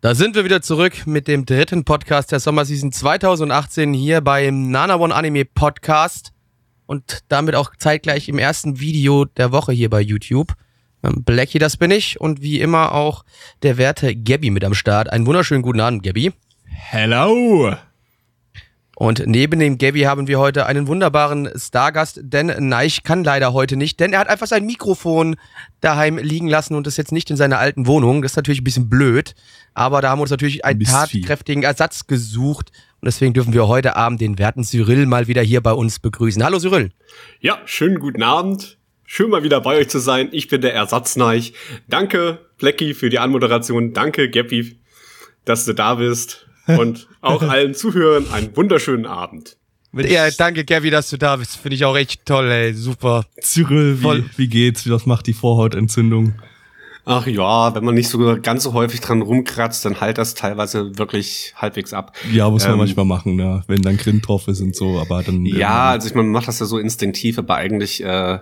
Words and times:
Da 0.00 0.14
sind 0.14 0.36
wir 0.36 0.44
wieder 0.44 0.62
zurück 0.62 1.08
mit 1.08 1.26
dem 1.26 1.44
dritten 1.44 1.84
Podcast 1.84 2.30
der 2.30 2.38
Sommerseason 2.38 2.92
2018 2.92 3.92
hier 3.92 4.20
beim 4.20 4.70
Nana 4.70 4.94
One 4.94 5.12
Anime 5.12 5.44
Podcast 5.44 6.32
und 6.86 7.24
damit 7.26 7.56
auch 7.56 7.74
zeitgleich 7.76 8.28
im 8.28 8.38
ersten 8.38 8.78
Video 8.78 9.24
der 9.24 9.50
Woche 9.50 9.72
hier 9.72 9.90
bei 9.90 10.00
YouTube. 10.00 10.54
Ähm, 11.02 11.24
Blackie, 11.24 11.58
das 11.58 11.76
bin 11.76 11.90
ich 11.90 12.20
und 12.20 12.40
wie 12.40 12.60
immer 12.60 12.92
auch 12.92 13.24
der 13.64 13.76
werte 13.76 14.14
Gabby 14.14 14.50
mit 14.50 14.62
am 14.62 14.74
Start. 14.74 15.10
Einen 15.10 15.26
wunderschönen 15.26 15.62
guten 15.62 15.80
Abend, 15.80 16.04
Gabby. 16.04 16.32
Hello! 16.64 17.74
Und 19.00 19.22
neben 19.26 19.60
dem 19.60 19.78
Gabby 19.78 20.00
haben 20.00 20.26
wir 20.26 20.40
heute 20.40 20.66
einen 20.66 20.88
wunderbaren 20.88 21.48
Stargast, 21.54 22.18
denn 22.20 22.52
Neich 22.68 23.04
kann 23.04 23.22
leider 23.22 23.52
heute 23.52 23.76
nicht, 23.76 24.00
denn 24.00 24.12
er 24.12 24.18
hat 24.18 24.28
einfach 24.28 24.48
sein 24.48 24.66
Mikrofon 24.66 25.36
daheim 25.80 26.18
liegen 26.18 26.48
lassen 26.48 26.74
und 26.74 26.84
ist 26.88 26.96
jetzt 26.96 27.12
nicht 27.12 27.30
in 27.30 27.36
seiner 27.36 27.60
alten 27.60 27.86
Wohnung. 27.86 28.22
Das 28.22 28.32
ist 28.32 28.36
natürlich 28.36 28.60
ein 28.60 28.64
bisschen 28.64 28.88
blöd, 28.88 29.36
aber 29.72 30.02
da 30.02 30.10
haben 30.10 30.18
wir 30.18 30.22
uns 30.22 30.32
natürlich 30.32 30.64
einen 30.64 30.80
Mistvieh. 30.80 31.20
tatkräftigen 31.20 31.62
Ersatz 31.62 32.08
gesucht 32.08 32.72
und 33.00 33.06
deswegen 33.06 33.34
dürfen 33.34 33.52
wir 33.52 33.68
heute 33.68 33.94
Abend 33.94 34.20
den 34.20 34.36
werten 34.36 34.64
Cyril 34.64 35.06
mal 35.06 35.28
wieder 35.28 35.42
hier 35.42 35.60
bei 35.60 35.74
uns 35.74 36.00
begrüßen. 36.00 36.42
Hallo 36.42 36.58
Cyril. 36.58 36.90
Ja, 37.38 37.60
schönen 37.66 38.00
guten 38.00 38.24
Abend. 38.24 38.78
Schön 39.06 39.30
mal 39.30 39.44
wieder 39.44 39.60
bei 39.60 39.76
euch 39.76 39.88
zu 39.88 40.00
sein. 40.00 40.30
Ich 40.32 40.48
bin 40.48 40.60
der 40.60 40.74
Ersatznaich. 40.74 41.52
Danke, 41.86 42.48
Blackie, 42.58 42.94
für 42.94 43.10
die 43.10 43.20
Anmoderation. 43.20 43.92
Danke, 43.92 44.28
Geppi, 44.28 44.80
dass 45.44 45.66
du 45.66 45.72
da 45.72 45.94
bist. 45.94 46.47
Und 46.68 47.08
auch 47.20 47.42
allen 47.42 47.74
Zuhörern 47.74 48.30
einen 48.30 48.56
wunderschönen 48.56 49.06
Abend. 49.06 49.56
Ja, 49.92 50.30
danke 50.30 50.64
Gabby, 50.64 50.90
dass 50.90 51.08
du 51.10 51.16
da 51.16 51.36
bist. 51.36 51.56
Finde 51.56 51.76
ich 51.76 51.84
auch 51.84 51.96
echt 51.96 52.26
toll, 52.26 52.50
ey. 52.50 52.74
Super. 52.74 53.24
Cyril, 53.40 53.96
Voll. 53.96 54.24
wie, 54.36 54.38
wie 54.38 54.48
geht's? 54.48 54.88
Was 54.90 55.06
macht 55.06 55.26
die 55.26 55.32
Vorhautentzündung? 55.32 56.34
Ach 57.10 57.26
ja, 57.26 57.74
wenn 57.74 57.84
man 57.84 57.94
nicht 57.94 58.08
so 58.08 58.36
ganz 58.42 58.62
so 58.64 58.74
häufig 58.74 59.00
dran 59.00 59.22
rumkratzt, 59.22 59.84
dann 59.84 60.00
halt 60.00 60.18
das 60.18 60.34
teilweise 60.34 60.98
wirklich 60.98 61.54
halbwegs 61.56 61.94
ab. 61.94 62.12
Ja, 62.30 62.50
muss 62.50 62.64
man 62.64 62.72
Ähm, 62.72 62.78
manchmal 62.78 63.06
machen, 63.06 63.34
ne? 63.36 63.62
wenn 63.66 63.80
dann 63.80 63.96
Grind 63.96 64.28
drauf 64.28 64.46
ist 64.46 64.60
und 64.60 64.76
so, 64.76 64.98
aber 65.00 65.22
dann. 65.22 65.46
Ja, 65.46 65.90
also 65.92 66.06
ich 66.06 66.14
meine, 66.14 66.24
man 66.24 66.32
macht 66.34 66.48
das 66.48 66.60
ja 66.60 66.66
so 66.66 66.78
instinktiv, 66.78 67.38
aber 67.38 67.54
eigentlich, 67.56 68.02
äh, 68.04 68.38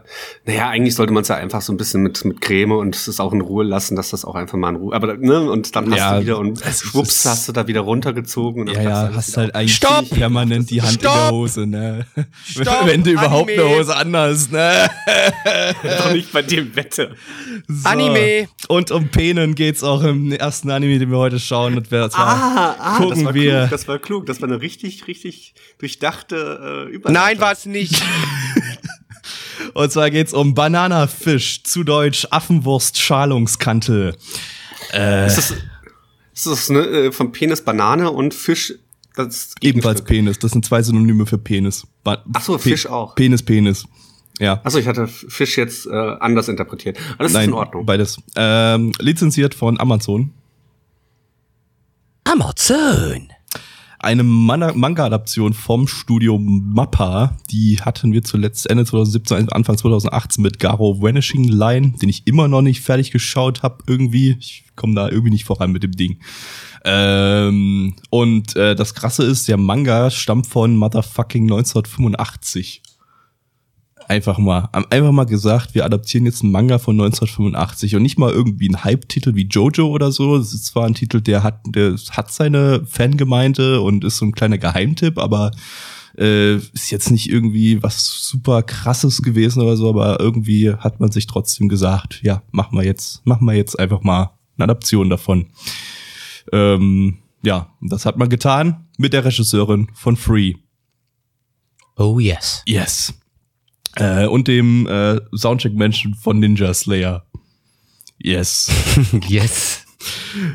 naja, 0.46 0.68
eigentlich 0.68 0.96
sollte 0.96 1.12
man 1.12 1.22
es 1.22 1.28
ja 1.28 1.36
einfach 1.36 1.62
so 1.62 1.72
ein 1.72 1.76
bisschen 1.76 2.02
mit, 2.02 2.24
mit 2.24 2.40
Creme 2.40 2.72
und 2.72 2.96
es 2.96 3.20
auch 3.20 3.32
in 3.32 3.40
Ruhe 3.40 3.62
lassen, 3.64 3.94
dass 3.94 4.10
das 4.10 4.24
auch 4.24 4.34
einfach 4.34 4.58
mal 4.58 4.70
in 4.70 4.76
Ruhe, 4.76 4.94
aber 4.96 5.16
ne, 5.16 5.48
und 5.48 5.76
dann 5.76 5.88
hast 5.92 5.98
Ja, 5.98 6.14
du 6.16 6.22
wieder 6.22 6.38
und 6.38 6.58
schwupps 6.60 7.08
ist- 7.20 7.24
hast 7.26 7.48
du 7.48 7.52
da 7.52 7.68
wieder 7.68 7.82
runtergezogen 7.82 8.62
und 8.62 8.74
dann 8.74 8.82
Ja, 8.84 9.06
ja, 9.06 9.10
hast 9.14 9.36
halt 9.36 9.54
eigentlich 9.54 9.76
Stopp! 9.76 10.10
permanent 10.10 10.70
die 10.70 10.82
Hand 10.82 10.94
in 10.96 10.98
der 11.02 11.10
Stopp! 11.10 11.30
Hose, 11.30 11.66
ne? 11.66 12.06
Stopp, 12.44 12.86
Wenn 12.86 13.04
du 13.04 13.10
überhaupt 13.12 13.48
Anime! 13.50 13.64
eine 13.68 13.78
Hose 13.78 13.96
anhast, 13.96 14.50
ne? 14.50 14.90
Doch 15.98 16.12
nicht 16.12 16.32
bei 16.32 16.42
dem 16.42 16.74
Wetter. 16.74 17.10
So. 17.68 17.88
Anime. 17.88 18.48
Und 18.68 18.90
um 18.90 19.08
Penen 19.08 19.54
geht's 19.54 19.82
auch 19.82 20.02
im 20.02 20.32
ersten 20.32 20.70
Anime, 20.70 20.98
den 20.98 21.10
wir 21.10 21.18
heute 21.18 21.38
schauen. 21.38 21.76
Und 21.76 21.90
wir 21.90 22.10
zwar 22.10 22.76
ah, 22.78 22.96
gucken 22.98 23.16
das 23.16 23.24
war 23.26 23.34
wir. 23.34 23.58
klug, 23.60 23.70
das 23.70 23.88
war 23.88 23.98
klug, 23.98 24.26
das 24.26 24.40
war 24.40 24.48
eine 24.48 24.60
richtig, 24.60 25.06
richtig 25.06 25.54
durchdachte 25.78 26.86
äh, 26.88 26.92
Überleitung. 26.94 27.12
Nein, 27.12 27.40
war 27.40 27.52
es 27.52 27.66
nicht. 27.66 28.02
Und 29.74 29.92
zwar 29.92 30.10
geht's 30.10 30.32
um 30.32 30.54
Bananafisch, 30.54 31.62
zu 31.64 31.84
Deutsch 31.84 32.26
Affenwurst 32.30 32.98
Schalungskantel. 32.98 34.16
Ist 34.90 35.36
das, 35.36 35.54
ist 36.34 36.46
das 36.46 36.68
ne, 36.70 36.78
äh, 36.80 37.12
von 37.12 37.32
Penis 37.32 37.60
Banane 37.62 38.10
und 38.10 38.32
Fisch 38.32 38.74
das 39.16 39.54
Ebenfalls? 39.60 40.02
Penis. 40.02 40.38
Das 40.38 40.52
sind 40.52 40.64
zwei 40.64 40.82
Synonyme 40.82 41.26
für 41.26 41.38
Penis. 41.38 41.86
Ba 42.04 42.22
Ach 42.34 42.42
so, 42.42 42.54
Pe- 42.54 42.60
Fisch 42.60 42.86
auch. 42.86 43.14
Penis, 43.16 43.42
Penis. 43.42 43.84
Ja. 44.38 44.60
Achso, 44.64 44.78
ich 44.78 44.86
hatte 44.86 45.06
Fisch 45.06 45.56
jetzt 45.56 45.86
äh, 45.86 45.90
anders 45.94 46.48
interpretiert. 46.48 46.98
Aber 47.14 47.24
das 47.24 47.32
ist 47.32 47.36
Nein, 47.36 47.48
in 47.48 47.54
Ordnung. 47.54 47.86
beides. 47.86 48.18
Ähm, 48.36 48.92
lizenziert 49.00 49.54
von 49.54 49.80
Amazon. 49.80 50.32
Amazon. 52.24 53.28
Eine 53.98 54.22
Manga-Adaption 54.22 55.54
vom 55.54 55.88
Studio 55.88 56.38
Mappa. 56.38 57.36
Die 57.50 57.78
hatten 57.80 58.12
wir 58.12 58.22
zuletzt 58.22 58.68
Ende 58.68 58.84
2017, 58.84 59.48
Anfang 59.48 59.78
2018 59.78 60.42
mit 60.42 60.60
Garo 60.60 61.00
Vanishing 61.00 61.44
Line, 61.44 61.94
den 62.00 62.08
ich 62.08 62.26
immer 62.26 62.46
noch 62.46 62.62
nicht 62.62 62.82
fertig 62.82 63.10
geschaut 63.10 63.62
habe 63.62 63.78
irgendwie. 63.86 64.36
Ich 64.38 64.64
komme 64.76 64.94
da 64.94 65.08
irgendwie 65.08 65.30
nicht 65.30 65.44
voran 65.44 65.72
mit 65.72 65.82
dem 65.82 65.92
Ding. 65.92 66.18
Ähm, 66.84 67.96
und 68.10 68.54
äh, 68.54 68.76
das 68.76 68.94
Krasse 68.94 69.24
ist, 69.24 69.48
der 69.48 69.56
Manga 69.56 70.10
stammt 70.10 70.46
von 70.46 70.76
Motherfucking 70.76 71.44
1985. 71.44 72.82
Einfach 74.08 74.38
mal, 74.38 74.68
einfach 74.72 75.10
mal 75.10 75.24
gesagt, 75.24 75.74
wir 75.74 75.84
adaptieren 75.84 76.26
jetzt 76.26 76.42
einen 76.42 76.52
Manga 76.52 76.78
von 76.78 76.94
1985 76.94 77.96
und 77.96 78.02
nicht 78.02 78.18
mal 78.18 78.32
irgendwie 78.32 78.68
einen 78.68 78.84
Hype-Titel 78.84 79.34
wie 79.34 79.48
Jojo 79.48 79.88
oder 79.88 80.12
so. 80.12 80.36
Es 80.36 80.54
ist 80.54 80.66
zwar 80.66 80.86
ein 80.86 80.94
Titel, 80.94 81.20
der 81.20 81.42
hat, 81.42 81.60
der 81.66 81.96
hat 82.10 82.30
seine 82.30 82.84
Fangemeinde 82.86 83.80
und 83.80 84.04
ist 84.04 84.18
so 84.18 84.26
ein 84.26 84.32
kleiner 84.32 84.58
Geheimtipp, 84.58 85.18
aber 85.18 85.50
äh, 86.18 86.56
ist 86.56 86.90
jetzt 86.90 87.10
nicht 87.10 87.28
irgendwie 87.28 87.82
was 87.82 88.28
super 88.28 88.62
krasses 88.62 89.22
gewesen 89.22 89.62
oder 89.62 89.76
so, 89.76 89.88
aber 89.88 90.20
irgendwie 90.20 90.72
hat 90.72 91.00
man 91.00 91.10
sich 91.10 91.26
trotzdem 91.26 91.68
gesagt, 91.68 92.20
ja, 92.22 92.42
machen 92.52 92.78
wir 92.78 92.84
jetzt, 92.84 93.26
machen 93.26 93.44
wir 93.46 93.54
jetzt 93.54 93.78
einfach 93.78 94.02
mal 94.02 94.30
eine 94.56 94.64
Adaption 94.64 95.10
davon. 95.10 95.48
Ähm, 96.52 97.18
ja, 97.42 97.74
das 97.80 98.06
hat 98.06 98.16
man 98.16 98.28
getan 98.28 98.86
mit 98.98 99.12
der 99.12 99.24
Regisseurin 99.24 99.88
von 99.94 100.16
Free. 100.16 100.54
Oh 101.96 102.18
yes. 102.18 102.62
Yes. 102.66 103.14
Äh, 103.96 104.26
und 104.26 104.48
dem 104.48 104.86
äh, 104.86 105.20
Soundcheck-Menschen 105.34 106.14
von 106.14 106.38
Ninja 106.38 106.72
Slayer. 106.74 107.26
Yes. 108.18 108.70
yes. 109.28 109.84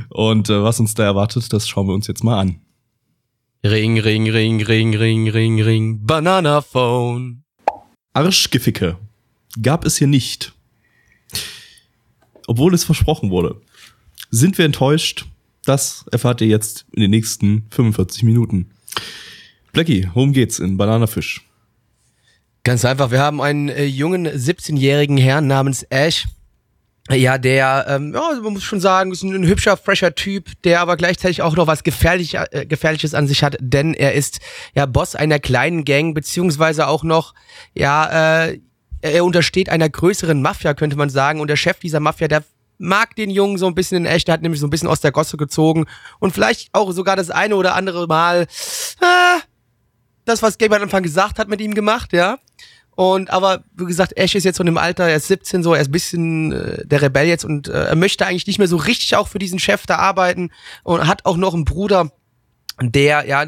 Und 0.10 0.50
äh, 0.50 0.64
was 0.64 0.80
uns 0.80 0.94
da 0.94 1.04
erwartet, 1.04 1.52
das 1.52 1.68
schauen 1.68 1.88
wir 1.88 1.94
uns 1.94 2.08
jetzt 2.08 2.24
mal 2.24 2.40
an. 2.40 2.62
Ring, 3.64 4.00
ring, 4.00 4.30
ring, 4.30 4.62
ring, 4.62 4.96
ring, 4.96 5.30
ring, 5.30 5.62
ring. 5.62 6.06
Banana 6.06 6.62
Phone. 6.62 7.44
Arschgeficke 8.14 8.98
gab 9.62 9.86
es 9.86 9.98
hier 9.98 10.08
nicht. 10.08 10.54
Obwohl 12.48 12.74
es 12.74 12.84
versprochen 12.84 13.30
wurde. 13.30 13.62
Sind 14.30 14.58
wir 14.58 14.66
enttäuscht? 14.66 15.26
Das 15.64 16.06
erfahrt 16.12 16.42
ihr 16.42 16.48
jetzt 16.48 16.86
in 16.92 17.02
den 17.02 17.12
nächsten 17.12 17.68
45 17.70 18.24
Minuten. 18.24 18.72
Blackie, 19.74 20.10
worum 20.14 20.34
geht's 20.34 20.60
in 20.60 20.78
Bananafisch? 20.78 21.46
Ganz 22.64 22.86
einfach, 22.86 23.10
wir 23.10 23.20
haben 23.20 23.42
einen 23.42 23.70
äh, 23.70 23.86
jungen 23.86 24.28
17-jährigen 24.28 25.18
Herrn 25.18 25.48
namens 25.48 25.84
Ash. 25.90 26.28
Ja, 27.10 27.40
der, 27.40 27.86
ähm, 27.90 28.14
ja, 28.14 28.40
man 28.42 28.54
muss 28.54 28.64
schon 28.64 28.80
sagen, 28.80 29.12
ist 29.12 29.24
ein, 29.24 29.34
ein 29.34 29.48
hübscher, 29.48 29.76
fresher 29.76 30.14
Typ, 30.14 30.52
der 30.64 30.80
aber 30.80 30.96
gleichzeitig 30.96 31.42
auch 31.42 31.56
noch 31.56 31.66
was 31.66 31.84
gefährlich, 31.84 32.36
äh, 32.36 32.68
Gefährliches 32.68 33.16
an 33.16 33.28
sich 33.28 33.44
hat, 33.44 33.58
denn 33.60 33.96
er 33.96 34.14
ist 34.14 34.40
ja 34.76 34.86
Boss 34.86 35.16
einer 35.16 35.40
kleinen 35.40 35.84
Gang, 35.84 36.14
beziehungsweise 36.14 36.88
auch 36.88 37.04
noch, 37.04 37.34
ja, 37.74 38.46
äh, 38.46 38.60
er 39.02 39.26
untersteht 39.26 39.70
einer 39.70 39.90
größeren 39.90 40.42
Mafia, 40.42 40.76
könnte 40.76 40.96
man 40.96 41.10
sagen. 41.10 41.42
Und 41.42 41.48
der 41.48 41.56
Chef 41.56 41.80
dieser 41.80 42.00
Mafia, 42.00 42.28
der 42.28 42.44
mag 42.78 43.16
den 43.16 43.32
Jungen 43.32 43.58
so 43.58 43.66
ein 43.66 43.76
bisschen 43.76 43.98
in 43.98 44.06
echt, 44.06 44.28
der 44.28 44.34
hat 44.34 44.42
nämlich 44.44 44.60
so 44.60 44.68
ein 44.68 44.70
bisschen 44.70 44.88
aus 44.88 45.02
der 45.02 45.12
Gosse 45.12 45.38
gezogen 45.38 45.86
und 46.20 46.34
vielleicht 46.34 46.70
auch 46.74 46.92
sogar 46.92 47.16
das 47.16 47.32
eine 47.32 47.56
oder 47.56 47.76
andere 47.76 48.06
Mal, 48.08 48.44
äh, 48.44 49.40
das, 50.26 50.42
was 50.42 50.58
Gabe 50.58 50.76
am 50.76 50.84
Anfang 50.84 51.04
gesagt 51.04 51.40
hat, 51.40 51.48
mit 51.48 51.62
ihm 51.62 51.74
gemacht, 51.74 52.14
ja. 52.14 52.38
Und 52.96 53.30
aber 53.30 53.64
wie 53.76 53.86
gesagt, 53.86 54.18
Ash 54.18 54.36
ist 54.36 54.44
jetzt 54.44 54.58
so 54.58 54.64
in 54.64 54.68
dem 54.68 54.78
Alter, 54.78 55.08
er 55.08 55.16
ist 55.16 55.28
17, 55.28 55.64
so 55.64 55.74
er 55.74 55.82
ist 55.82 55.88
ein 55.88 55.94
bisschen 55.94 56.52
äh, 56.52 56.86
der 56.86 57.02
Rebell 57.02 57.28
jetzt 57.28 57.46
und 57.46 57.68
äh, 57.68 57.86
er 57.86 57.96
möchte 57.96 58.26
eigentlich 58.26 58.48
nicht 58.48 58.60
mehr 58.60 58.68
so 58.68 58.76
richtig 58.76 59.16
auch 59.16 59.28
für 59.28 59.40
diesen 59.40 59.60
Chef 59.60 59.86
da 59.86 59.96
arbeiten 59.96 60.52
und 60.84 61.08
hat 61.08 61.26
auch 61.26 61.38
noch 61.38 61.54
einen 61.54 61.66
Bruder, 61.66 62.12
der 62.82 63.26
ja 63.26 63.46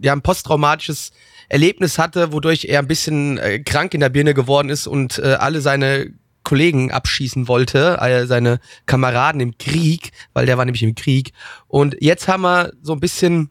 ja 0.00 0.12
ein 0.12 0.22
posttraumatisches 0.22 1.12
Erlebnis 1.48 1.98
hatte, 1.98 2.32
wodurch 2.32 2.64
er 2.64 2.80
ein 2.80 2.88
bisschen 2.88 3.38
äh, 3.38 3.58
krank 3.60 3.94
in 3.94 4.00
der 4.00 4.08
Birne 4.08 4.34
geworden 4.34 4.70
ist 4.70 4.86
und 4.86 5.18
äh, 5.18 5.34
alle 5.34 5.60
seine 5.60 6.12
Kollegen 6.42 6.90
abschießen 6.90 7.46
wollte, 7.46 7.98
äh, 8.00 8.26
seine 8.26 8.58
Kameraden 8.86 9.40
im 9.40 9.58
Krieg, 9.58 10.10
weil 10.32 10.46
der 10.46 10.58
war 10.58 10.64
nämlich 10.64 10.82
im 10.82 10.94
Krieg. 10.94 11.32
Und 11.68 11.96
jetzt 12.00 12.26
haben 12.26 12.42
wir 12.42 12.72
so 12.82 12.92
ein 12.92 13.00
bisschen 13.00 13.50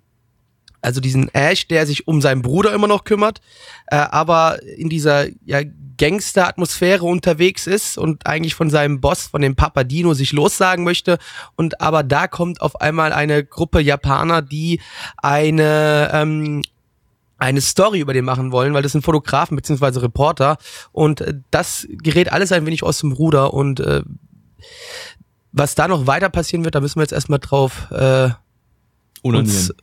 also 0.81 1.00
diesen 1.01 1.33
Ash, 1.33 1.68
der 1.68 1.86
sich 1.86 2.07
um 2.07 2.22
seinen 2.22 2.42
Bruder 2.42 2.74
immer 2.74 2.88
noch 2.88 3.04
kümmert, 3.04 3.42
äh, 3.88 3.95
aber 3.95 4.62
in 4.63 4.89
dieser 4.89 5.28
ja, 5.45 5.62
Gangster-Atmosphäre 5.98 7.06
unterwegs 7.06 7.68
ist 7.68 7.98
und 7.98 8.25
eigentlich 8.25 8.56
von 8.56 8.69
seinem 8.69 9.01
Boss, 9.01 9.28
von 9.28 9.42
dem 9.42 9.56
Papadino, 9.56 10.13
sich 10.13 10.31
lossagen 10.31 10.83
möchte. 10.83 11.19
Und 11.56 11.80
aber 11.81 12.04
da 12.04 12.28
kommt 12.28 12.62
auf 12.62 12.81
einmal 12.81 13.13
eine 13.13 13.44
Gruppe 13.44 13.81
Japaner, 13.81 14.42
die 14.42 14.81
eine 15.18 16.10
ähm, 16.13 16.63
eine 17.38 17.62
Story 17.62 18.00
über 18.00 18.13
den 18.13 18.24
machen 18.24 18.51
wollen, 18.51 18.74
weil 18.74 18.83
das 18.83 18.92
sind 18.92 19.04
Fotografen 19.04 19.56
beziehungsweise 19.56 20.01
Reporter. 20.01 20.57
Und 20.92 21.22
äh, 21.22 21.33
das 21.50 21.88
gerät 21.89 22.31
alles 22.31 22.51
ein 22.51 22.66
wenig 22.66 22.83
aus 22.83 23.00
dem 23.00 23.12
Ruder. 23.12 23.54
Und 23.54 23.80
äh, 23.80 24.04
was 25.51 25.75
da 25.75 25.88
noch 25.88 26.07
weiter 26.07 26.30
passieren 26.30 26.63
wird, 26.63 26.75
da 26.75 26.81
müssen 26.81 26.98
wir 26.98 27.04
jetzt 27.04 27.13
erstmal 27.13 27.39
drauf 27.39 27.89
äh, 27.92 28.30
uns, 29.24 29.74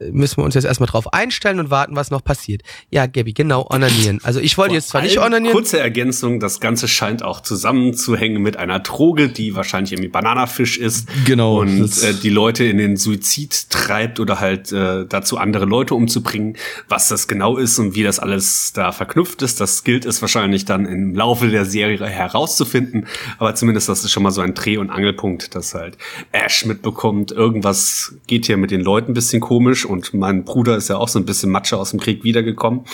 müssen 0.00 0.38
wir 0.38 0.44
uns 0.44 0.54
jetzt 0.54 0.64
erstmal 0.64 0.88
drauf 0.88 1.12
einstellen 1.12 1.58
und 1.60 1.70
warten, 1.70 1.96
was 1.96 2.10
noch 2.10 2.22
passiert. 2.22 2.62
Ja, 2.90 3.06
Gabby, 3.06 3.32
genau, 3.32 3.66
onanieren. 3.70 4.20
Also 4.22 4.40
ich 4.40 4.58
wollte 4.58 4.74
jetzt 4.74 4.88
zwar 4.88 5.02
nicht 5.02 5.18
onanieren. 5.18 5.54
Kurze 5.54 5.78
Ergänzung, 5.78 6.40
das 6.40 6.60
Ganze 6.60 6.88
scheint 6.88 7.22
auch 7.22 7.40
zusammenzuhängen 7.40 8.42
mit 8.42 8.56
einer 8.56 8.80
Droge, 8.80 9.28
die 9.28 9.54
wahrscheinlich 9.54 9.92
irgendwie 9.92 10.08
Bananafisch 10.08 10.78
ist. 10.78 11.08
Genau. 11.24 11.60
Und 11.60 12.02
äh, 12.02 12.14
die 12.14 12.30
Leute 12.30 12.64
in 12.64 12.78
den 12.78 12.96
Suizid 12.96 13.70
treibt 13.70 14.20
oder 14.20 14.40
halt 14.40 14.72
äh, 14.72 15.06
dazu 15.06 15.38
andere 15.38 15.64
Leute 15.64 15.94
umzubringen. 15.94 16.56
Was 16.88 17.08
das 17.08 17.28
genau 17.28 17.56
ist 17.56 17.78
und 17.78 17.94
wie 17.94 18.02
das 18.02 18.18
alles 18.18 18.72
da 18.74 18.92
verknüpft 18.92 19.42
ist, 19.42 19.60
das 19.60 19.84
gilt 19.84 20.04
es 20.04 20.20
wahrscheinlich 20.20 20.64
dann 20.64 20.84
im 20.86 21.14
Laufe 21.14 21.48
der 21.48 21.64
Serie 21.64 22.04
herauszufinden. 22.06 23.06
Aber 23.38 23.54
zumindest 23.54 23.88
das 23.88 24.04
ist 24.04 24.10
schon 24.10 24.22
mal 24.22 24.30
so 24.30 24.42
ein 24.42 24.54
Dreh- 24.54 24.76
und 24.76 24.90
Angelpunkt, 24.90 25.54
dass 25.54 25.74
halt 25.74 25.96
Ash 26.32 26.66
mitbekommt, 26.66 27.32
irgendwas 27.32 28.14
geht 28.26 28.46
hier 28.46 28.56
mit 28.56 28.70
den 28.70 28.82
Leuten 28.82 29.12
ein 29.12 29.14
bisschen 29.14 29.40
komisch 29.40 29.85
und 29.86 30.14
mein 30.14 30.44
Bruder 30.44 30.76
ist 30.76 30.88
ja 30.88 30.96
auch 30.96 31.08
so 31.08 31.18
ein 31.18 31.24
bisschen 31.24 31.50
Matsche 31.50 31.76
aus 31.76 31.90
dem 31.90 32.00
Krieg 32.00 32.24
wiedergekommen. 32.24 32.84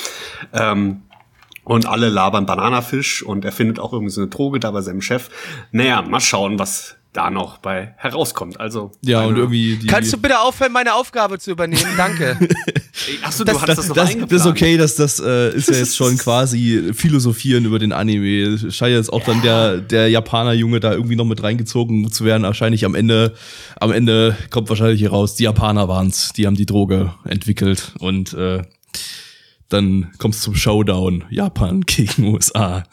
Ähm, 0.52 1.02
und 1.64 1.86
alle 1.86 2.08
labern 2.08 2.46
Bananafisch 2.46 3.22
und 3.22 3.44
er 3.44 3.52
findet 3.52 3.78
auch 3.78 3.92
irgendwie 3.92 4.10
so 4.10 4.20
eine 4.20 4.30
Droge 4.30 4.58
da 4.58 4.72
bei 4.72 4.80
seinem 4.80 5.00
Chef. 5.00 5.30
Naja, 5.70 6.02
mal 6.02 6.20
schauen, 6.20 6.58
was 6.58 6.96
da 7.12 7.30
noch 7.30 7.58
bei 7.58 7.94
herauskommt. 7.98 8.58
Also 8.58 8.90
ja 9.02 9.22
und 9.24 9.36
irgendwie 9.36 9.76
die 9.76 9.86
kannst 9.86 10.12
du 10.12 10.16
bitte 10.16 10.40
aufhören, 10.40 10.72
meine 10.72 10.94
Aufgabe 10.94 11.38
zu 11.38 11.50
übernehmen? 11.50 11.84
Danke. 11.96 12.38
Achso, 13.22 13.44
du 13.44 13.52
das, 13.52 13.62
hattest 13.62 13.78
das, 13.78 13.88
das 13.88 14.14
noch 14.14 14.20
das, 14.22 14.28
das 14.28 14.40
ist 14.40 14.46
okay, 14.46 14.76
dass 14.76 14.96
das 14.96 15.20
äh, 15.20 15.54
ist 15.54 15.68
ja 15.68 15.76
jetzt 15.76 15.96
schon 15.96 16.16
quasi 16.18 16.92
philosophieren 16.94 17.66
über 17.66 17.78
den 17.78 17.92
Anime. 17.92 18.58
Scheint 18.70 18.94
jetzt 18.94 19.12
auch 19.12 19.20
ja. 19.20 19.26
dann 19.26 19.42
der 19.42 19.76
der 19.78 20.08
Japaner 20.08 20.52
Junge 20.52 20.80
da 20.80 20.92
irgendwie 20.92 21.16
noch 21.16 21.26
mit 21.26 21.42
reingezogen 21.42 22.10
zu 22.10 22.24
werden. 22.24 22.44
Wahrscheinlich 22.44 22.84
am 22.86 22.94
Ende 22.94 23.34
am 23.78 23.92
Ende 23.92 24.36
kommt 24.50 24.70
wahrscheinlich 24.70 25.00
hier 25.00 25.10
raus, 25.10 25.34
die 25.34 25.44
Japaner 25.44 25.88
waren's, 25.88 26.32
die 26.32 26.46
haben 26.46 26.56
die 26.56 26.66
Droge 26.66 27.12
entwickelt 27.24 27.92
und 27.98 28.32
äh, 28.32 28.62
dann 29.68 30.12
kommt's 30.18 30.40
zum 30.40 30.54
Showdown 30.54 31.24
Japan 31.30 31.82
gegen 31.82 32.24
USA. 32.34 32.84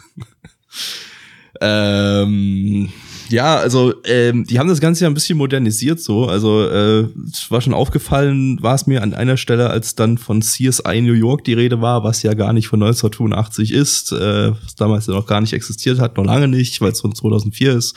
ähm 1.62 2.90
ja, 3.30 3.58
also 3.58 3.94
ähm, 4.06 4.46
die 4.46 4.60
haben 4.60 4.68
das 4.68 4.80
Ganze 4.80 5.04
ja 5.04 5.10
ein 5.10 5.14
bisschen 5.14 5.38
modernisiert 5.38 6.00
so. 6.00 6.26
Also 6.26 6.68
äh, 6.68 7.08
war 7.50 7.62
schon 7.62 7.74
aufgefallen, 7.74 8.62
war 8.62 8.76
es 8.76 8.88
mir 8.88 9.04
an 9.04 9.14
einer 9.14 9.38
Stelle, 9.38 9.70
als 9.70 9.96
dann 9.96 10.18
von 10.18 10.42
CSI 10.42 11.02
New 11.02 11.14
York 11.14 11.44
die 11.44 11.54
Rede 11.54 11.82
war, 11.82 12.04
was 12.04 12.24
ja 12.24 12.34
gar 12.34 12.54
nicht 12.54 12.68
von 12.68 12.82
1985 12.82 13.74
ist, 13.74 14.12
äh, 14.12 14.52
was 14.52 14.76
damals 14.76 15.08
ja 15.08 15.14
noch 15.14 15.28
gar 15.28 15.42
nicht 15.42 15.54
existiert 15.54 16.00
hat, 16.00 16.18
noch 16.18 16.26
lange 16.26 16.48
nicht, 16.48 16.82
weil 16.82 16.92
es 16.92 17.02
von 17.02 17.14
2004 17.14 17.74
ist. 17.74 17.96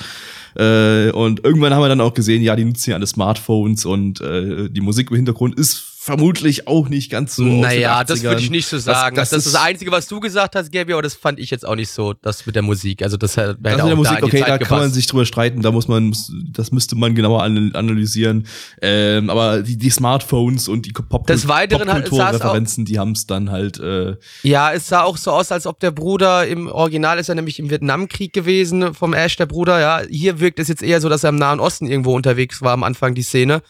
Äh, 0.55 1.11
und 1.13 1.45
irgendwann 1.45 1.73
haben 1.75 1.83
wir 1.83 1.89
dann 1.89 2.01
auch 2.01 2.15
gesehen, 2.15 2.43
ja, 2.43 2.57
die 2.57 2.65
nutzen 2.65 2.91
ja 2.91 2.97
alle 2.97 3.07
Smartphones 3.07 3.85
und 3.85 4.21
äh, 4.21 4.69
die 4.69 4.81
Musik 4.81 5.11
im 5.11 5.17
Hintergrund 5.17 5.59
ist 5.59 5.92
vermutlich 6.03 6.67
auch 6.67 6.89
nicht 6.89 7.13
ganz 7.13 7.37
so. 7.37 7.45
Naja, 7.45 8.03
das 8.03 8.25
würde 8.25 8.41
ich 8.41 8.51
nicht 8.51 8.67
so 8.67 8.77
sagen. 8.79 9.15
Das, 9.15 9.31
das, 9.31 9.39
das, 9.39 9.47
ist 9.47 9.55
das 9.55 9.63
Einzige, 9.63 9.93
was 9.93 10.09
du 10.09 10.19
gesagt 10.19 10.57
hast, 10.57 10.73
Gabi, 10.73 10.95
aber 10.95 11.03
das 11.03 11.15
fand 11.15 11.39
ich 11.39 11.49
jetzt 11.51 11.65
auch 11.65 11.77
nicht 11.77 11.91
so, 11.91 12.13
das 12.13 12.45
mit 12.45 12.57
der 12.57 12.63
Musik. 12.63 13.03
Also 13.03 13.17
das 13.17 13.37
hätte 13.37 13.57
das 13.61 13.77
mit 13.77 13.87
der 13.87 13.97
Musik, 13.97 14.19
da 14.19 14.27
okay, 14.27 14.43
da 14.45 14.59
kann 14.59 14.81
man 14.81 14.91
sich 14.91 15.07
drüber 15.07 15.25
streiten, 15.27 15.63
da 15.63 15.71
muss 15.71 15.87
man, 15.87 16.13
das 16.51 16.73
müsste 16.73 16.97
man 16.97 17.15
genauer 17.15 17.45
analysieren. 17.45 18.49
Ähm, 18.81 19.31
aber 19.31 19.63
die, 19.63 19.77
die 19.77 19.91
Smartphones 19.91 20.67
und 20.67 20.87
die 20.87 20.93
Pop 20.93 21.29
Des 21.29 21.47
Weiteren 21.47 21.87
Popkulturreferenzen, 21.87 22.85
die 22.85 22.99
haben 22.99 23.13
es 23.13 23.29
dann 23.29 23.53
halt. 23.53 23.79
Äh 23.79 24.17
ja, 24.43 24.73
es 24.73 24.89
sah 24.89 25.03
auch 25.03 25.17
so 25.17 25.31
aus, 25.31 25.53
als 25.53 25.69
ob 25.69 25.79
der 25.79 25.93
Bruder 25.93 26.49
im 26.49 26.67
Original 26.67 27.21
ist 27.21 27.29
er 27.29 27.37
nämlich 27.37 27.61
im 27.61 27.71
Vietnamkrieg 27.71 28.33
gewesen 28.33 28.93
vom 28.95 29.15
Ash, 29.15 29.37
der 29.37 29.47
Bruder. 29.47 29.79
Ja, 29.79 30.03
hier 30.11 30.41
wirkt 30.41 30.59
es 30.59 30.67
jetzt 30.67 30.83
eher 30.83 31.01
so, 31.01 31.09
dass 31.09 31.23
er 31.23 31.31
im 31.31 31.37
Nahen 31.37 31.61
Osten 31.61 31.87
irgendwo 31.87 32.13
unterwegs 32.17 32.61
war 32.61 32.73
am 32.73 32.83
Anfang 32.83 33.15
die 33.15 33.23
Szene. 33.23 33.63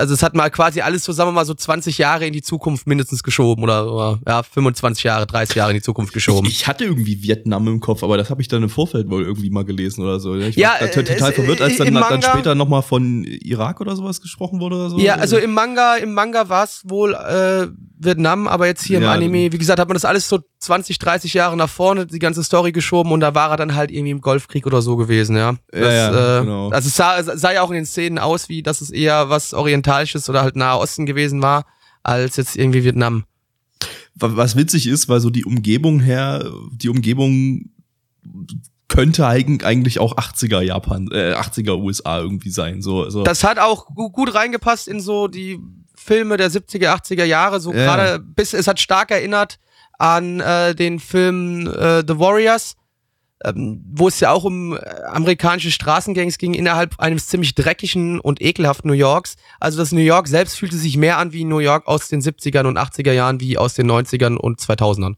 Also 0.00 0.14
es 0.14 0.22
hat 0.22 0.34
mal 0.34 0.50
quasi 0.50 0.80
alles 0.80 1.02
zusammen 1.02 1.34
mal 1.34 1.44
so 1.44 1.52
20 1.52 1.98
Jahre 1.98 2.26
in 2.26 2.32
die 2.32 2.40
Zukunft 2.40 2.86
mindestens 2.86 3.22
geschoben 3.22 3.62
oder, 3.62 3.92
oder 3.92 4.18
ja 4.26 4.42
25 4.42 5.04
Jahre, 5.04 5.26
30 5.26 5.56
Jahre 5.56 5.72
in 5.72 5.76
die 5.76 5.82
Zukunft 5.82 6.14
geschoben. 6.14 6.46
Ich, 6.48 6.62
ich 6.62 6.66
hatte 6.66 6.84
irgendwie 6.84 7.22
Vietnam 7.22 7.68
im 7.68 7.80
Kopf, 7.80 8.02
aber 8.02 8.16
das 8.16 8.30
habe 8.30 8.40
ich 8.40 8.48
dann 8.48 8.62
im 8.62 8.70
Vorfeld 8.70 9.10
wohl 9.10 9.24
irgendwie 9.24 9.50
mal 9.50 9.64
gelesen 9.64 10.02
oder 10.02 10.18
so. 10.18 10.34
Ich 10.36 10.56
ja, 10.56 10.70
war 10.70 10.82
äh, 10.82 10.90
total 10.90 11.32
verwirrt, 11.32 11.60
als 11.60 11.76
dann, 11.76 11.92
dann 11.92 12.22
später 12.22 12.54
noch 12.54 12.68
mal 12.68 12.82
von 12.82 13.24
Irak 13.24 13.80
oder 13.80 13.94
sowas 13.94 14.22
gesprochen 14.22 14.58
wurde 14.60 14.76
oder 14.76 14.90
so. 14.90 14.98
Ja, 14.98 15.16
also 15.16 15.36
im 15.36 15.52
Manga, 15.52 15.96
im 15.96 16.14
Manga 16.14 16.48
war 16.48 16.64
es 16.64 16.82
wohl 16.86 17.14
äh, 17.14 17.66
Vietnam, 17.98 18.48
aber 18.48 18.66
jetzt 18.66 18.82
hier 18.82 19.00
ja, 19.00 19.04
im 19.04 19.10
Anime, 19.10 19.52
wie 19.52 19.58
gesagt, 19.58 19.78
hat 19.78 19.88
man 19.88 19.94
das 19.94 20.06
alles 20.06 20.28
so 20.28 20.38
20, 20.60 20.98
30 20.98 21.34
Jahre 21.34 21.56
nach 21.56 21.68
vorne, 21.68 22.06
die 22.06 22.18
ganze 22.18 22.42
Story 22.42 22.72
geschoben 22.72 23.12
und 23.12 23.20
da 23.20 23.34
war 23.34 23.50
er 23.50 23.56
dann 23.58 23.74
halt 23.74 23.90
irgendwie 23.90 24.10
im 24.10 24.20
Golfkrieg 24.22 24.66
oder 24.66 24.80
so 24.80 24.96
gewesen, 24.96 25.36
ja. 25.36 25.56
Das, 25.70 25.80
ja, 25.80 25.92
ja 25.92 26.38
äh, 26.38 26.40
genau. 26.40 26.70
Also 26.70 26.88
es 26.88 26.96
sah, 26.96 27.22
sah 27.22 27.52
ja 27.52 27.62
auch 27.62 27.70
in 27.70 27.76
den 27.76 27.86
Szenen 27.86 28.18
aus, 28.18 28.48
wie 28.48 28.62
dass 28.62 28.80
es 28.80 28.90
eher 28.90 29.28
was 29.28 29.52
Orientalisches 29.90 30.28
oder 30.28 30.42
halt 30.42 30.56
Nahe 30.56 30.78
Osten 30.78 31.06
gewesen 31.06 31.42
war, 31.42 31.66
als 32.02 32.36
jetzt 32.36 32.56
irgendwie 32.56 32.84
Vietnam. 32.84 33.24
Was 34.14 34.56
witzig 34.56 34.86
ist, 34.86 35.08
weil 35.08 35.20
so 35.20 35.30
die 35.30 35.44
Umgebung 35.44 36.00
her, 36.00 36.50
die 36.72 36.88
Umgebung 36.88 37.70
könnte 38.88 39.26
eigentlich 39.26 39.98
auch 39.98 40.16
80er 40.16 40.60
Japan, 40.60 41.08
äh, 41.12 41.34
80er 41.34 41.78
USA 41.78 42.18
irgendwie 42.18 42.50
sein. 42.50 42.82
So, 42.82 43.08
so. 43.08 43.22
Das 43.22 43.44
hat 43.44 43.58
auch 43.58 43.86
gut 43.86 44.34
reingepasst 44.34 44.88
in 44.88 45.00
so 45.00 45.28
die 45.28 45.60
Filme 45.94 46.36
der 46.36 46.50
70er, 46.50 46.88
80er 46.94 47.24
Jahre, 47.24 47.60
so 47.60 47.72
ja. 47.72 47.84
gerade 47.84 48.18
bis 48.18 48.52
es 48.52 48.66
hat 48.66 48.80
stark 48.80 49.10
erinnert 49.10 49.58
an 49.98 50.40
äh, 50.40 50.74
den 50.74 50.98
Film 50.98 51.66
äh, 51.66 52.02
The 52.06 52.18
Warriors, 52.18 52.74
ähm, 53.44 53.82
wo 53.92 54.08
es 54.08 54.20
ja 54.20 54.32
auch 54.32 54.44
um 54.44 54.76
äh, 54.76 54.80
amerikanische 55.06 55.70
Straßengangs 55.70 56.38
ging 56.38 56.54
innerhalb 56.54 56.98
eines 56.98 57.28
ziemlich 57.28 57.54
dreckigen 57.54 58.20
und 58.20 58.40
ekelhaften 58.42 58.88
New 58.88 58.96
Yorks. 58.96 59.36
Also 59.58 59.78
das 59.78 59.92
New 59.92 60.00
York 60.00 60.28
selbst 60.28 60.58
fühlte 60.58 60.76
sich 60.76 60.96
mehr 60.96 61.18
an 61.18 61.32
wie 61.32 61.44
New 61.44 61.58
York 61.58 61.86
aus 61.86 62.08
den 62.08 62.20
70ern 62.20 62.66
und 62.66 62.78
80er 62.78 63.12
Jahren 63.12 63.40
wie 63.40 63.56
aus 63.56 63.74
den 63.74 63.90
90ern 63.90 64.36
und 64.36 64.60
2000ern. 64.60 65.14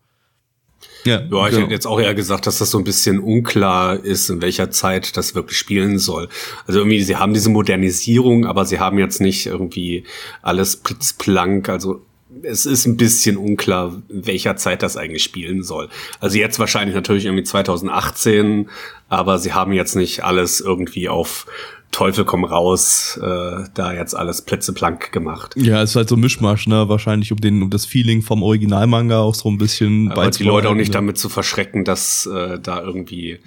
Ja, 1.04 1.20
ja 1.20 1.22
ich 1.22 1.30
genau. 1.30 1.62
hätte 1.62 1.72
jetzt 1.72 1.86
auch 1.86 2.00
eher 2.00 2.14
gesagt, 2.14 2.46
dass 2.46 2.58
das 2.58 2.70
so 2.70 2.78
ein 2.78 2.84
bisschen 2.84 3.18
unklar 3.18 4.04
ist, 4.04 4.30
in 4.30 4.40
welcher 4.40 4.70
Zeit 4.70 5.16
das 5.16 5.34
wirklich 5.34 5.58
spielen 5.58 5.98
soll. 5.98 6.28
Also 6.66 6.80
irgendwie, 6.80 7.02
sie 7.02 7.16
haben 7.16 7.34
diese 7.34 7.50
Modernisierung, 7.50 8.46
aber 8.46 8.64
sie 8.64 8.78
haben 8.78 8.98
jetzt 8.98 9.20
nicht 9.20 9.46
irgendwie 9.46 10.04
alles 10.42 10.76
blitzblank, 10.76 11.68
also 11.68 12.04
es 12.42 12.66
ist 12.66 12.86
ein 12.86 12.96
bisschen 12.96 13.36
unklar, 13.36 14.02
welcher 14.08 14.56
Zeit 14.56 14.82
das 14.82 14.96
eigentlich 14.96 15.22
spielen 15.22 15.62
soll. 15.62 15.88
Also 16.20 16.38
jetzt 16.38 16.58
wahrscheinlich 16.58 16.94
natürlich 16.94 17.26
irgendwie 17.26 17.44
2018, 17.44 18.68
aber 19.08 19.38
sie 19.38 19.52
haben 19.52 19.72
jetzt 19.72 19.96
nicht 19.96 20.24
alles 20.24 20.60
irgendwie 20.60 21.08
auf 21.08 21.46
Teufel 21.92 22.24
komm 22.24 22.44
raus, 22.44 23.20
äh, 23.22 23.64
da 23.74 23.92
jetzt 23.92 24.16
alles 24.16 24.40
plitzeplank 24.40 25.12
gemacht. 25.12 25.54
Ja, 25.56 25.82
es 25.82 25.90
ist 25.90 25.96
halt 25.96 26.08
so 26.08 26.16
ein 26.16 26.20
Mischmasch, 26.20 26.66
ne? 26.66 26.88
Wahrscheinlich 26.88 27.30
um 27.32 27.38
den, 27.38 27.62
um 27.62 27.68
das 27.68 27.84
Feeling 27.84 28.22
vom 28.22 28.42
Originalmanga 28.42 29.20
auch 29.20 29.34
so 29.34 29.50
ein 29.50 29.58
bisschen 29.58 30.10
Aber 30.10 30.30
die 30.30 30.42
Leute 30.42 30.70
auch 30.70 30.74
nicht 30.74 30.88
ne? 30.88 30.94
damit 30.94 31.18
zu 31.18 31.28
verschrecken, 31.28 31.84
dass 31.84 32.24
äh, 32.26 32.58
da 32.58 32.82
irgendwie 32.82 33.40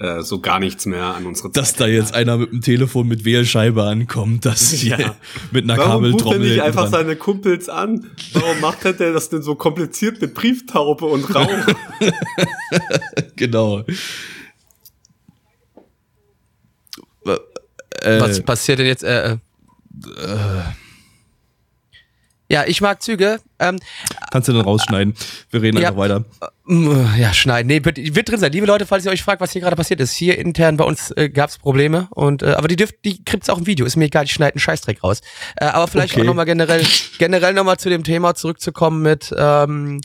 äh, 0.00 0.22
so 0.22 0.40
gar 0.40 0.60
nichts 0.60 0.86
mehr 0.86 1.04
an 1.14 1.26
unsere 1.26 1.48
Zeit 1.48 1.56
Dass 1.62 1.74
da 1.74 1.86
jetzt 1.86 2.14
einer 2.14 2.38
mit 2.38 2.52
dem 2.52 2.62
Telefon 2.62 3.06
mit 3.06 3.26
Wählscheibe 3.26 3.84
ankommt, 3.84 4.46
dass 4.46 4.82
ja. 4.82 5.14
mit 5.50 5.64
einer 5.64 5.76
Warum 5.76 6.04
Kabeltrommel. 6.04 6.24
Warum 6.24 6.32
ruft 6.32 6.32
er 6.32 6.38
nicht 6.38 6.62
einfach 6.62 6.88
seine 6.88 7.16
Kumpels 7.16 7.68
an? 7.68 8.06
Warum 8.32 8.60
macht 8.60 8.84
er 8.86 8.94
das 8.94 9.28
denn 9.28 9.42
so 9.42 9.54
kompliziert 9.56 10.20
mit 10.22 10.32
Brieftaube 10.32 11.04
und 11.04 11.34
Rauch? 11.34 11.50
genau. 13.36 13.84
Äh, 18.02 18.20
Was 18.20 18.40
passiert 18.40 18.78
denn 18.78 18.86
jetzt? 18.86 19.04
Äh, 19.04 19.32
äh, 19.32 19.36
ja, 22.50 22.64
ich 22.66 22.80
mag 22.80 23.00
Züge. 23.00 23.40
Ähm, 23.60 23.78
Kannst 24.32 24.48
du 24.48 24.52
dann 24.52 24.62
rausschneiden. 24.62 25.14
Wir 25.50 25.62
reden 25.62 25.78
ja, 25.78 25.88
einfach 25.88 26.00
weiter. 26.00 26.24
Ja, 27.16 27.32
schneiden. 27.32 27.68
Nee, 27.68 27.84
wird, 27.84 27.96
wird 27.96 28.28
drin 28.28 28.40
sein. 28.40 28.50
Liebe 28.50 28.66
Leute, 28.66 28.86
falls 28.86 29.04
ihr 29.04 29.12
euch 29.12 29.22
fragt, 29.22 29.40
was 29.40 29.52
hier 29.52 29.60
gerade 29.60 29.76
passiert 29.76 30.00
ist. 30.00 30.12
Hier 30.12 30.36
intern 30.36 30.76
bei 30.76 30.84
uns 30.84 31.12
äh, 31.12 31.28
gab 31.28 31.50
es 31.50 31.58
Probleme. 31.58 32.08
Und, 32.10 32.42
äh, 32.42 32.54
aber 32.54 32.66
die 32.66 32.74
dürft, 32.74 32.96
die 33.04 33.22
kriegt's 33.24 33.48
auch 33.48 33.58
im 33.58 33.66
Video. 33.66 33.86
Ist 33.86 33.94
mir 33.94 34.06
egal, 34.06 34.24
ich 34.24 34.32
schneide 34.32 34.54
einen 34.54 34.60
Scheißdreck 34.60 35.04
raus. 35.04 35.20
Äh, 35.56 35.66
aber 35.66 35.86
vielleicht 35.86 36.14
okay. 36.14 36.22
auch 36.22 36.26
nochmal 36.26 36.44
generell, 36.44 36.84
generell 37.18 37.54
nochmal 37.54 37.78
zu 37.78 37.88
dem 37.88 38.02
Thema 38.02 38.34
zurückzukommen 38.34 39.00
mit 39.00 39.32
ähm, 39.38 40.00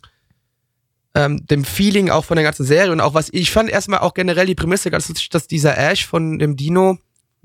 ähm, 1.15 1.47
dem 1.47 1.65
Feeling 1.65 2.11
auch 2.11 2.25
von 2.25 2.35
der 2.35 2.43
ganzen 2.43 2.65
Serie 2.65 2.91
und 2.91 2.99
auch 2.99 3.13
was 3.13 3.29
ich 3.31 3.49
fand 3.49 3.69
erstmal 3.69 3.99
auch 3.99 4.13
generell 4.13 4.45
die 4.45 4.55
Prämisse, 4.55 4.91
dass, 4.91 5.11
dass 5.31 5.47
dieser 5.47 5.77
Ash 5.77 6.05
von 6.05 6.39
dem 6.39 6.57
Dino 6.57 6.97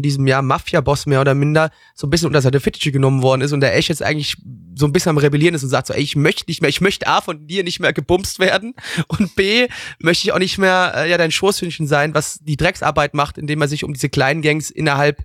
diesem 0.02 0.26
Jahr 0.26 0.42
Mafia-Boss 0.42 1.06
mehr 1.06 1.20
oder 1.20 1.34
minder 1.34 1.70
so 1.94 2.06
ein 2.06 2.10
bisschen 2.10 2.26
unter 2.28 2.42
seine 2.42 2.60
Fittiche 2.60 2.92
genommen 2.92 3.22
worden 3.22 3.42
ist 3.42 3.52
und 3.52 3.60
der 3.60 3.76
Ash 3.76 3.88
jetzt 3.88 4.02
eigentlich 4.02 4.36
so 4.74 4.86
ein 4.86 4.92
bisschen 4.92 5.10
am 5.10 5.18
Rebellieren 5.18 5.54
ist 5.54 5.62
und 5.62 5.68
sagt 5.68 5.88
so, 5.88 5.94
ey, 5.94 6.02
ich 6.02 6.16
möchte 6.16 6.44
nicht 6.48 6.60
mehr, 6.62 6.68
ich 6.70 6.80
möchte 6.80 7.06
A 7.06 7.20
von 7.20 7.46
dir 7.46 7.64
nicht 7.64 7.80
mehr 7.80 7.92
gebumst 7.92 8.38
werden 8.38 8.74
und 9.08 9.34
B 9.36 9.68
möchte 9.98 10.26
ich 10.26 10.32
auch 10.32 10.38
nicht 10.38 10.58
mehr 10.58 10.92
äh, 10.96 11.10
ja 11.10 11.18
dein 11.18 11.30
Schoßhündchen 11.30 11.86
sein, 11.86 12.14
was 12.14 12.38
die 12.40 12.56
Drecksarbeit 12.56 13.14
macht, 13.14 13.38
indem 13.38 13.60
er 13.60 13.68
sich 13.68 13.84
um 13.84 13.92
diese 13.92 14.08
kleinen 14.08 14.42
Gangs 14.42 14.70
innerhalb 14.70 15.22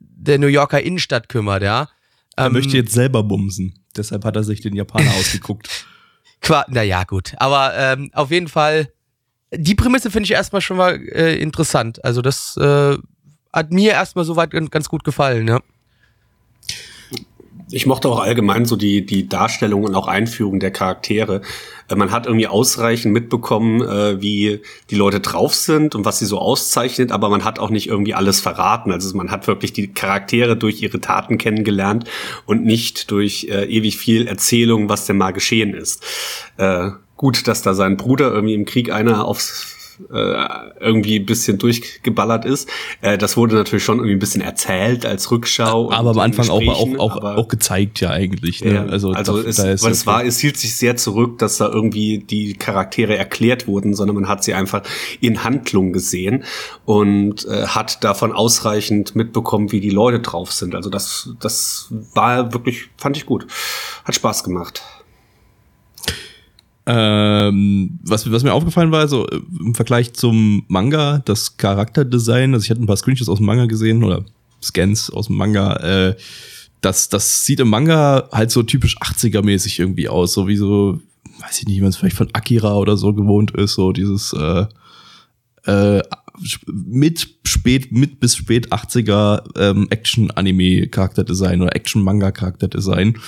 der 0.00 0.38
New 0.38 0.46
Yorker 0.46 0.80
Innenstadt 0.82 1.28
kümmert, 1.28 1.62
ja. 1.62 1.88
Er 2.36 2.46
Ähm, 2.46 2.52
möchte 2.52 2.76
jetzt 2.76 2.92
selber 2.92 3.22
bumsen. 3.22 3.74
Deshalb 3.96 4.24
hat 4.24 4.36
er 4.36 4.44
sich 4.44 4.60
den 4.60 4.74
Japaner 4.74 5.12
ausgeguckt. 5.14 5.86
Qua 6.40 6.64
naja, 6.68 7.04
gut. 7.04 7.34
Aber 7.36 7.72
ähm, 7.76 8.10
auf 8.14 8.30
jeden 8.30 8.48
Fall, 8.48 8.88
die 9.54 9.74
Prämisse 9.74 10.10
finde 10.10 10.24
ich 10.24 10.32
erstmal 10.32 10.62
schon 10.62 10.76
mal 10.78 10.94
äh, 11.12 11.36
interessant. 11.36 12.02
Also 12.04 12.22
das 12.22 12.56
äh, 12.56 12.96
hat 13.52 13.70
mir 13.72 13.92
erstmal 13.92 14.24
soweit 14.24 14.50
gan- 14.50 14.70
ganz 14.70 14.88
gut 14.88 15.04
gefallen, 15.04 15.48
ja. 15.48 15.60
Ich 17.74 17.86
mochte 17.86 18.10
auch 18.10 18.20
allgemein 18.20 18.66
so 18.66 18.76
die, 18.76 19.06
die 19.06 19.30
Darstellung 19.30 19.84
und 19.84 19.94
auch 19.94 20.06
Einführung 20.06 20.60
der 20.60 20.72
Charaktere. 20.72 21.40
Äh, 21.88 21.94
Man 21.94 22.10
hat 22.10 22.26
irgendwie 22.26 22.46
ausreichend 22.46 23.14
mitbekommen, 23.14 23.80
äh, 23.80 24.20
wie 24.20 24.60
die 24.90 24.94
Leute 24.94 25.20
drauf 25.20 25.54
sind 25.54 25.94
und 25.94 26.04
was 26.04 26.18
sie 26.18 26.26
so 26.26 26.38
auszeichnet, 26.38 27.12
aber 27.12 27.30
man 27.30 27.44
hat 27.44 27.58
auch 27.58 27.70
nicht 27.70 27.86
irgendwie 27.86 28.12
alles 28.12 28.40
verraten. 28.40 28.92
Also 28.92 29.16
man 29.16 29.30
hat 29.30 29.46
wirklich 29.46 29.72
die 29.72 29.88
Charaktere 29.88 30.54
durch 30.54 30.82
ihre 30.82 31.00
Taten 31.00 31.38
kennengelernt 31.38 32.04
und 32.44 32.62
nicht 32.62 33.10
durch 33.10 33.46
äh, 33.50 33.64
ewig 33.64 33.96
viel 33.96 34.26
Erzählung, 34.26 34.90
was 34.90 35.06
denn 35.06 35.16
mal 35.16 35.32
geschehen 35.32 35.72
ist. 35.72 36.04
Gut, 37.16 37.46
dass 37.48 37.62
da 37.62 37.72
sein 37.72 37.96
Bruder 37.96 38.32
irgendwie 38.32 38.54
im 38.54 38.66
Krieg 38.66 38.92
einer 38.92 39.24
aufs 39.24 39.81
äh, 40.12 40.34
irgendwie 40.80 41.18
ein 41.18 41.26
bisschen 41.26 41.58
durchgeballert 41.58 42.44
ist. 42.44 42.68
Äh, 43.00 43.18
das 43.18 43.36
wurde 43.36 43.54
natürlich 43.56 43.84
schon 43.84 43.98
irgendwie 43.98 44.14
ein 44.14 44.18
bisschen 44.18 44.42
erzählt 44.42 45.06
als 45.06 45.30
Rückschau. 45.30 45.90
aber 45.92 46.10
am 46.10 46.18
Anfang 46.18 46.48
auch, 46.50 46.62
auch, 46.66 46.98
auch, 46.98 47.22
auch 47.24 47.48
gezeigt 47.48 48.00
ja 48.00 48.10
eigentlich. 48.10 48.64
Ne? 48.64 48.74
ja, 48.74 48.84
also, 48.86 49.12
da- 49.12 49.36
es, 49.38 49.56
da 49.56 49.70
ist 49.70 49.82
weil 49.84 49.92
es 49.92 50.06
war, 50.06 50.24
es 50.24 50.38
hielt 50.38 50.56
sich 50.56 50.76
sehr 50.76 50.96
zurück, 50.96 51.38
dass 51.38 51.58
da 51.58 51.68
irgendwie 51.68 52.18
die 52.18 52.54
Charaktere 52.54 53.16
erklärt 53.16 53.66
wurden, 53.66 53.94
sondern 53.94 54.14
man 54.16 54.28
hat 54.28 54.44
sie 54.44 54.54
einfach 54.54 54.82
in 55.20 55.44
Handlung 55.44 55.92
gesehen 55.92 56.44
und 56.84 57.44
äh, 57.46 57.66
hat 57.66 58.02
davon 58.04 58.32
ausreichend 58.32 59.14
mitbekommen, 59.16 59.72
wie 59.72 59.80
die 59.80 59.90
Leute 59.90 60.20
drauf 60.20 60.52
sind. 60.52 60.74
Also 60.74 60.90
das, 60.90 61.30
das 61.40 61.88
war 62.14 62.52
wirklich, 62.52 62.88
fand 62.96 63.16
ich 63.16 63.26
gut. 63.26 63.46
Hat 64.04 64.14
Spaß 64.14 64.44
gemacht. 64.44 64.82
Ähm, 66.84 68.00
was, 68.02 68.30
was 68.30 68.42
mir 68.42 68.52
aufgefallen 68.52 68.90
war, 68.90 69.06
so 69.06 69.26
äh, 69.28 69.40
im 69.60 69.74
Vergleich 69.74 70.14
zum 70.14 70.64
Manga, 70.66 71.18
das 71.24 71.56
Charakterdesign, 71.56 72.54
also 72.54 72.64
ich 72.64 72.70
hatte 72.70 72.82
ein 72.82 72.86
paar 72.86 72.96
Screenshots 72.96 73.28
aus 73.28 73.38
dem 73.38 73.46
Manga 73.46 73.66
gesehen 73.66 74.02
oder 74.02 74.24
Scans 74.60 75.08
aus 75.10 75.28
dem 75.28 75.36
Manga, 75.36 75.76
äh, 75.76 76.16
das, 76.80 77.08
das 77.08 77.44
sieht 77.46 77.60
im 77.60 77.68
Manga 77.68 78.28
halt 78.32 78.50
so 78.50 78.64
typisch 78.64 78.98
80er-mäßig 78.98 79.78
irgendwie 79.78 80.08
aus, 80.08 80.32
so 80.32 80.48
wie 80.48 80.56
so, 80.56 81.00
weiß 81.40 81.60
ich 81.60 81.66
nicht, 81.66 81.76
wie 81.76 81.82
man 81.82 81.90
es 81.90 81.96
vielleicht 81.96 82.16
von 82.16 82.30
Akira 82.32 82.74
oder 82.74 82.96
so 82.96 83.14
gewohnt 83.14 83.52
ist, 83.52 83.74
so 83.74 83.92
dieses 83.92 84.32
äh, 84.32 84.66
äh, 85.66 86.02
mit 86.66 87.28
spät, 87.44 87.92
mit 87.92 88.18
bis 88.18 88.36
spät 88.36 88.72
80er 88.72 89.44
ähm, 89.56 89.86
Action-Anime-Charakterdesign 89.90 91.62
oder 91.62 91.76
Action-Manga-Charakterdesign. 91.76 93.18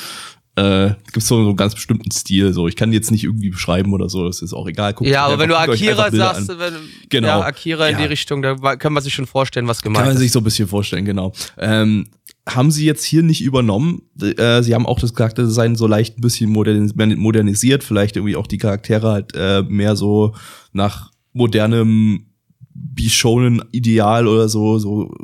Äh, 0.57 0.95
gibt's 1.13 1.27
so 1.27 1.37
einen 1.37 1.57
ganz 1.57 1.75
bestimmten 1.75 2.11
Stil. 2.13 2.53
So, 2.53 2.69
ich 2.69 2.77
kann 2.77 2.93
jetzt 2.93 3.11
nicht 3.11 3.25
irgendwie 3.25 3.51
beschreiben 3.51 3.93
oder 3.93 4.09
so, 4.09 4.25
das 4.27 4.41
ist 4.41 4.53
auch 4.53 4.69
egal. 4.69 4.93
Guckt 4.95 5.11
Ja, 5.11 5.25
aber 5.27 5.39
wenn 5.41 5.49
du 5.49 5.59
Akira 5.59 6.11
sagst, 6.13 6.49
an. 6.51 6.59
wenn, 6.61 6.75
Genau. 7.09 7.27
ja, 7.29 7.41
Akira 7.41 7.89
in 7.89 7.95
Ja. 7.95 8.03
die 8.03 8.07
Richtung, 8.07 8.41
da 8.43 8.55
kann 8.77 8.93
man 8.93 9.03
sich 9.03 9.13
schon 9.15 9.27
vorstellen, 9.27 9.67
was 9.67 9.83
Kann 9.83 9.93
gemeint 9.93 10.11
man 10.11 10.17
sich 10.17 10.27
ist. 10.27 10.33
so 10.35 10.41
ein 10.41 10.45
bisschen 10.45 10.69
vorstellen, 10.69 11.05
genau. 11.05 11.33
Ähm, 11.59 12.07
haben 12.49 12.71
sie 12.71 12.85
jetzt 12.85 13.05
hier 13.05 13.23
nicht 13.23 13.43
übernommen. 13.43 14.03
Äh, 14.21 14.63
sie 14.63 14.75
haben 14.75 14.87
auch 14.87 15.01
das 15.01 15.15
Charakterdesign 15.15 15.75
so 15.77 15.87
leicht 15.87 16.19
ein 16.19 16.21
bisschen 16.21 16.51
modernis 16.51 16.95
modernisiert, 16.95 17.83
vielleicht 17.83 18.17
irgendwie 18.17 18.37
auch 18.37 18.47
die 18.47 18.59
Charaktere 18.59 19.11
halt 19.11 19.33
äh, 19.35 19.63
mehr 19.63 19.97
so 19.97 20.35
nach 20.73 21.11
modernem 21.33 22.27
Bishonen-Ideal 22.75 24.27
oder 24.27 24.49
so, 24.49 24.79
so 24.79 25.15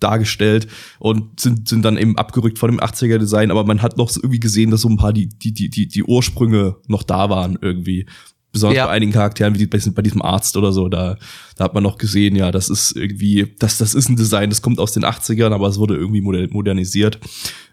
dargestellt 0.00 0.66
und 0.98 1.40
sind, 1.40 1.68
sind 1.68 1.84
dann 1.84 1.96
eben 1.96 2.18
abgerückt 2.18 2.58
von 2.58 2.70
dem 2.70 2.80
80er-Design, 2.80 3.50
aber 3.50 3.64
man 3.64 3.82
hat 3.82 3.96
noch 3.96 4.10
so 4.10 4.20
irgendwie 4.20 4.40
gesehen, 4.40 4.70
dass 4.70 4.82
so 4.82 4.88
ein 4.88 4.96
paar 4.98 5.12
die, 5.12 5.28
die, 5.28 5.52
die, 5.52 5.70
die, 5.70 5.88
die 5.88 6.04
Ursprünge 6.04 6.76
noch 6.88 7.02
da 7.02 7.30
waren 7.30 7.58
irgendwie. 7.60 8.06
Besonders 8.52 8.76
Ja. 8.78 8.86
bei 8.86 8.92
einigen 8.92 9.12
Charakteren, 9.12 9.58
wie 9.58 9.66
bei 9.66 9.76
diesem- 9.76 9.92
bei 9.92 10.00
diesem 10.00 10.22
Arzt 10.22 10.56
oder 10.56 10.72
so, 10.72 10.88
da, 10.88 11.16
da 11.56 11.64
hat 11.64 11.74
man 11.74 11.82
noch 11.82 11.98
gesehen, 11.98 12.36
ja, 12.36 12.50
das 12.50 12.70
ist 12.70 12.92
irgendwie, 12.96 13.52
das, 13.58 13.76
das 13.76 13.94
ist 13.94 14.08
ein 14.08 14.16
Design, 14.16 14.48
das 14.48 14.62
kommt 14.62 14.78
aus 14.78 14.92
den 14.92 15.04
80ern, 15.04 15.50
aber 15.52 15.68
es 15.68 15.78
wurde 15.78 15.94
irgendwie 15.96 16.22
moder- 16.22 16.48
modernisiert. 16.50 17.18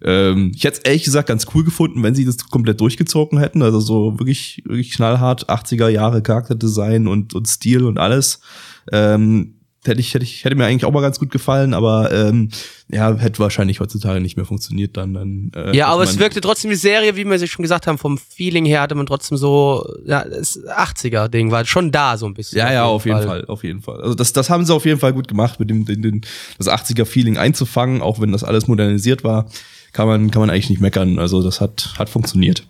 Ähm, 0.02 0.52
ich 0.54 0.64
hätte 0.66 0.80
es 0.80 0.84
ehrlich 0.84 1.04
gesagt 1.04 1.30
ganz 1.30 1.46
cool 1.54 1.64
gefunden, 1.64 2.04
wenn 2.04 2.16
sie 2.16 2.26
das 2.26 2.38
komplett 2.50 2.82
durchgezogen 2.82 3.40
hätten, 3.40 3.62
also 3.62 3.80
so 3.80 4.20
wirklich, 4.20 4.62
wirklich 4.66 4.92
knallhart 4.92 5.50
80er 5.50 5.88
Jahre 5.88 6.22
Charakterdesign 6.22 7.08
und, 7.08 7.34
und 7.34 7.48
Stil 7.48 7.84
und 7.86 7.98
alles. 7.98 8.42
Ähm, 8.92 9.56
hätte 9.86 10.00
ich, 10.00 10.14
hätte 10.14 10.24
ich, 10.24 10.46
hätte 10.46 10.56
mir 10.56 10.66
eigentlich 10.66 10.86
auch 10.86 10.92
mal 10.92 11.02
ganz 11.02 11.20
gut 11.20 11.30
gefallen, 11.32 11.74
aber 11.74 12.12
ähm, 12.12 12.50
ja, 12.90 13.16
hätte 13.18 13.40
wahrscheinlich 13.40 13.80
heutzutage 13.80 14.22
nicht 14.22 14.38
mehr 14.38 14.46
funktioniert 14.46 14.96
dann. 14.98 15.14
dann 15.14 15.52
äh, 15.56 15.76
Ja, 15.76 15.88
aber 15.88 16.04
es 16.04 16.20
wirkte 16.20 16.42
trotzdem 16.42 16.70
die 16.70 16.78
Serie, 16.78 17.16
wie 17.16 17.26
wir 17.26 17.40
sie 17.40 17.48
schon 17.48 17.64
gesagt 17.64 17.88
haben, 17.88 17.98
vom 17.98 18.18
Feeling 18.18 18.66
her 18.66 18.82
hatte 18.82 18.96
man 18.96 19.06
trotzdem 19.06 19.38
so, 19.38 19.86
ja, 20.06 20.24
das 20.24 20.60
80er-Ding 20.64 21.52
war 21.52 21.66
schon 21.66 21.92
da 21.92 22.18
so 22.18 22.26
ein 22.26 22.34
bisschen. 22.34 22.60
Ja, 22.60 22.72
ja, 22.72 22.86
auf 22.86 23.06
jeden 23.06 23.24
Fall. 23.24 23.46
auf 23.46 23.64
jeden 23.64 23.82
Fall. 23.82 24.02
Also 24.02 24.16
das, 24.16 24.34
das 24.34 24.50
haben 24.50 24.66
sie 24.66 24.74
auf 24.74 24.86
jeden 24.86 25.00
Fall 25.00 25.14
gut 25.14 25.28
gemacht, 25.28 25.60
mit 25.60 25.70
dem, 25.70 25.86
den, 25.86 26.02
den, 26.02 26.22
das 26.58 26.68
80er-Feeling 26.68 27.38
einzufangen, 27.38 28.02
auch 28.02 28.22
wenn 28.22 28.32
das 28.32 28.44
alles 28.44 28.68
modernisiert 28.68 29.24
war, 29.24 29.48
kann 29.92 30.08
man, 30.08 30.32
kann 30.32 30.40
man 30.40 30.50
eigentlich 30.50 30.70
nicht 30.70 30.82
meckern. 30.82 31.20
Also 31.20 31.44
das 31.44 31.62
hat, 31.62 31.94
hat 31.98 32.10
funktioniert. 32.10 32.66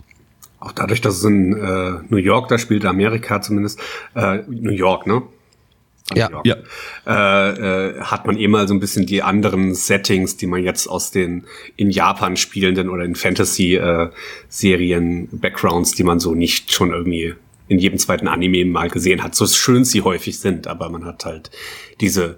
Auch 0.59 0.71
dadurch, 0.71 1.01
dass 1.01 1.17
es 1.17 1.23
in 1.25 1.53
äh, 1.53 1.99
New 2.09 2.17
York 2.17 2.47
da 2.47 2.57
spielt, 2.57 2.85
Amerika 2.85 3.41
zumindest, 3.41 3.79
äh, 4.15 4.39
New 4.47 4.71
York, 4.71 5.05
ne? 5.07 5.21
Ja. 6.13 6.41
Ja. 6.43 6.57
Äh, 7.07 7.91
äh, 7.91 8.01
hat 8.01 8.27
man 8.27 8.37
eh 8.37 8.49
mal 8.49 8.67
so 8.67 8.73
ein 8.73 8.81
bisschen 8.81 9.05
die 9.05 9.23
anderen 9.23 9.73
Settings, 9.73 10.35
die 10.35 10.47
man 10.47 10.61
jetzt 10.63 10.87
aus 10.87 11.11
den 11.11 11.45
in 11.77 11.91
Japan 11.91 12.35
spielenden 12.35 12.89
oder 12.89 13.05
in 13.05 13.15
Fantasy-Serien, 13.15 15.29
Backgrounds, 15.31 15.93
die 15.93 16.03
man 16.03 16.19
so 16.19 16.35
nicht 16.35 16.73
schon 16.73 16.91
irgendwie 16.91 17.35
in 17.69 17.79
jedem 17.79 17.99
zweiten 17.99 18.27
Anime 18.27 18.65
mal 18.65 18.89
gesehen 18.89 19.23
hat. 19.23 19.33
So 19.35 19.47
schön 19.47 19.85
sie 19.85 20.01
häufig 20.01 20.39
sind, 20.39 20.67
aber 20.67 20.89
man 20.89 21.05
hat 21.05 21.23
halt 21.23 21.51
diese 22.01 22.37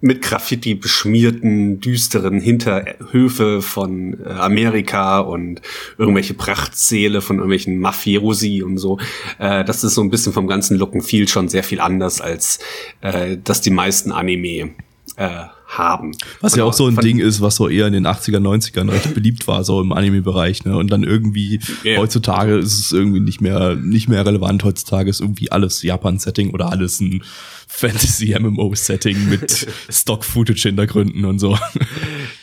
mit 0.00 0.22
Graffiti 0.22 0.74
beschmierten, 0.74 1.80
düsteren 1.80 2.40
Hinterhöfe 2.40 3.62
von 3.62 4.18
äh, 4.22 4.28
Amerika 4.28 5.20
und 5.20 5.62
irgendwelche 5.96 6.34
Prachtsäle 6.34 7.22
von 7.22 7.36
irgendwelchen 7.36 7.80
Mafiosi 7.80 8.62
und 8.62 8.78
so. 8.78 8.98
Äh, 9.38 9.64
das 9.64 9.84
ist 9.84 9.94
so 9.94 10.02
ein 10.02 10.10
bisschen 10.10 10.32
vom 10.32 10.46
ganzen 10.46 10.76
Look 10.76 10.94
and 10.94 11.04
Feel 11.04 11.28
schon 11.28 11.48
sehr 11.48 11.64
viel 11.64 11.80
anders, 11.80 12.20
als 12.20 12.58
äh, 13.00 13.38
dass 13.42 13.62
die 13.62 13.70
meisten 13.70 14.12
Anime 14.12 14.74
äh, 15.16 15.46
haben. 15.78 16.12
Was 16.40 16.52
Von- 16.52 16.58
ja 16.58 16.64
auch 16.64 16.72
so 16.72 16.86
ein 16.86 16.96
Ding 16.96 17.18
ist, 17.18 17.40
was 17.40 17.56
so 17.56 17.68
eher 17.68 17.86
in 17.86 17.92
den 17.92 18.06
80er, 18.06 18.38
90ern 18.40 18.90
recht 18.90 19.14
beliebt 19.14 19.46
war, 19.46 19.64
so 19.64 19.80
im 19.80 19.92
Anime-Bereich, 19.92 20.64
ne? 20.64 20.76
Und 20.76 20.90
dann 20.90 21.02
irgendwie, 21.02 21.60
Ja. 21.84 21.98
heutzutage 21.98 22.56
ist 22.56 22.78
es 22.78 22.92
irgendwie 22.92 23.20
nicht 23.20 23.40
mehr, 23.40 23.74
nicht 23.76 24.08
mehr 24.08 24.24
relevant. 24.24 24.64
Heutzutage 24.64 25.10
ist 25.10 25.20
irgendwie 25.20 25.50
alles 25.52 25.82
Japan-Setting 25.82 26.50
oder 26.50 26.70
alles 26.70 27.00
ein 27.00 27.22
Fantasy-MMO-Setting 27.68 29.28
mit 29.28 29.66
Stock-Footage-Hintergründen 29.88 31.24
und 31.24 31.38
so. 31.38 31.58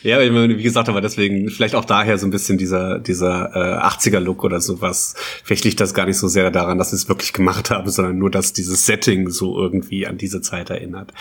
Ja, 0.02 0.20
ich 0.20 0.30
wie 0.32 0.62
gesagt, 0.62 0.88
aber 0.88 1.00
deswegen 1.00 1.48
vielleicht 1.48 1.74
auch 1.74 1.84
daher 1.84 2.18
so 2.18 2.26
ein 2.26 2.30
bisschen 2.30 2.58
dieser 2.58 2.98
dieser 2.98 3.54
äh, 3.54 3.86
80er-Look 3.86 4.44
oder 4.44 4.60
sowas. 4.60 5.14
Vielleicht 5.42 5.64
liegt 5.64 5.80
das 5.80 5.94
gar 5.94 6.06
nicht 6.06 6.18
so 6.18 6.28
sehr 6.28 6.50
daran, 6.50 6.78
dass 6.78 6.90
sie 6.90 6.96
es 6.96 7.08
wirklich 7.08 7.32
gemacht 7.32 7.70
haben, 7.70 7.88
sondern 7.90 8.18
nur, 8.18 8.30
dass 8.30 8.52
dieses 8.52 8.84
Setting 8.86 9.30
so 9.30 9.58
irgendwie 9.58 10.06
an 10.06 10.18
diese 10.18 10.40
Zeit 10.42 10.70
erinnert. 10.70 11.12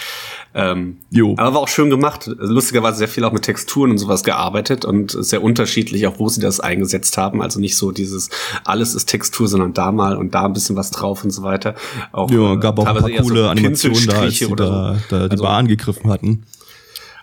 Ähm, 0.53 0.97
Jo. 1.09 1.35
Aber 1.37 1.53
war 1.55 1.61
auch 1.61 1.67
schön 1.67 1.89
gemacht. 1.89 2.02
Lustigerweise 2.37 2.97
sehr 2.97 3.07
viel 3.07 3.23
auch 3.23 3.31
mit 3.31 3.43
Texturen 3.43 3.91
und 3.91 3.97
sowas 3.97 4.23
gearbeitet 4.23 4.85
und 4.85 5.11
sehr 5.17 5.41
unterschiedlich, 5.43 6.05
auch 6.07 6.19
wo 6.19 6.29
sie 6.29 6.41
das 6.41 6.59
eingesetzt 6.59 7.17
haben. 7.17 7.41
Also 7.41 7.59
nicht 7.59 7.75
so 7.77 7.91
dieses 7.91 8.29
alles 8.65 8.93
ist 8.95 9.05
Textur, 9.07 9.47
sondern 9.47 9.73
da 9.73 9.91
mal 9.91 10.17
und 10.17 10.35
da 10.35 10.45
ein 10.45 10.53
bisschen 10.53 10.75
was 10.75 10.91
drauf 10.91 11.23
und 11.23 11.31
so 11.31 11.43
weiter. 11.43 11.75
Auch, 12.11 12.29
Ja, 12.29 12.53
äh, 12.53 12.57
gab 12.57 12.77
auch 12.79 12.85
ein 12.85 12.95
paar 12.97 13.09
eher 13.09 13.23
so 13.23 13.29
coole 13.29 13.49
Animationen 13.49 14.07
da, 14.07 14.19
als 14.21 14.41
oder 14.45 14.65
da, 14.65 14.93
so. 14.95 14.99
da 15.09 15.25
die 15.27 15.31
Also- 15.31 15.43
Bar 15.43 15.57
angegriffen 15.57 16.09
hatten. 16.11 16.43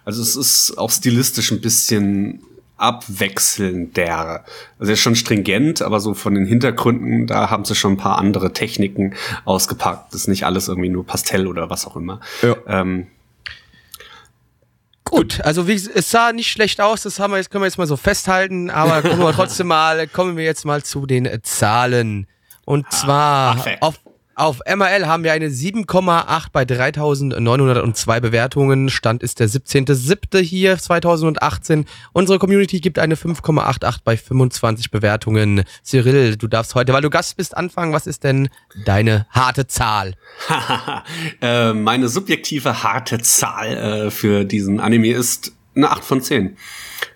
also 0.04 0.22
es 0.22 0.34
ist 0.36 0.78
auch 0.78 0.90
stilistisch 0.90 1.50
ein 1.52 1.60
bisschen 1.60 2.40
abwechselnder. 2.76 4.44
Also 4.78 4.90
er 4.90 4.94
ist 4.94 5.00
schon 5.00 5.14
stringent, 5.16 5.82
aber 5.82 6.00
so 6.00 6.14
von 6.14 6.34
den 6.34 6.46
Hintergründen, 6.46 7.26
da 7.26 7.50
haben 7.50 7.64
sie 7.64 7.74
schon 7.74 7.92
ein 7.92 7.96
paar 7.98 8.18
andere 8.18 8.52
Techniken 8.52 9.14
ausgepackt. 9.44 10.12
Das 10.14 10.22
ist 10.22 10.28
nicht 10.28 10.44
alles 10.46 10.68
irgendwie 10.68 10.88
nur 10.88 11.04
Pastell 11.06 11.46
oder 11.46 11.68
was 11.70 11.86
auch 11.86 11.96
immer. 11.96 12.20
Ja. 12.42 12.56
Ähm, 12.66 13.06
Gut, 15.10 15.40
also 15.40 15.66
wie, 15.66 15.74
es 15.74 16.10
sah 16.10 16.32
nicht 16.32 16.50
schlecht 16.50 16.80
aus, 16.80 17.02
das 17.02 17.18
haben 17.18 17.32
wir 17.32 17.38
jetzt, 17.38 17.50
können 17.50 17.62
wir 17.62 17.66
jetzt 17.66 17.78
mal 17.78 17.86
so 17.88 17.96
festhalten, 17.96 18.70
aber 18.70 19.02
kommen 19.08 19.18
wir 19.18 19.32
trotzdem 19.32 19.66
mal, 19.66 20.06
kommen 20.06 20.36
wir 20.36 20.44
jetzt 20.44 20.64
mal 20.64 20.84
zu 20.84 21.04
den 21.04 21.28
Zahlen. 21.42 22.28
Und 22.64 22.90
zwar 22.92 23.56
Affe. 23.56 23.76
auf, 23.80 23.98
Auf 24.40 24.60
MRL 24.66 25.06
haben 25.06 25.22
wir 25.22 25.34
eine 25.34 25.48
7,8 25.48 26.46
bei 26.50 26.64
3902 26.64 28.20
Bewertungen. 28.20 28.88
Stand 28.88 29.22
ist 29.22 29.38
der 29.38 29.50
17.07. 29.50 30.38
hier 30.38 30.78
2018. 30.78 31.84
Unsere 32.14 32.38
Community 32.38 32.80
gibt 32.80 32.98
eine 32.98 33.16
5,88 33.16 33.98
bei 34.02 34.16
25 34.16 34.90
Bewertungen. 34.90 35.64
Cyril, 35.82 36.36
du 36.36 36.46
darfst 36.46 36.74
heute, 36.74 36.94
weil 36.94 37.02
du 37.02 37.10
Gast 37.10 37.36
bist, 37.36 37.54
anfangen. 37.54 37.92
Was 37.92 38.06
ist 38.06 38.24
denn 38.24 38.48
deine 38.86 39.26
harte 39.28 39.66
Zahl? 39.66 40.14
äh, 41.42 41.74
meine 41.74 42.08
subjektive 42.08 42.82
harte 42.82 43.18
Zahl 43.18 43.76
äh, 43.76 44.10
für 44.10 44.46
diesen 44.46 44.80
Anime 44.80 45.12
ist 45.12 45.52
eine 45.76 45.90
8 45.90 46.02
von 46.02 46.22
10. 46.22 46.56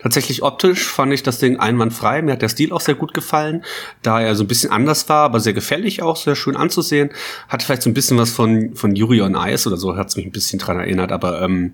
Tatsächlich 0.01 0.43
optisch 0.43 0.85
fand 0.85 1.13
ich 1.13 1.23
das 1.23 1.39
Ding 1.39 1.59
einwandfrei. 1.59 2.23
Mir 2.23 2.33
hat 2.33 2.43
der 2.43 2.49
Stil 2.49 2.73
auch 2.73 2.81
sehr 2.81 2.95
gut 2.95 3.15
gefallen, 3.15 3.65
da 4.03 4.21
er 4.21 4.35
so 4.35 4.45
ein 4.45 4.49
bisschen 4.49 4.71
anders 4.71 5.09
war, 5.09 5.25
aber 5.25 5.41
sehr 5.41 5.53
gefällig 5.53 6.03
auch, 6.03 6.17
sehr 6.17 6.37
schön 6.37 6.57
anzusehen. 6.57 7.11
Hat 7.49 7.63
vielleicht 7.63 7.83
so 7.83 7.91
ein 7.91 7.95
bisschen 7.95 8.19
was 8.19 8.31
von, 8.31 8.75
von 8.75 8.97
Yuri 8.97 9.23
on 9.23 9.35
Ice 9.35 9.69
oder 9.69 9.77
so, 9.77 9.97
hat 9.97 10.09
es 10.09 10.17
mich 10.17 10.27
ein 10.27 10.33
bisschen 10.33 10.59
dran 10.59 10.79
erinnert, 10.79 11.13
aber 11.13 11.43
ähm, 11.43 11.73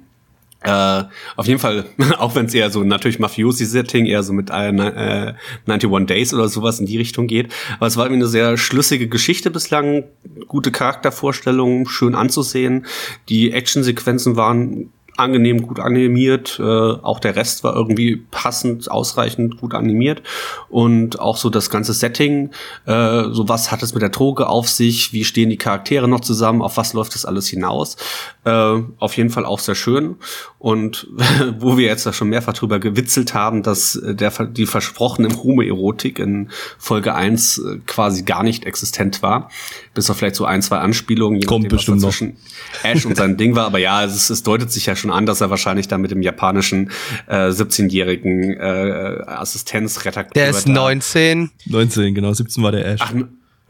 äh, 0.62 1.04
auf 1.36 1.46
jeden 1.46 1.58
Fall, 1.58 1.86
auch 2.18 2.34
wenn 2.34 2.46
es 2.46 2.54
eher 2.54 2.70
so 2.70 2.84
natürlich 2.84 3.18
Mafiosi-Setting, 3.18 4.06
eher 4.06 4.22
so 4.22 4.32
mit 4.32 4.50
äh, 4.50 4.68
äh, 4.68 5.34
91 5.66 6.06
Days 6.06 6.34
oder 6.34 6.48
sowas 6.48 6.80
in 6.80 6.86
die 6.86 6.98
Richtung 6.98 7.26
geht. 7.26 7.52
Aber 7.76 7.86
es 7.86 7.96
war 7.96 8.04
irgendwie 8.04 8.22
eine 8.22 8.30
sehr 8.30 8.56
schlüssige 8.58 9.08
Geschichte 9.08 9.50
bislang, 9.50 10.04
gute 10.48 10.70
Charaktervorstellungen, 10.70 11.86
schön 11.86 12.14
anzusehen. 12.14 12.86
Die 13.28 13.52
Actionsequenzen 13.52 14.36
waren 14.36 14.92
angenehm 15.16 15.66
gut 15.66 15.80
animiert. 15.80 16.58
Äh, 16.58 16.62
auch 16.62 17.20
der 17.20 17.36
Rest 17.36 17.64
war 17.64 17.74
irgendwie 17.74 18.16
passend, 18.30 18.90
ausreichend 18.90 19.58
gut 19.58 19.74
animiert. 19.74 20.22
Und 20.68 21.20
auch 21.20 21.36
so 21.36 21.50
das 21.50 21.70
ganze 21.70 21.92
Setting, 21.92 22.50
äh, 22.86 23.24
so 23.30 23.48
was 23.48 23.72
hat 23.72 23.82
es 23.82 23.92
mit 23.94 24.02
der 24.02 24.10
Droge 24.10 24.48
auf 24.48 24.68
sich, 24.68 25.12
wie 25.12 25.24
stehen 25.24 25.50
die 25.50 25.56
Charaktere 25.56 26.08
noch 26.08 26.20
zusammen, 26.20 26.62
auf 26.62 26.76
was 26.76 26.92
läuft 26.92 27.14
das 27.14 27.24
alles 27.24 27.48
hinaus. 27.48 27.96
Äh, 28.44 28.50
auf 28.98 29.16
jeden 29.16 29.30
Fall 29.30 29.44
auch 29.44 29.58
sehr 29.58 29.74
schön. 29.74 30.16
Und 30.58 31.08
wo 31.58 31.76
wir 31.76 31.86
jetzt 31.86 32.06
da 32.06 32.12
schon 32.12 32.28
mehrfach 32.28 32.52
drüber 32.52 32.78
gewitzelt 32.78 33.34
haben, 33.34 33.62
dass 33.62 34.00
der, 34.02 34.30
die 34.46 34.66
versprochene 34.66 35.28
Homoerotik 35.28 36.18
in 36.18 36.50
Folge 36.78 37.14
1 37.14 37.58
äh, 37.58 37.78
quasi 37.86 38.22
gar 38.22 38.42
nicht 38.42 38.64
existent 38.64 39.22
war. 39.22 39.50
Bis 39.94 40.10
auf 40.10 40.18
vielleicht 40.18 40.36
so 40.36 40.44
ein, 40.44 40.62
zwei 40.62 40.78
Anspielungen, 40.78 41.40
je 41.40 41.46
Kommt 41.46 41.64
nachdem, 41.64 41.76
bestimmt 41.76 42.02
was 42.02 42.16
zwischen 42.16 42.36
Ash 42.82 43.04
und 43.06 43.16
sein 43.16 43.36
Ding 43.36 43.56
war. 43.56 43.66
Aber 43.66 43.78
ja, 43.78 44.04
es, 44.04 44.30
es 44.30 44.42
deutet 44.42 44.70
sich 44.70 44.86
ja 44.86 44.96
schon 44.96 45.09
an, 45.12 45.26
dass 45.26 45.40
er 45.40 45.50
wahrscheinlich 45.50 45.88
da 45.88 45.98
mit 45.98 46.10
dem 46.10 46.22
japanischen 46.22 46.90
äh, 47.26 47.48
17-jährigen 47.48 48.56
äh, 48.58 49.22
Assistenzredakteur. 49.26 50.32
Der 50.34 50.50
ist 50.50 50.68
19. 50.68 51.50
19, 51.66 52.14
genau, 52.14 52.32
17 52.32 52.62
war 52.62 52.72
der 52.72 52.86
Ash. 52.86 53.00
Ach, 53.02 53.12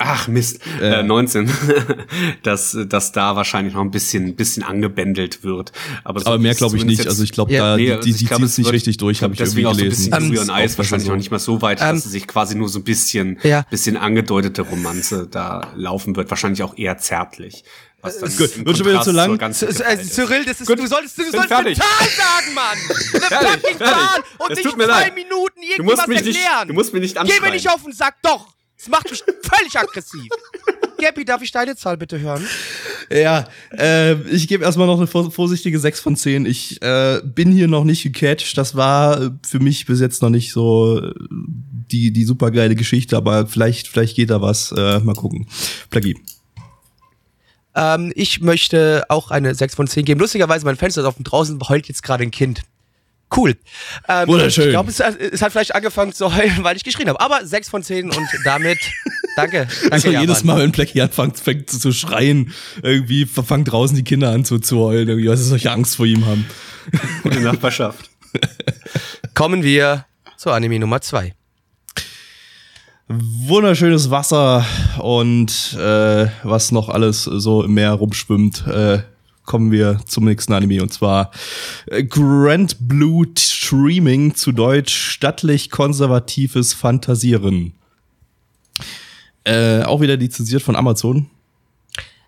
Ach 0.03 0.29
Mist, 0.29 0.61
äh, 0.81 1.03
19, 1.03 1.51
dass, 2.43 2.75
dass 2.89 3.13
da 3.13 3.37
wahrscheinlich 3.37 3.75
noch 3.75 3.83
ein 3.83 3.91
bisschen, 3.91 4.35
bisschen 4.35 4.63
angebändelt 4.63 5.45
wird. 5.45 5.73
Aber, 6.05 6.21
so 6.21 6.27
Aber 6.27 6.39
mehr 6.39 6.55
glaube 6.55 6.79
ich 6.79 6.87
nicht. 6.87 7.07
Also 7.07 7.23
ich 7.23 7.33
glaube, 7.33 7.53
Ja. 7.53 7.73
da 7.73 7.77
Nee, 7.77 7.85
die, 7.85 7.93
also 7.93 8.05
die, 8.09 8.15
die 8.15 8.25
glaub, 8.25 8.39
zieht 8.41 8.47
es 8.49 8.57
nicht 8.59 8.73
richtig 8.73 8.97
durch, 8.97 9.23
habe 9.23 9.35
ich 9.35 9.41
irgendwie 9.41 9.63
Deswegen 9.63 9.67
auch 9.67 9.75
so 9.75 9.81
ein 9.81 9.85
gelesen. 9.85 10.11
bisschen 10.11 10.49
Ähm, 10.49 10.51
Auch 10.51 10.79
wahrscheinlich 10.79 11.05
so. 11.07 11.11
noch 11.13 11.19
nicht 11.19 11.31
mal 11.31 11.39
so 11.39 11.61
weit, 11.61 11.81
Ähm, 11.83 11.89
dass 11.97 12.07
es 12.07 12.13
sich 12.13 12.27
quasi 12.27 12.55
nur 12.57 12.71
so 12.71 12.79
ein 12.79 12.85
bisschen, 12.85 13.39
Ja. 13.43 13.67
bisschen 13.69 13.99
angedeutete 13.99 14.63
Romanze 14.63 15.29
da 15.31 15.69
laufen 15.77 16.17
wird. 16.17 16.31
Wahrscheinlich 16.31 16.63
auch 16.63 16.79
eher 16.79 16.97
zärtlich. 16.97 17.65
Was 18.03 18.19
dann 18.19 18.31
Gut, 18.37 18.65
wird 18.67 18.77
schon 18.79 18.87
wieder 18.87 19.03
zu 19.03 19.13
lang. 19.13 19.39
Cyril, 19.53 20.45
das 20.45 20.61
ist, 20.61 20.67
Gut, 20.67 20.79
du 20.79 20.87
solltest, 20.87 21.19
du 21.19 21.31
sollst 21.31 21.53
eine. 21.53 21.75
Zahl 21.75 21.87
sagen, 22.17 22.55
Mann! 22.55 22.79
Eine 23.31 23.59
fucking. 23.59 23.79
Zahl! 23.79 24.21
Und 24.39 24.51
nicht 24.51 24.77
mir 24.77 24.85
zwei 24.85 24.87
leid. 24.87 25.15
Minuten 25.15 25.61
Du 25.61 25.67
irgendwas 25.67 25.97
musst 25.99 26.09
mich 26.09 26.25
nicht, 26.25 26.37
erklären! 26.43 26.69
du 26.69 26.75
musst 26.75 26.93
mich 26.95 27.03
nicht 27.03 27.15
Geh 27.17 27.23
mir 27.25 27.31
anschreien. 27.35 27.53
nicht 27.53 27.69
auf 27.71 27.83
den 27.83 27.93
Sack, 27.93 28.15
doch! 28.23 28.55
Das 28.79 28.89
macht 28.89 29.11
mich 29.11 29.23
völlig 29.43 29.77
aggressiv. 29.79 30.29
Gabby, 30.99 31.25
darf 31.27 31.43
ich 31.43 31.53
deine 31.53 31.77
Zahl 31.77 31.97
bitte 31.99 32.19
hören? 32.19 32.47
Ja, 33.11 33.47
äh, 33.77 34.15
ich 34.31 34.49
gebe 34.49 34.65
erstmal 34.65 34.87
noch 34.87 34.97
eine 34.99 35.07
vor- 35.07 35.31
vorsichtige 35.31 35.79
6 35.79 36.01
von 36.01 36.17
10. 36.17 36.47
Ich 36.47 36.81
äh, 36.83 37.21
bin 37.25 37.53
hier 37.53 37.69
noch 37.69 37.85
nicht 37.85 38.03
gecatcht. 38.03 38.57
Das 38.57 38.75
war 38.77 39.33
für 39.47 39.59
mich 39.61 39.85
bis 39.87 40.01
jetzt 40.01 40.23
noch 40.23 40.31
nicht 40.31 40.53
so 40.53 40.99
äh, 41.03 41.13
die, 41.31 42.13
die 42.13 42.25
super 42.25 42.51
geile 42.51 42.75
Geschichte, 42.75 43.17
aber 43.17 43.47
vielleicht, 43.47 43.89
vielleicht 43.89 44.17
geht 44.17 44.31
da 44.31 44.41
was. 44.41 44.73
Äh, 44.73 45.01
mal 45.01 45.15
gucken. 45.15 45.47
Plagi. 45.91 46.17
Ähm, 47.81 48.13
ich 48.15 48.41
möchte 48.43 49.05
auch 49.09 49.31
eine 49.31 49.55
6 49.55 49.75
von 49.75 49.87
10 49.87 50.05
geben. 50.05 50.21
Lustigerweise, 50.21 50.65
mein 50.67 50.77
Fenster 50.77 51.01
ist 51.01 51.07
offen. 51.07 51.25
Draußen 51.25 51.59
heult 51.69 51.89
jetzt 51.89 52.03
gerade 52.03 52.23
ein 52.25 52.31
Kind. 52.31 52.61
Cool. 53.35 53.57
Ähm, 54.09 54.27
Wunderschön. 54.29 54.65
Ich 54.67 54.71
glaube, 54.71 54.91
es, 54.91 54.99
hat- 55.01 55.19
es 55.21 55.41
hat 55.41 55.53
vielleicht 55.53 55.75
angefangen 55.75 56.13
zu 56.13 56.37
heulen, 56.37 56.59
weil 56.63 56.77
ich 56.77 56.85
geschrien 56.85 57.09
habe. 57.09 57.21
Aber 57.21 57.47
6 57.47 57.69
von 57.71 57.83
10 57.83 58.11
und 58.11 58.29
damit 58.45 58.79
danke. 59.37 59.69
danke 59.83 59.93
Also 59.93 60.09
Japan. 60.09 60.21
jedes 60.29 60.45
Mal, 60.45 60.59
wenn 60.61 60.73
Plagi 60.73 61.01
anfängt 61.01 61.39
fängt 61.39 61.71
zu 61.71 61.93
schreien, 61.93 62.53
irgendwie 62.83 63.27
fangen 63.27 63.65
draußen 63.65 63.97
die 63.97 64.05
Kinder 64.05 64.31
an 64.31 64.45
zu, 64.45 64.59
zu 64.59 64.79
heulen, 64.81 65.09
irgendwie, 65.09 65.29
weil 65.29 65.37
sie 65.37 65.45
solche 65.45 65.71
Angst 65.71 65.97
vor 65.97 66.07
ihm 66.07 66.27
haben. 66.27 66.45
Gute 67.23 67.41
Nachbarschaft. 67.41 68.11
Kommen 69.35 69.63
wir 69.63 70.07
zur 70.37 70.53
Anime 70.55 70.79
Nummer 70.81 71.01
2. 71.01 71.33
wunderschönes 73.11 74.11
Wasser 74.11 74.65
und 74.99 75.77
äh, 75.77 76.29
was 76.45 76.71
noch 76.71 76.89
alles 76.89 77.25
so 77.25 77.65
im 77.65 77.75
Meer 77.75 77.93
rumschwimmt, 77.93 78.67
äh, 78.69 79.01
kommen 79.45 79.73
wir 79.73 80.01
zum 80.07 80.27
nächsten 80.27 80.53
Anime 80.53 80.81
und 80.81 80.93
zwar 80.93 81.33
äh, 81.87 82.05
Grand 82.05 82.77
Blue 82.87 83.27
Streaming 83.37 84.37
zu 84.37 84.53
Deutsch 84.53 84.95
stattlich 84.95 85.71
konservatives 85.71 86.73
Fantasieren. 86.73 87.73
Äh, 89.43 89.83
auch 89.83 90.01
wieder 90.01 90.17
lizenziert 90.17 90.63
von 90.63 90.77
Amazon. 90.77 91.27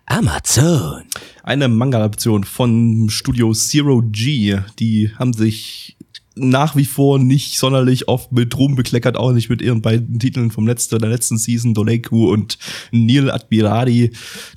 Amazon. 0.05 1.03
Eine 1.43 1.69
Manga-Adaption 1.69 2.43
von 2.43 3.09
Studio 3.09 3.53
Zero 3.53 4.01
G. 4.05 4.59
Die 4.79 5.11
haben 5.17 5.31
sich 5.31 5.95
nach 6.35 6.75
wie 6.75 6.85
vor 6.85 7.19
nicht 7.19 7.59
sonderlich 7.59 8.07
oft 8.07 8.31
mit 8.31 8.57
Ruhm 8.57 8.75
bekleckert, 8.75 9.17
auch 9.17 9.31
nicht 9.31 9.49
mit 9.49 9.61
ihren 9.61 9.81
beiden 9.81 10.19
Titeln 10.19 10.51
vom 10.51 10.67
letzten, 10.67 10.99
der 10.99 11.09
letzten 11.09 11.37
Season, 11.37 11.73
Doleiku 11.73 12.31
und 12.31 12.57
Neil 12.91 13.29
Admirari. 13.29 14.11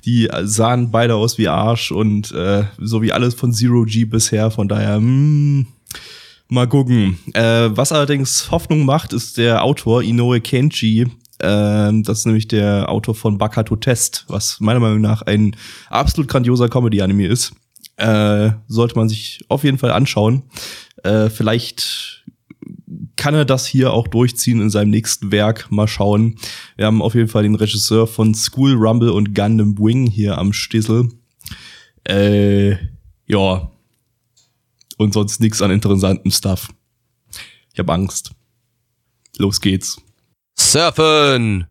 Die 0.05 0.29
sahen 0.43 0.91
beide 0.91 1.15
aus 1.15 1.37
wie 1.37 1.47
Arsch 1.47 1.91
und 1.91 2.31
äh, 2.31 2.63
so 2.79 3.01
wie 3.01 3.11
alles 3.11 3.35
von 3.35 3.53
Zero 3.53 3.83
G 3.83 4.05
bisher. 4.05 4.49
Von 4.51 4.67
daher, 4.67 4.99
mh, 4.99 5.65
mal 6.49 6.67
gucken. 6.67 7.17
Äh, 7.33 7.69
was 7.71 7.91
allerdings 7.91 8.49
Hoffnung 8.51 8.85
macht, 8.85 9.13
ist 9.13 9.37
der 9.37 9.63
Autor 9.63 10.01
Inoue 10.03 10.41
Kenji. 10.41 11.07
Ähm, 11.39 12.03
das 12.03 12.19
ist 12.19 12.25
nämlich 12.25 12.47
der 12.47 12.89
Autor 12.89 13.13
von 13.13 13.37
Bakato 13.37 13.75
Test, 13.75 14.25
was 14.27 14.59
meiner 14.59 14.79
Meinung 14.79 15.01
nach 15.01 15.21
ein 15.21 15.55
absolut 15.89 16.27
grandioser 16.29 16.69
Comedy-Anime 16.69 17.27
ist. 17.27 17.53
Äh, 17.97 18.51
sollte 18.67 18.95
man 18.95 19.09
sich 19.09 19.43
auf 19.49 19.63
jeden 19.63 19.77
Fall 19.77 19.91
anschauen. 19.91 20.43
Äh, 21.03 21.29
vielleicht 21.29 22.23
kann 23.15 23.33
er 23.33 23.45
das 23.45 23.65
hier 23.65 23.91
auch 23.91 24.07
durchziehen 24.07 24.61
in 24.61 24.69
seinem 24.69 24.91
nächsten 24.91 25.31
Werk. 25.31 25.69
Mal 25.71 25.87
schauen. 25.87 26.35
Wir 26.75 26.85
haben 26.85 27.01
auf 27.01 27.15
jeden 27.15 27.27
Fall 27.27 27.43
den 27.43 27.55
Regisseur 27.55 28.07
von 28.07 28.33
School 28.33 28.73
Rumble 28.73 29.09
und 29.09 29.33
Gundam 29.33 29.77
Wing 29.77 30.07
hier 30.07 30.37
am 30.37 30.53
Stissel. 30.53 31.09
Äh, 32.07 32.77
ja. 33.25 33.71
Und 34.97 35.13
sonst 35.13 35.41
nichts 35.41 35.61
an 35.61 35.71
interessantem 35.71 36.31
Stuff. 36.31 36.69
Ich 37.73 37.79
habe 37.79 37.93
Angst. 37.93 38.31
Los 39.37 39.61
geht's. 39.61 40.01
Surfen. 40.57 41.67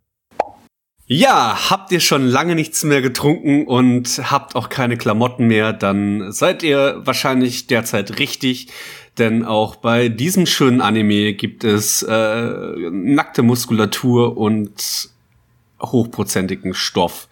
Ja, 1.09 1.71
habt 1.71 1.93
ihr 1.93 2.01
schon 2.01 2.27
lange 2.27 2.57
nichts 2.57 2.83
mehr 2.83 3.01
getrunken 3.01 3.67
und 3.67 4.21
habt 4.29 4.57
auch 4.57 4.69
keine 4.69 4.97
Klamotten 4.97 5.47
mehr, 5.47 5.73
dann 5.73 6.33
seid 6.33 6.65
ihr 6.65 7.01
wahrscheinlich 7.05 7.69
derzeit 7.69 8.19
richtig, 8.19 8.69
denn 9.17 9.45
auch 9.45 9.77
bei 9.77 10.09
diesem 10.09 10.47
schönen 10.47 10.81
Anime 10.81 11.35
gibt 11.35 11.63
es 11.63 12.03
äh, 12.03 12.91
nackte 12.91 13.45
Muskulatur 13.45 14.37
und 14.37 15.11
hochprozentigen 15.81 16.75
Stoff. 16.75 17.29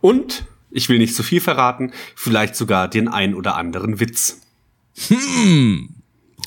Und, 0.00 0.44
ich 0.72 0.88
will 0.88 0.98
nicht 0.98 1.14
zu 1.14 1.22
viel 1.22 1.40
verraten, 1.40 1.92
vielleicht 2.16 2.56
sogar 2.56 2.88
den 2.88 3.06
ein 3.06 3.36
oder 3.36 3.54
anderen 3.54 4.00
Witz. 4.00 4.40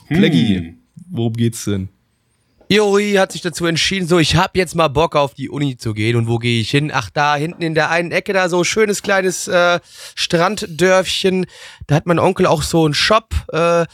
Plaggy, 0.10 0.76
worum 1.10 1.34
geht's 1.34 1.64
denn? 1.66 1.88
Juri 2.70 3.14
hat 3.14 3.32
sich 3.32 3.42
dazu 3.42 3.66
entschieden, 3.66 4.08
so 4.08 4.18
ich 4.18 4.36
hab 4.36 4.58
jetzt 4.58 4.76
mal 4.76 4.88
Bock 4.88 5.16
auf 5.16 5.34
die 5.34 5.50
Uni 5.50 5.78
zu 5.78 5.94
gehen 5.94 6.16
und 6.16 6.28
wo 6.28 6.38
gehe 6.38 6.62
ich 6.62 6.72
hin? 6.72 6.92
Ach 6.94 7.10
da 7.10 7.36
hinten 7.36 7.62
in 7.62 7.76
der 7.76 7.92
einen 7.92 8.12
Ecke 8.12 8.34
da 8.34 8.50
so 8.50 8.64
schönes 8.64 9.04
kleines 9.04 9.48
äh, 9.48 9.80
Stranddörfchen. 10.16 11.46
Da 11.88 11.96
hat 11.96 12.08
mein 12.08 12.20
Onkel 12.20 12.48
auch 12.48 12.64
so 12.64 12.86
einen 12.86 12.96
Shop. 12.96 13.36
Äh, 13.52 13.86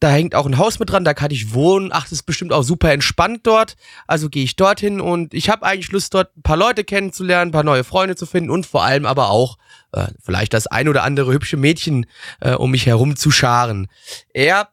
da 0.00 0.10
hängt 0.10 0.34
auch 0.34 0.44
ein 0.44 0.58
Haus 0.58 0.78
mit 0.78 0.90
dran, 0.90 1.04
da 1.04 1.14
kann 1.14 1.30
ich 1.30 1.54
wohnen. 1.54 1.88
Ach, 1.90 2.02
das 2.02 2.12
ist 2.12 2.24
bestimmt 2.24 2.52
auch 2.52 2.62
super 2.62 2.92
entspannt 2.92 3.40
dort. 3.44 3.76
Also 4.06 4.28
gehe 4.28 4.44
ich 4.44 4.54
dorthin 4.54 5.00
und 5.00 5.32
ich 5.32 5.48
habe 5.48 5.64
eigentlich 5.64 5.92
Lust 5.92 6.12
dort 6.12 6.36
ein 6.36 6.42
paar 6.42 6.58
Leute 6.58 6.84
kennenzulernen, 6.84 7.48
ein 7.48 7.52
paar 7.52 7.64
neue 7.64 7.84
Freunde 7.84 8.16
zu 8.16 8.26
finden 8.26 8.50
und 8.50 8.66
vor 8.66 8.84
allem 8.84 9.06
aber 9.06 9.30
auch 9.30 9.56
äh, 9.92 10.08
vielleicht 10.22 10.52
das 10.52 10.66
ein 10.66 10.88
oder 10.88 11.04
andere 11.04 11.32
hübsche 11.32 11.56
Mädchen 11.56 12.04
äh, 12.40 12.52
um 12.52 12.72
mich 12.72 12.84
herum 12.84 13.16
zu 13.16 13.30
scharen. 13.30 13.88
Er 14.34 14.68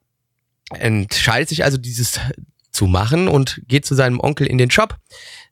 entscheidet 0.73 1.47
sich 1.47 1.63
also 1.63 1.77
dieses 1.77 2.19
zu 2.71 2.88
machen 2.88 3.27
und 3.27 3.62
geht 3.67 3.86
zu 3.86 3.95
seinem 3.95 4.19
Onkel 4.19 4.47
in 4.47 4.57
den 4.57 4.71
Shop. 4.71 4.97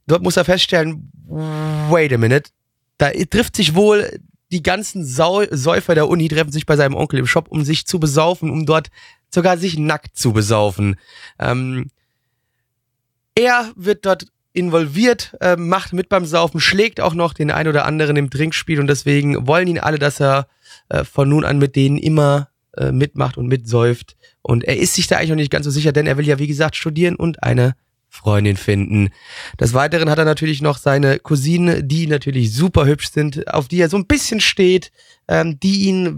Dort 0.07 0.23
muss 0.23 0.37
er 0.37 0.45
feststellen, 0.45 1.11
wait 1.27 2.13
a 2.13 2.17
minute, 2.17 2.51
da 2.97 3.11
trifft 3.11 3.55
sich 3.55 3.75
wohl 3.75 4.19
die 4.51 4.63
ganzen 4.63 5.05
Sau 5.05 5.43
Säufer 5.51 5.95
der 5.95 6.07
Uni 6.07 6.27
treffen 6.27 6.51
sich 6.51 6.65
bei 6.65 6.75
seinem 6.75 6.95
Onkel 6.95 7.19
im 7.19 7.27
Shop, 7.27 7.47
um 7.49 7.63
sich 7.63 7.85
zu 7.85 7.99
besaufen, 7.99 8.49
um 8.49 8.65
dort 8.65 8.89
sogar 9.29 9.57
sich 9.57 9.77
nackt 9.77 10.17
zu 10.17 10.33
besaufen. 10.33 10.95
Ähm, 11.37 11.91
er 13.35 13.71
wird 13.75 14.05
dort 14.05 14.25
involviert, 14.53 15.37
äh, 15.39 15.55
macht 15.55 15.93
mit 15.93 16.09
beim 16.09 16.25
Saufen, 16.25 16.59
schlägt 16.59 16.99
auch 16.99 17.13
noch 17.13 17.33
den 17.33 17.51
ein 17.51 17.67
oder 17.67 17.85
anderen 17.85 18.17
im 18.17 18.29
Trinkspiel 18.29 18.79
und 18.79 18.87
deswegen 18.87 19.47
wollen 19.47 19.67
ihn 19.67 19.79
alle, 19.79 19.99
dass 19.99 20.19
er 20.19 20.47
äh, 20.89 21.03
von 21.03 21.29
nun 21.29 21.45
an 21.45 21.59
mit 21.59 21.75
denen 21.75 21.97
immer 21.97 22.48
äh, 22.77 22.91
mitmacht 22.91 23.37
und 23.37 23.47
mitsäuft. 23.47 24.15
Und 24.41 24.63
er 24.63 24.77
ist 24.77 24.95
sich 24.95 25.07
da 25.07 25.17
eigentlich 25.17 25.29
noch 25.29 25.35
nicht 25.35 25.51
ganz 25.51 25.65
so 25.65 25.71
sicher, 25.71 25.91
denn 25.91 26.07
er 26.07 26.17
will 26.17 26.27
ja, 26.27 26.39
wie 26.39 26.47
gesagt, 26.47 26.75
studieren 26.75 27.15
und 27.15 27.43
eine 27.43 27.75
Freundin 28.09 28.57
finden. 28.57 29.09
Des 29.59 29.73
Weiteren 29.73 30.09
hat 30.09 30.17
er 30.17 30.25
natürlich 30.25 30.61
noch 30.61 30.77
seine 30.77 31.19
Cousine, 31.19 31.83
die 31.83 32.07
natürlich 32.07 32.53
super 32.53 32.85
hübsch 32.85 33.11
sind, 33.11 33.51
auf 33.53 33.67
die 33.67 33.79
er 33.79 33.89
so 33.89 33.97
ein 33.97 34.07
bisschen 34.07 34.39
steht, 34.41 34.91
ähm, 35.27 35.59
die 35.59 35.87
ihn 35.87 36.17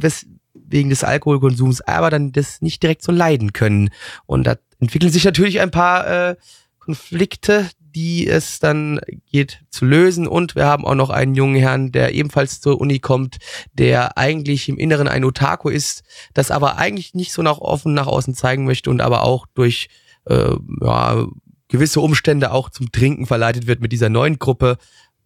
wegen 0.53 0.89
des 0.89 1.03
Alkoholkonsums 1.03 1.81
aber 1.81 2.09
dann 2.09 2.31
das 2.31 2.61
nicht 2.61 2.81
direkt 2.81 3.03
so 3.03 3.11
leiden 3.11 3.53
können. 3.53 3.89
Und 4.25 4.47
da 4.47 4.55
entwickeln 4.79 5.11
sich 5.11 5.25
natürlich 5.25 5.59
ein 5.59 5.71
paar 5.71 6.07
äh, 6.29 6.35
Konflikte, 6.79 7.69
die 7.95 8.27
es 8.27 8.59
dann 8.59 8.99
geht 9.31 9.63
zu 9.69 9.85
lösen. 9.85 10.27
Und 10.27 10.55
wir 10.55 10.65
haben 10.65 10.85
auch 10.85 10.95
noch 10.95 11.09
einen 11.09 11.35
jungen 11.35 11.55
Herrn, 11.55 11.91
der 11.91 12.13
ebenfalls 12.13 12.61
zur 12.61 12.79
Uni 12.79 12.99
kommt, 12.99 13.37
der 13.73 14.17
eigentlich 14.17 14.69
im 14.69 14.77
Inneren 14.77 15.07
ein 15.07 15.25
Otaku 15.25 15.69
ist, 15.69 16.03
das 16.33 16.51
aber 16.51 16.77
eigentlich 16.77 17.13
nicht 17.13 17.33
so 17.33 17.41
nach 17.41 17.59
offen 17.59 17.93
nach 17.93 18.07
außen 18.07 18.33
zeigen 18.33 18.65
möchte 18.65 18.89
und 18.89 19.01
aber 19.01 19.23
auch 19.23 19.45
durch 19.53 19.89
äh, 20.25 20.55
ja, 20.81 21.27
gewisse 21.67 22.01
Umstände 22.01 22.51
auch 22.51 22.69
zum 22.69 22.91
Trinken 22.91 23.25
verleitet 23.25 23.67
wird 23.67 23.81
mit 23.81 23.91
dieser 23.91 24.09
neuen 24.09 24.39
Gruppe, 24.39 24.77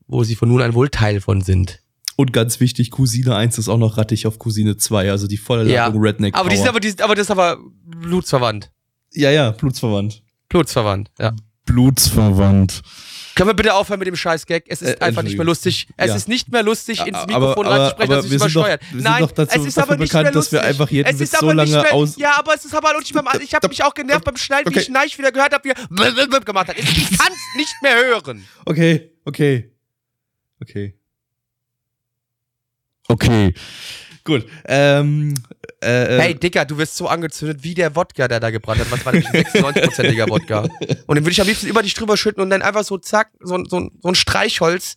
wo 0.07 0.23
sie 0.23 0.35
von 0.35 0.49
nun 0.49 0.61
an 0.61 0.73
wohl 0.73 0.89
Teil 0.89 1.21
von 1.21 1.41
sind. 1.41 1.81
Und 2.17 2.31
ganz 2.31 2.59
wichtig, 2.61 2.91
Cousine 2.91 3.35
1 3.35 3.57
ist 3.57 3.67
auch 3.67 3.77
noch 3.77 3.97
rattig 3.97 4.25
auf 4.25 4.39
Cousine 4.39 4.77
2, 4.77 5.11
also 5.11 5.27
die 5.27 5.37
volle 5.37 5.63
Ladung 5.63 6.01
ja, 6.01 6.09
Redneck. 6.09 6.35
Aber 6.35 6.49
die 6.49 6.55
sind 6.55 6.69
aber, 6.69 6.79
die, 6.79 6.93
aber 7.01 7.15
das 7.15 7.23
ist 7.23 7.31
aber 7.31 7.57
blutsverwandt. 7.83 8.71
Ja, 9.11 9.31
ja, 9.31 9.51
blutsverwandt. 9.51 10.23
Blutsverwandt, 10.47 11.11
ja. 11.19 11.35
Blutsverwandt. 11.65 12.81
Können 13.35 13.49
wir 13.49 13.53
bitte 13.53 13.73
aufhören 13.73 13.99
mit 13.99 14.07
dem 14.07 14.15
Scheiß-Gag? 14.15 14.63
Es 14.69 14.81
ist 14.81 15.01
äh, 15.01 15.03
einfach 15.03 15.21
nicht 15.21 15.35
mehr 15.35 15.45
lustig. 15.45 15.87
Es 15.97 16.07
ja. 16.07 16.15
ist 16.15 16.29
nicht 16.29 16.51
mehr 16.51 16.63
lustig, 16.63 17.05
ins 17.05 17.25
Mikrofon 17.27 17.67
reinzusprechen, 17.67 18.11
dass 18.11 18.25
es 18.25 18.31
übersteuert. 18.31 18.81
Doch, 18.81 19.01
Nein, 19.01 19.27
dazu, 19.35 19.59
es 19.59 19.65
ist 19.65 19.77
aber 19.77 19.97
nicht 19.97 20.09
bekannt, 20.09 20.23
mehr 20.23 20.33
lustig. 20.33 20.51
dass 20.51 20.61
wir 20.61 20.67
einfach 20.69 20.89
jeden 20.89 21.19
Witz 21.19 21.31
so 21.37 21.51
lange 21.51 21.69
mehr, 21.69 21.93
aus... 21.93 22.15
Ja, 22.15 22.37
aber 22.39 22.55
es 22.55 22.63
ist 22.63 22.73
aber 22.73 22.93
lustig 22.93 23.13
beim... 23.13 23.25
Ich 23.41 23.53
habe 23.53 23.67
mich 23.67 23.83
auch 23.83 23.93
genervt 23.93 24.23
beim 24.23 24.37
Schneiden, 24.37 24.69
okay. 24.69 24.77
wie 24.77 24.83
ich 24.83 24.89
Neich 24.89 25.17
wieder 25.17 25.33
gehört 25.33 25.53
habe, 25.53 25.67
wie 25.67 25.73
er 26.01 26.39
gemacht 26.39 26.69
hat. 26.69 26.77
Ich 26.79 27.17
kann's 27.17 27.37
nicht 27.57 27.75
mehr 27.81 27.95
hören. 27.95 28.45
Okay, 28.65 29.11
okay. 29.25 29.71
Okay. 30.61 30.95
Okay. 33.07 33.53
Gut. 34.23 34.47
Ähm, 34.65 35.35
äh, 35.85 36.17
äh, 36.17 36.21
hey, 36.21 36.35
Dicker, 36.35 36.65
du 36.65 36.77
wirst 36.77 36.95
so 36.97 37.07
angezündet 37.07 37.63
wie 37.63 37.73
der 37.73 37.95
Wodka, 37.95 38.27
der 38.27 38.39
da 38.39 38.49
gebrannt 38.49 38.81
hat. 38.81 38.91
Was 38.91 39.05
war 39.05 39.13
nämlich 39.13 39.29
96-prozentiger 39.29 40.29
Wodka? 40.29 40.61
Und 41.07 41.15
den 41.15 41.23
würde 41.23 41.31
ich 41.31 41.41
am 41.41 41.47
liebsten 41.47 41.67
über 41.67 41.83
dich 41.83 41.93
drüber 41.93 42.17
schütten 42.17 42.41
und 42.41 42.49
dann 42.49 42.61
einfach 42.61 42.83
so 42.83 42.97
zack, 42.97 43.29
so, 43.39 43.63
so, 43.65 43.89
so 44.01 44.09
ein 44.09 44.15
Streichholz 44.15 44.95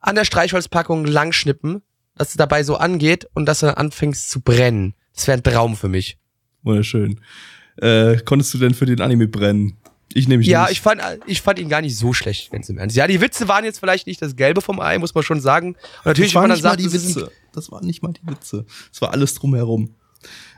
an 0.00 0.14
der 0.14 0.24
Streichholzpackung 0.24 1.04
langschnippen, 1.06 1.82
dass 2.16 2.30
es 2.30 2.34
dabei 2.36 2.62
so 2.62 2.76
angeht 2.76 3.26
und 3.34 3.46
dass 3.46 3.60
du 3.60 3.66
dann 3.66 3.76
anfängst 3.76 4.30
zu 4.30 4.40
brennen. 4.40 4.94
Das 5.14 5.26
wäre 5.26 5.38
ein 5.38 5.42
Traum 5.42 5.76
für 5.76 5.88
mich. 5.88 6.18
Wunderschön. 6.62 7.20
Äh, 7.76 8.16
konntest 8.24 8.54
du 8.54 8.58
denn 8.58 8.74
für 8.74 8.86
den 8.86 9.00
Anime 9.00 9.28
brennen? 9.28 9.76
Ich 10.12 10.28
nehme 10.28 10.44
Ja, 10.44 10.62
nicht. 10.62 10.72
ich 10.72 10.80
fand, 10.80 11.02
ich 11.26 11.42
fand 11.42 11.58
ihn 11.58 11.68
gar 11.68 11.80
nicht 11.80 11.96
so 11.96 12.12
schlecht, 12.12 12.52
wenn 12.52 12.60
es 12.62 12.68
im 12.68 12.78
Ernst. 12.78 12.94
Ja, 12.94 13.06
die 13.08 13.20
Witze 13.20 13.48
waren 13.48 13.64
jetzt 13.64 13.80
vielleicht 13.80 14.06
nicht 14.06 14.22
das 14.22 14.36
Gelbe 14.36 14.60
vom 14.60 14.78
Ei, 14.80 14.98
muss 14.98 15.14
man 15.14 15.24
schon 15.24 15.40
sagen. 15.40 15.74
Und 15.74 16.06
natürlich, 16.06 16.32
das 16.32 16.40
waren 16.40 16.50
nicht 16.50 16.62
sagt, 16.62 16.80
mal 16.80 16.88
die 16.88 16.92
Witze. 16.92 17.30
Das 17.52 17.70
waren 17.72 17.84
nicht 17.86 18.02
mal 18.02 18.12
die 18.12 18.26
Witze. 18.26 18.64
Es 18.92 19.00
war 19.00 19.12
alles 19.12 19.34
drumherum. 19.34 19.94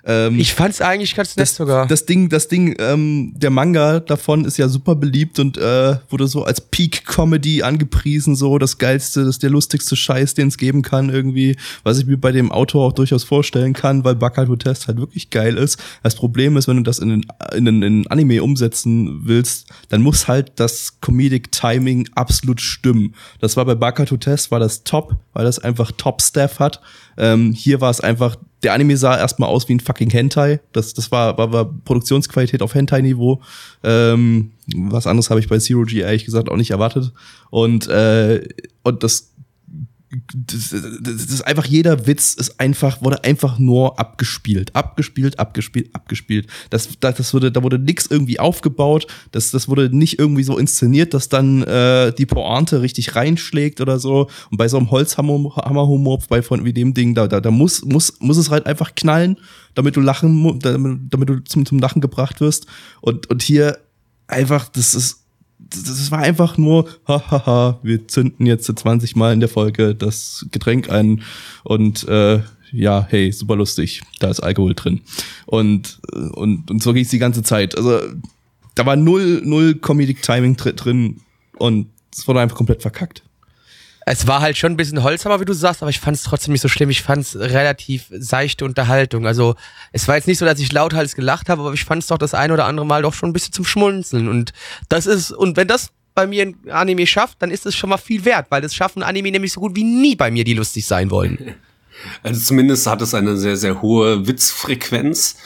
Ähm, 0.09 0.39
ich 0.39 0.55
fand's 0.55 0.81
eigentlich 0.81 1.17
ganz 1.17 1.37
nett 1.37 1.43
das, 1.43 1.57
sogar. 1.57 1.89
Das 1.89 2.07
Ding, 2.07 2.29
das 2.29 2.47
Ding, 2.47 2.77
ähm, 2.79 3.33
der 3.35 3.51
Manga 3.51 3.99
davon 3.99 4.45
ist 4.45 4.57
ja 4.57 4.69
super 4.69 4.95
beliebt 4.95 5.41
und 5.41 5.59
äh, 5.59 5.97
wurde 6.09 6.29
so 6.29 6.45
als 6.45 6.61
Peak 6.61 7.05
Comedy 7.05 7.65
angepriesen, 7.65 8.37
so 8.37 8.59
das 8.59 8.79
geilste, 8.79 9.21
das 9.21 9.31
ist 9.31 9.43
der 9.43 9.51
lustigste 9.51 9.97
Scheiß, 9.97 10.35
den 10.35 10.47
es 10.49 10.59
geben 10.59 10.83
kann 10.83 11.11
irgendwie, 11.11 11.57
was 11.83 11.99
ich 11.99 12.07
mir 12.07 12.19
bei 12.19 12.31
dem 12.31 12.53
Autor 12.53 12.87
auch 12.87 12.93
durchaus 12.93 13.25
vorstellen 13.25 13.73
kann, 13.73 14.05
weil 14.05 14.15
Bakato 14.15 14.55
Test 14.55 14.87
halt 14.87 14.99
wirklich 14.99 15.31
geil 15.31 15.57
ist. 15.57 15.83
Das 16.05 16.15
Problem 16.15 16.57
ist, 16.57 16.69
wenn 16.69 16.77
du 16.77 16.85
das 16.85 17.01
in 17.01 17.09
den, 17.09 17.27
in 17.55 17.65
den 17.65 17.83
in 17.83 18.07
Anime 18.07 18.45
umsetzen 18.45 19.23
willst, 19.25 19.67
dann 19.89 20.03
muss 20.03 20.29
halt 20.29 20.53
das 20.57 21.01
Comedic 21.01 21.51
Timing 21.51 22.09
absolut 22.15 22.61
stimmen. 22.61 23.15
Das 23.41 23.57
war 23.57 23.65
bei 23.65 23.75
Bakato 23.75 24.17
Test 24.17 24.53
war 24.53 24.61
das 24.61 24.85
top, 24.85 25.17
weil 25.33 25.45
das 25.45 25.59
einfach 25.59 25.91
Top 25.91 26.23
Staff 26.23 26.61
hat. 26.61 26.81
Ähm, 27.17 27.53
hier 27.53 27.81
war 27.81 27.91
es 27.91 28.01
einfach 28.01 28.37
der 28.63 28.73
Anime 28.73 28.97
sah 28.97 29.17
erstmal 29.17 29.49
aus 29.49 29.69
wie 29.69 29.75
ein 29.75 29.81
fucking 29.81 30.11
Hentai. 30.11 30.61
Das, 30.73 30.95
das 30.95 31.13
war, 31.13 31.37
war, 31.39 31.53
war 31.53 31.73
Produktionsqualität 31.85 32.63
auf 32.63 32.75
Hentai-Niveau. 32.75 33.41
Ähm, 33.85 34.53
was 34.75 35.07
anderes 35.07 35.31
habe 35.31 35.41
ich 35.41 35.49
bei 35.49 35.59
Zero 35.59 35.83
G 35.83 36.01
ehrlich 36.01 36.25
gesagt 36.25 36.49
auch 36.49 36.57
nicht 36.57 36.73
erwartet. 36.73 37.13
Und, 37.51 37.87
äh, 37.87 38.49
und 38.83 39.03
das 39.03 39.33
das, 40.11 40.71
das 41.01 41.15
ist 41.15 41.43
einfach 41.43 41.67
jeder 41.67 42.07
Witz 42.07 42.35
ist 42.35 42.61
einfach 42.61 43.03
wurde 43.03 43.25
einfach 43.25 43.59
nur 43.59 43.99
abgespielt, 43.99 44.75
abgespielt, 44.77 45.39
abgespielt, 45.41 45.93
abgespielt. 45.95 46.47
Das, 46.71 46.89
das, 47.01 47.17
das 47.17 47.35
wurde, 47.35 47.51
da 47.51 47.63
wurde 47.63 47.79
nix 47.79 48.07
irgendwie 48.07 48.39
aufgebaut. 48.39 49.09
Das, 49.33 49.51
das 49.51 49.69
wurde 49.69 49.95
nicht 49.95 50.19
irgendwie 50.19 50.45
so 50.45 50.59
inszeniert, 50.59 51.13
dass 51.13 51.29
dann 51.29 51.63
äh, 51.65 52.13
die 52.13 52.27
Pointe 52.27 52.83
richtig 52.83 53.17
reinschlägt 53.17 53.81
oder 53.81 53.99
so. 53.99 54.29
Und 54.51 54.59
bei 54.59 54.69
so 54.69 54.77
einem 54.77 54.93
Holzhammerhumor, 54.93 56.23
bei 56.29 56.41
von 56.41 56.65
wie 56.65 56.73
dem 56.73 56.95
Ding, 56.95 57.15
da, 57.17 57.27
da, 57.27 57.41
da 57.41 57.51
muss, 57.51 57.85
muss, 57.85 58.21
muss 58.21 58.37
es 58.37 58.49
halt 58.49 58.67
einfach 58.67 58.95
knallen, 58.95 59.39
damit 59.75 59.97
du 59.97 60.01
lachen, 60.01 60.61
damit, 60.61 61.01
damit 61.11 61.29
du 61.29 61.43
zum, 61.43 61.67
zum 61.67 61.81
Lachen 61.81 62.01
gebracht 62.01 62.41
wirst. 62.41 62.67
Und, 63.01 63.29
und 63.29 63.43
hier 63.43 63.79
einfach, 64.29 64.69
das 64.69 64.95
ist 64.95 65.26
das 65.59 66.11
war 66.11 66.21
einfach 66.21 66.59
nur, 66.59 66.89
hahaha, 67.07 67.79
wir 67.83 68.07
zünden 68.09 68.47
jetzt 68.47 68.67
20 68.67 69.17
Mal 69.17 69.33
in 69.33 69.41
der 69.41 69.49
Folge 69.49 69.95
das 69.95 70.47
Getränk 70.51 70.91
ein 70.91 71.23
und 71.65 72.07
äh, 72.09 72.41
ja, 72.73 73.07
hey, 73.09 73.33
super 73.33 73.57
lustig, 73.57 74.03
da 74.19 74.29
ist 74.29 74.41
Alkohol 74.41 74.75
drin. 74.75 75.01
Und, 75.47 76.01
und, 76.33 76.71
und 76.71 76.83
so 76.83 76.93
ging 76.93 77.05
es 77.05 77.11
die 77.11 77.19
ganze 77.19 77.43
Zeit. 77.43 77.77
Also 77.77 78.01
da 78.75 78.85
war 78.87 78.97
null, 78.97 79.43
null 79.45 79.75
Comedic 79.77 80.23
Timing 80.23 80.57
drin 80.57 81.21
und 81.59 81.89
es 82.13 82.27
wurde 82.27 82.41
einfach 82.41 82.57
komplett 82.57 82.83
verkackt. 82.83 83.23
Es 84.09 84.29
war 84.29 84.41
halt 84.41 84.57
schon 84.57 84.73
ein 84.73 84.77
bisschen 84.77 85.03
Holzhammer, 85.03 85.41
wie 85.41 85.45
du 85.45 85.53
sagst, 85.53 85.83
aber 85.83 85.91
ich 85.91 85.99
fand 85.99 86.17
es 86.17 86.23
trotzdem 86.23 86.53
nicht 86.53 86.61
so 86.61 86.69
schlimm. 86.69 86.91
Ich 86.91 87.03
fand 87.03 87.23
es 87.23 87.37
relativ 87.37 88.05
seichte 88.11 88.65
Unterhaltung. 88.65 89.27
Also 89.27 89.57
es 89.91 90.07
war 90.07 90.15
jetzt 90.15 90.29
nicht 90.29 90.39
so, 90.39 90.47
dass 90.47 90.61
ich 90.61 90.71
lauthals 90.71 91.17
gelacht 91.17 91.49
habe, 91.49 91.63
aber 91.63 91.73
ich 91.73 91.85
fand 91.85 92.05
es 92.05 92.07
doch 92.07 92.17
das 92.17 92.33
ein 92.33 92.53
oder 92.53 92.67
andere 92.67 92.87
Mal 92.87 93.03
doch 93.03 93.13
schon 93.13 93.31
ein 93.31 93.33
bisschen 93.33 93.53
zum 93.53 93.65
Schmunzeln. 93.65 94.29
Und 94.29 94.53
das 94.89 95.07
ist, 95.07 95.33
und 95.33 95.57
wenn 95.57 95.67
das 95.67 95.91
bei 96.15 96.29
mir 96.29 96.43
ein 96.43 96.57
Anime 96.71 97.05
schafft, 97.05 97.43
dann 97.43 97.51
ist 97.51 97.67
es 97.67 97.75
schon 97.75 97.91
mal 97.91 97.97
viel 97.97 98.25
wert, 98.25 98.47
weil 98.49 98.63
das 98.63 98.77
schaffen 98.77 99.03
Anime 99.03 99.33
nämlich 99.33 99.53
so 99.53 99.61
gut 99.61 99.75
wie 99.75 99.83
nie 99.83 100.15
bei 100.15 100.31
mir, 100.31 100.45
die 100.45 100.55
lustig 100.55 100.87
sein 100.87 101.11
wollen. 101.11 101.55
Also 102.23 102.39
zumindest 102.41 102.87
hat 102.87 103.01
es 103.01 103.15
eine 103.15 103.39
sehr, 103.39 103.57
sehr 103.57 103.81
hohe 103.81 104.27
Witzfrequenz. 104.27 105.37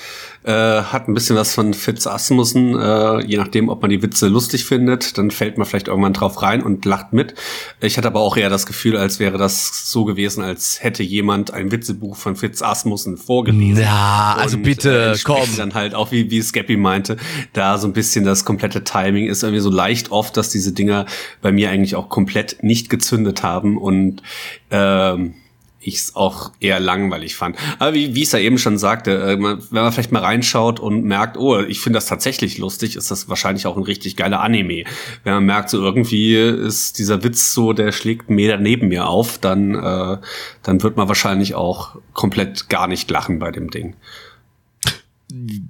Äh, 0.42 0.52
hat 0.52 1.06
ein 1.06 1.12
bisschen 1.12 1.36
was 1.36 1.54
von 1.54 1.74
Fitz 1.74 2.06
Asmussen, 2.06 2.74
äh, 2.74 3.20
je 3.26 3.36
nachdem, 3.36 3.68
ob 3.68 3.82
man 3.82 3.90
die 3.90 4.02
Witze 4.02 4.26
lustig 4.26 4.64
findet, 4.64 5.18
dann 5.18 5.30
fällt 5.30 5.58
man 5.58 5.66
vielleicht 5.66 5.88
irgendwann 5.88 6.14
drauf 6.14 6.40
rein 6.40 6.62
und 6.62 6.86
lacht 6.86 7.12
mit. 7.12 7.34
Ich 7.82 7.98
hatte 7.98 8.08
aber 8.08 8.20
auch 8.20 8.38
eher 8.38 8.48
das 8.48 8.64
Gefühl, 8.64 8.96
als 8.96 9.20
wäre 9.20 9.36
das 9.36 9.90
so 9.90 10.06
gewesen, 10.06 10.42
als 10.42 10.82
hätte 10.82 11.02
jemand 11.02 11.52
ein 11.52 11.70
Witzebuch 11.72 12.16
von 12.16 12.36
Fitz 12.36 12.62
Asmussen 12.62 13.18
vorgelesen. 13.18 13.82
Ja, 13.84 14.34
also 14.38 14.56
und, 14.56 14.62
bitte, 14.62 15.12
äh, 15.12 15.18
komm. 15.22 15.46
dann 15.58 15.74
halt 15.74 15.94
auch, 15.94 16.10
wie, 16.10 16.30
wie 16.30 16.40
Scappy 16.40 16.78
meinte, 16.78 17.18
da 17.52 17.76
so 17.76 17.86
ein 17.86 17.92
bisschen 17.92 18.24
das 18.24 18.46
komplette 18.46 18.82
Timing 18.82 19.26
ist 19.28 19.42
irgendwie 19.42 19.60
so 19.60 19.70
leicht 19.70 20.10
oft, 20.10 20.38
dass 20.38 20.48
diese 20.48 20.72
Dinger 20.72 21.04
bei 21.42 21.52
mir 21.52 21.68
eigentlich 21.68 21.96
auch 21.96 22.08
komplett 22.08 22.62
nicht 22.62 22.88
gezündet 22.88 23.42
haben 23.42 23.76
und 23.76 24.22
ähm, 24.70 25.34
ich 25.80 25.96
es 25.96 26.16
auch 26.16 26.52
eher 26.60 26.78
langweilig 26.78 27.36
fand. 27.36 27.56
Aber 27.78 27.94
wie, 27.94 28.14
wie 28.14 28.20
ich 28.20 28.26
es 28.26 28.32
ja 28.32 28.38
eben 28.38 28.58
schon 28.58 28.76
sagte, 28.78 29.12
äh, 29.12 29.42
wenn 29.42 29.60
man 29.70 29.92
vielleicht 29.92 30.12
mal 30.12 30.22
reinschaut 30.22 30.78
und 30.78 31.04
merkt, 31.04 31.36
oh, 31.36 31.60
ich 31.60 31.80
finde 31.80 31.96
das 31.96 32.06
tatsächlich 32.06 32.58
lustig, 32.58 32.96
ist 32.96 33.10
das 33.10 33.28
wahrscheinlich 33.28 33.66
auch 33.66 33.76
ein 33.76 33.82
richtig 33.82 34.16
geiler 34.16 34.40
Anime. 34.40 34.84
Wenn 35.24 35.34
man 35.34 35.44
merkt, 35.44 35.70
so 35.70 35.82
irgendwie 35.82 36.36
ist 36.36 36.98
dieser 36.98 37.24
Witz 37.24 37.52
so, 37.52 37.72
der 37.72 37.92
schlägt 37.92 38.28
einen 38.28 38.36
Meter 38.36 38.58
neben 38.58 38.88
mir 38.88 39.08
auf, 39.08 39.38
dann, 39.38 39.74
äh, 39.74 40.18
dann 40.62 40.82
wird 40.82 40.96
man 40.96 41.08
wahrscheinlich 41.08 41.54
auch 41.54 41.96
komplett 42.12 42.68
gar 42.68 42.86
nicht 42.86 43.10
lachen 43.10 43.38
bei 43.38 43.50
dem 43.50 43.70
Ding. 43.70 43.96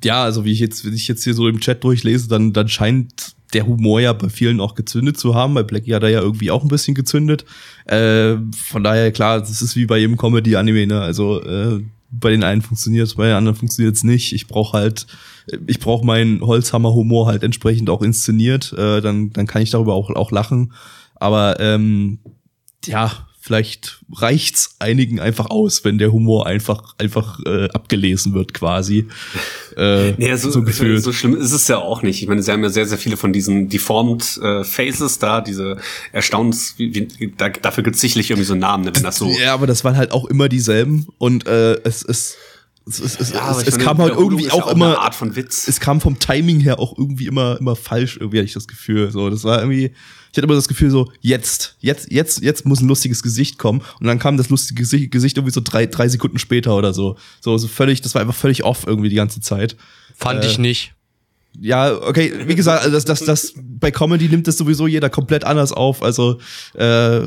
Ja, 0.03 0.25
also 0.25 0.45
wie 0.45 0.53
ich 0.53 0.61
jetzt, 0.61 0.85
wenn 0.85 0.95
ich 0.95 1.07
jetzt 1.07 1.23
hier 1.23 1.35
so 1.35 1.47
im 1.47 1.61
Chat 1.61 1.85
durchlese, 1.85 2.29
dann, 2.29 2.53
dann 2.53 2.69
scheint 2.69 3.35
der 3.53 3.67
Humor 3.67 4.01
ja 4.01 4.13
bei 4.13 4.29
vielen 4.29 4.61
auch 4.61 4.75
gezündet 4.75 5.19
zu 5.19 5.35
haben. 5.35 5.55
Bei 5.55 5.63
Blackie 5.63 5.95
hat 5.95 6.03
er 6.03 6.11
ja 6.11 6.21
irgendwie 6.21 6.51
auch 6.51 6.63
ein 6.63 6.69
bisschen 6.69 6.95
gezündet. 6.95 7.45
Äh, 7.87 8.37
von 8.55 8.85
daher, 8.85 9.11
klar, 9.13 9.41
das 9.41 9.63
ist 9.63 9.77
wie 9.77 9.87
bei 9.87 9.99
jedem 9.99 10.17
Comedy-Anime, 10.17 10.87
ne? 10.87 11.01
Also 11.01 11.43
äh, 11.43 11.83
bei 12.11 12.31
den 12.31 12.43
einen 12.43 12.63
funktioniert 12.63 13.07
es, 13.07 13.15
bei 13.15 13.27
den 13.27 13.37
anderen 13.37 13.57
funktioniert 13.57 13.95
es 13.95 14.05
nicht. 14.05 14.33
Ich 14.33 14.49
brauche 14.49 14.77
halt, 14.77 15.07
ich 15.67 15.79
brauche 15.79 16.05
meinen 16.05 16.41
Holzhammer-Humor 16.41 17.27
halt 17.27 17.43
entsprechend 17.43 17.89
auch 17.91 18.03
inszeniert. 18.03 18.73
Äh, 18.73 19.01
dann, 19.01 19.31
dann 19.31 19.47
kann 19.47 19.63
ich 19.63 19.71
darüber 19.71 19.95
auch, 19.95 20.11
auch 20.11 20.31
lachen. 20.31 20.73
Aber 21.15 21.61
ähm, 21.61 22.19
ja, 22.85 23.13
vielleicht 23.43 24.01
reicht's 24.13 24.77
einigen 24.81 25.19
einfach 25.19 25.49
aus, 25.49 25.83
wenn 25.85 25.97
der 25.97 26.13
Humor 26.13 26.47
einfach 26.47 26.95
einfach 26.99 27.41
äh, 27.47 27.71
abgelesen 27.71 28.35
wird 28.35 28.53
quasi. 28.53 29.09
Äh, 29.77 30.13
nee, 30.13 30.35
so, 30.37 30.51
so, 30.51 30.63
gefühlt. 30.63 31.03
so 31.03 31.13
schlimm 31.13 31.35
ist 31.35 31.53
es 31.53 31.67
ja 31.67 31.79
auch 31.79 32.03
nicht. 32.03 32.21
Ich 32.21 32.29
meine, 32.29 32.43
sie 32.43 32.53
haben 32.53 32.63
ja 32.63 32.69
sehr, 32.69 32.87
sehr 32.87 32.99
viele 32.99 33.17
von 33.17 33.33
diesen 33.33 33.71
deformed 33.71 34.39
äh, 34.43 34.63
Faces 34.63 35.19
da, 35.19 35.41
diese 35.41 35.79
Erstaunens, 36.13 36.75
wie, 36.77 36.95
wie, 36.95 37.33
da, 37.37 37.49
dafür 37.49 37.83
gibt's 37.83 38.01
sicherlich 38.01 38.31
irgendwie 38.31 38.47
so 38.47 38.55
Namen, 38.55 38.85
ne, 38.85 38.93
wenn 38.95 39.03
das 39.03 39.17
so. 39.17 39.31
Ja, 39.31 39.55
aber 39.55 39.67
das 39.67 39.85
waren 39.85 39.97
halt 39.97 40.13
auch 40.13 40.27
immer 40.27 40.51
dieselben 40.51 41.07
und 41.17 41.47
äh, 41.47 41.81
es 41.85 42.03
ist 42.03 42.37
es, 42.91 43.01
es, 43.01 43.21
es, 43.21 43.33
ja, 43.33 43.51
es, 43.51 43.67
es 43.67 43.79
kam 43.79 43.99
halt 43.99 44.15
irgendwie 44.15 44.51
auch, 44.51 44.67
auch 44.67 44.73
immer 44.73 44.99
Art 44.99 45.15
von 45.15 45.37
Witz. 45.37 45.69
Es 45.69 45.81
kam 45.81 46.01
vom 46.01 46.19
Timing 46.19 46.61
her 46.61 46.79
auch 46.79 46.97
irgendwie 46.99 47.27
immer 47.27 47.59
immer 47.59 47.77
falsch 47.77 48.17
irgendwie 48.17 48.39
hatte 48.39 48.47
ich 48.47 48.53
das 48.53 48.69
Gefühl 48.69 49.11
so. 49.11 49.31
Das 49.31 49.45
war 49.45 49.61
irgendwie 49.61 49.93
ich 50.33 50.37
hatte 50.37 50.47
immer 50.47 50.55
das 50.55 50.69
Gefühl 50.69 50.91
so 50.91 51.11
jetzt 51.21 51.77
jetzt 51.81 52.11
jetzt 52.11 52.43
jetzt 52.43 52.67
muss 52.67 52.81
ein 52.81 52.89
lustiges 52.89 53.23
Gesicht 53.23 53.59
kommen. 53.59 53.83
Und 54.01 54.07
dann 54.07 54.19
kam 54.19 54.37
das 54.37 54.49
lustige 54.49 54.83
Gesicht, 54.83 55.11
Gesicht 55.11 55.37
irgendwie 55.37 55.55
so 55.55 55.61
drei 55.63 55.87
drei 55.87 56.09
Sekunden 56.09 56.39
später 56.39 56.77
oder 56.77 56.93
so. 56.93 57.17
So 57.41 57.57
so 57.59 57.69
völlig 57.69 58.01
das 58.03 58.15
war 58.15 58.23
einfach 58.23 58.35
völlig 58.35 58.65
off 58.65 58.87
irgendwie 58.87 59.09
die 59.09 59.17
ganze 59.17 59.41
Zeit. 59.41 59.77
Fand 60.17 60.45
äh, 60.45 60.49
ich 60.49 60.59
nicht. 60.59 60.95
Ja, 61.59 61.97
okay, 62.03 62.33
wie 62.47 62.55
gesagt, 62.55 62.85
also 62.85 62.95
das, 62.95 63.05
das, 63.05 63.25
das, 63.25 63.55
bei 63.57 63.91
Comedy 63.91 64.29
nimmt 64.29 64.47
das 64.47 64.57
sowieso 64.57 64.87
jeder 64.87 65.11
komplett 65.11 65.45
anders 65.45 65.73
auf. 65.73 66.03
Also, 66.03 66.39
äh, 66.75 67.23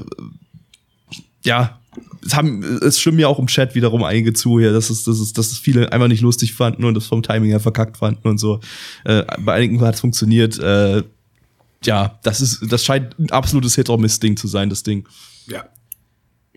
ja, 1.44 1.82
es 2.26 2.36
haben, 2.36 2.64
es 2.82 3.00
stimmen 3.00 3.20
ja 3.20 3.28
auch 3.28 3.40
im 3.40 3.48
Chat 3.48 3.76
wiederum 3.76 4.04
einige 4.04 4.34
zu 4.34 4.60
hier, 4.60 4.72
dass 4.72 4.90
es, 4.90 5.04
dass 5.04 5.20
es, 5.20 5.34
dass 5.34 5.52
es 5.52 5.58
viele 5.58 5.92
einfach 5.92 6.08
nicht 6.08 6.22
lustig 6.22 6.54
fanden 6.54 6.84
und 6.84 6.94
das 6.94 7.06
vom 7.06 7.24
Timing 7.24 7.50
her 7.50 7.60
verkackt 7.60 7.98
fanden 7.98 8.28
und 8.28 8.38
so. 8.38 8.60
Äh, 9.04 9.24
bei 9.40 9.54
einigen 9.54 9.80
hat 9.82 9.96
es 9.96 10.02
funktioniert. 10.02 10.60
Äh, 10.60 11.04
ja, 11.84 12.20
das 12.24 12.42
ist, 12.42 12.72
das 12.72 12.86
scheint 12.86 13.18
ein 13.20 13.32
absolutes 13.32 13.76
Hit-or-Miss-Ding 13.76 14.38
zu 14.38 14.48
sein, 14.48 14.70
das 14.70 14.84
Ding. 14.84 15.08
Ja, 15.48 15.66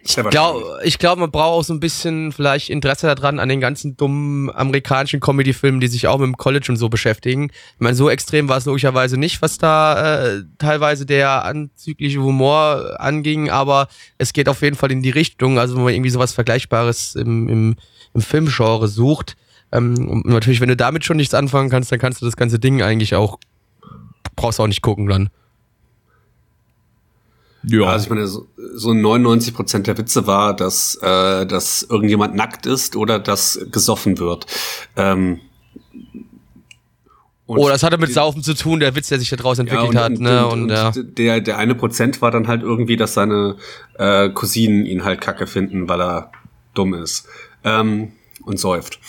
ich 0.09 0.31
glaube, 0.31 0.81
ich 0.85 1.03
man 1.03 1.31
braucht 1.31 1.53
auch 1.53 1.63
so 1.63 1.75
ein 1.75 1.81
bisschen 1.81 2.33
vielleicht 2.33 2.71
Interesse 2.71 3.07
daran 3.07 3.39
an 3.39 3.49
den 3.49 3.61
ganzen 3.61 3.97
dummen 3.97 4.51
amerikanischen 4.55 5.21
Comedy-Filmen, 5.21 5.81
die 5.81 5.89
sich 5.89 6.07
auch 6.07 6.19
mit 6.19 6.27
dem 6.27 6.37
College 6.37 6.67
und 6.69 6.77
so 6.77 6.89
beschäftigen. 6.89 7.51
Ich 7.51 7.81
meine, 7.81 7.95
so 7.97 8.09
extrem 8.09 8.49
war 8.49 8.57
es 8.57 8.67
logischerweise 8.67 9.17
nicht, 9.17 9.43
was 9.43 9.59
da 9.59 10.25
äh, 10.25 10.43
teilweise 10.59 11.07
der 11.07 11.45
anzügliche 11.45 12.23
Humor 12.23 12.97
anging, 12.99 13.51
aber 13.51 13.89
es 14.19 14.33
geht 14.33 14.49
auf 14.49 14.63
jeden 14.63 14.77
Fall 14.77 14.93
in 14.93 15.03
die 15.03 15.11
Richtung, 15.11 15.59
also 15.59 15.77
wenn 15.77 15.85
man 15.85 15.95
irgendwie 15.95 16.11
sowas 16.11 16.33
Vergleichbares 16.33 17.15
im, 17.15 17.49
im, 17.49 17.77
im 18.15 18.21
Filmgenre 18.21 18.89
sucht. 18.89 19.37
Ähm, 19.73 20.09
und 20.09 20.27
natürlich, 20.27 20.61
wenn 20.61 20.69
du 20.69 20.77
damit 20.77 21.05
schon 21.05 21.17
nichts 21.17 21.35
anfangen 21.35 21.71
kannst, 21.71 21.91
dann 21.93 21.99
kannst 21.99 22.23
du 22.23 22.27
das 22.27 22.37
ganze 22.37 22.59
Ding 22.59 22.83
eigentlich 22.83 23.15
auch, 23.15 23.39
brauchst 24.37 24.61
auch 24.61 24.67
nicht 24.67 24.83
gucken 24.83 25.07
dann. 25.07 25.31
Ja. 27.69 27.87
Also 27.87 28.05
ich 28.05 28.11
meine, 28.11 28.29
so, 28.29 28.47
so 28.75 28.95
99 28.95 29.53
Prozent 29.53 29.87
der 29.89 29.99
Witze 29.99 30.27
war, 30.27 30.55
dass, 30.55 30.95
äh, 31.03 31.47
dass 31.47 31.83
irgendjemand 31.83 32.37
nackt 32.37 32.65
ist 32.65 32.95
oder 32.95 33.19
dass 33.19 33.59
gesoffen 33.73 34.19
wird. 34.19 34.47
Ähm, 34.95 35.41
oh, 37.47 37.69
das 37.69 37.83
hatte 37.83 37.99
mit 37.99 38.13
Saufen 38.13 38.45
zu 38.45 38.55
tun, 38.55 38.79
der 38.79 38.95
Witz, 38.95 39.09
der 39.09 39.19
sich 39.19 39.31
da 39.31 39.37
draußen 39.37 39.67
entwickelt 39.67 39.95
ja, 39.95 40.07
und, 40.07 40.13
hat. 40.13 40.21
Ne? 40.21 40.47
Und, 40.47 40.53
und, 40.53 40.63
und, 40.63 40.71
ja. 40.71 40.93
der, 40.95 41.41
der 41.41 41.59
eine 41.59 41.75
Prozent 41.75 42.23
war 42.23 42.31
dann 42.31 42.47
halt 42.47 42.63
irgendwie, 42.63 42.97
dass 42.97 43.15
seine 43.15 43.57
äh, 43.99 44.29
Cousinen 44.31 44.87
ihn 44.87 45.05
halt 45.05 45.21
kacke 45.21 45.49
finden, 45.49 45.89
weil 45.89 46.01
er 46.01 46.31
dumm 46.75 46.95
ist. 46.95 47.27
Ähm, 47.65 48.13
und 48.45 48.61
säuft. 48.61 49.01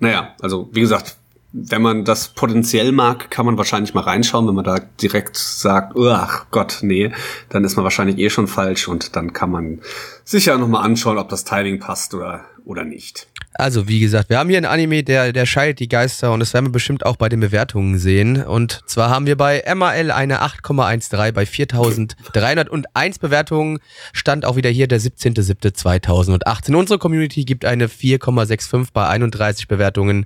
Naja, 0.00 0.34
also 0.42 0.68
wie 0.72 0.80
gesagt, 0.80 1.16
wenn 1.52 1.82
man 1.82 2.04
das 2.04 2.28
potenziell 2.28 2.92
mag, 2.92 3.30
kann 3.30 3.44
man 3.44 3.58
wahrscheinlich 3.58 3.92
mal 3.92 4.02
reinschauen. 4.02 4.46
Wenn 4.46 4.54
man 4.54 4.64
da 4.64 4.80
direkt 5.00 5.36
sagt, 5.36 5.94
ach 5.98 6.46
Gott, 6.50 6.78
nee, 6.82 7.12
dann 7.50 7.64
ist 7.64 7.76
man 7.76 7.84
wahrscheinlich 7.84 8.18
eh 8.18 8.30
schon 8.30 8.48
falsch 8.48 8.88
und 8.88 9.16
dann 9.16 9.32
kann 9.32 9.50
man 9.50 9.80
sicher 10.24 10.56
nochmal 10.56 10.84
anschauen, 10.84 11.18
ob 11.18 11.28
das 11.28 11.44
Timing 11.44 11.78
passt 11.78 12.14
oder, 12.14 12.44
oder 12.64 12.84
nicht. 12.84 13.28
Also, 13.54 13.86
wie 13.86 14.00
gesagt, 14.00 14.30
wir 14.30 14.38
haben 14.38 14.48
hier 14.48 14.56
einen 14.56 14.66
Anime, 14.66 15.02
der, 15.02 15.34
der 15.34 15.44
scheidet 15.44 15.78
die 15.78 15.88
Geister 15.88 16.32
und 16.32 16.40
das 16.40 16.54
werden 16.54 16.66
wir 16.66 16.72
bestimmt 16.72 17.04
auch 17.04 17.16
bei 17.16 17.28
den 17.28 17.40
Bewertungen 17.40 17.98
sehen. 17.98 18.42
Und 18.42 18.80
zwar 18.86 19.10
haben 19.10 19.26
wir 19.26 19.36
bei 19.36 19.62
MAL 19.74 20.10
eine 20.10 20.42
8,13 20.42 21.32
bei 21.32 21.44
4301 21.44 23.18
Bewertungen. 23.18 23.78
Stand 24.14 24.46
auch 24.46 24.56
wieder 24.56 24.70
hier 24.70 24.88
der 24.88 25.00
17.07.2018. 25.00 26.74
Unsere 26.74 26.98
Community 26.98 27.44
gibt 27.44 27.66
eine 27.66 27.88
4,65 27.88 28.88
bei 28.94 29.06
31 29.06 29.68
Bewertungen. 29.68 30.24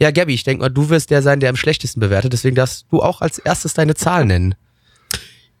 Ja, 0.00 0.10
Gabby, 0.12 0.34
ich 0.34 0.44
denke 0.44 0.62
mal, 0.62 0.68
du 0.68 0.90
wirst 0.90 1.10
der 1.10 1.22
sein, 1.22 1.40
der 1.40 1.50
am 1.50 1.56
schlechtesten 1.56 2.00
bewertet. 2.00 2.32
Deswegen 2.32 2.54
darfst 2.54 2.86
du 2.90 3.02
auch 3.02 3.20
als 3.20 3.38
erstes 3.38 3.74
deine 3.74 3.94
Zahl 3.94 4.24
nennen. 4.24 4.54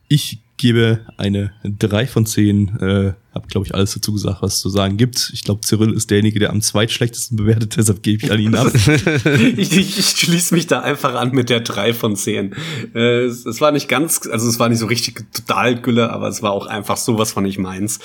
Ich 0.08 0.40
gebe 0.56 1.06
eine 1.16 1.52
3 1.64 2.06
von 2.06 2.26
10. 2.26 2.78
Äh, 2.80 3.12
hab, 3.32 3.48
glaube 3.48 3.66
ich, 3.66 3.74
alles 3.74 3.94
dazu 3.94 4.12
gesagt, 4.12 4.42
was 4.42 4.54
es 4.56 4.60
zu 4.60 4.68
sagen 4.68 4.96
gibt. 4.96 5.30
Ich 5.32 5.44
glaube, 5.44 5.60
Cyril 5.64 5.92
ist 5.92 6.10
derjenige, 6.10 6.38
der 6.40 6.50
am 6.50 6.60
zweitschlechtesten 6.60 7.36
bewertet, 7.36 7.76
deshalb 7.76 8.02
gebe 8.02 8.24
ich 8.24 8.32
an 8.32 8.40
ihn 8.40 8.54
ab. 8.54 8.72
ich, 9.56 9.72
ich, 9.72 9.98
ich 9.98 10.06
schließe 10.06 10.54
mich 10.54 10.66
da 10.66 10.80
einfach 10.80 11.14
an 11.14 11.30
mit 11.30 11.48
der 11.48 11.60
3 11.60 11.94
von 11.94 12.16
10. 12.16 12.54
Äh, 12.94 13.24
es, 13.24 13.46
es, 13.46 13.60
war 13.60 13.70
nicht 13.70 13.88
ganz, 13.88 14.28
also 14.30 14.48
es 14.48 14.58
war 14.58 14.68
nicht 14.68 14.78
so 14.78 14.86
richtig 14.86 15.24
total 15.32 15.80
Gülle, 15.80 16.10
aber 16.10 16.28
es 16.28 16.42
war 16.42 16.52
auch 16.52 16.66
einfach 16.66 16.96
sowas 16.96 17.32
von 17.32 17.44
nicht 17.44 17.58
meins. 17.58 18.00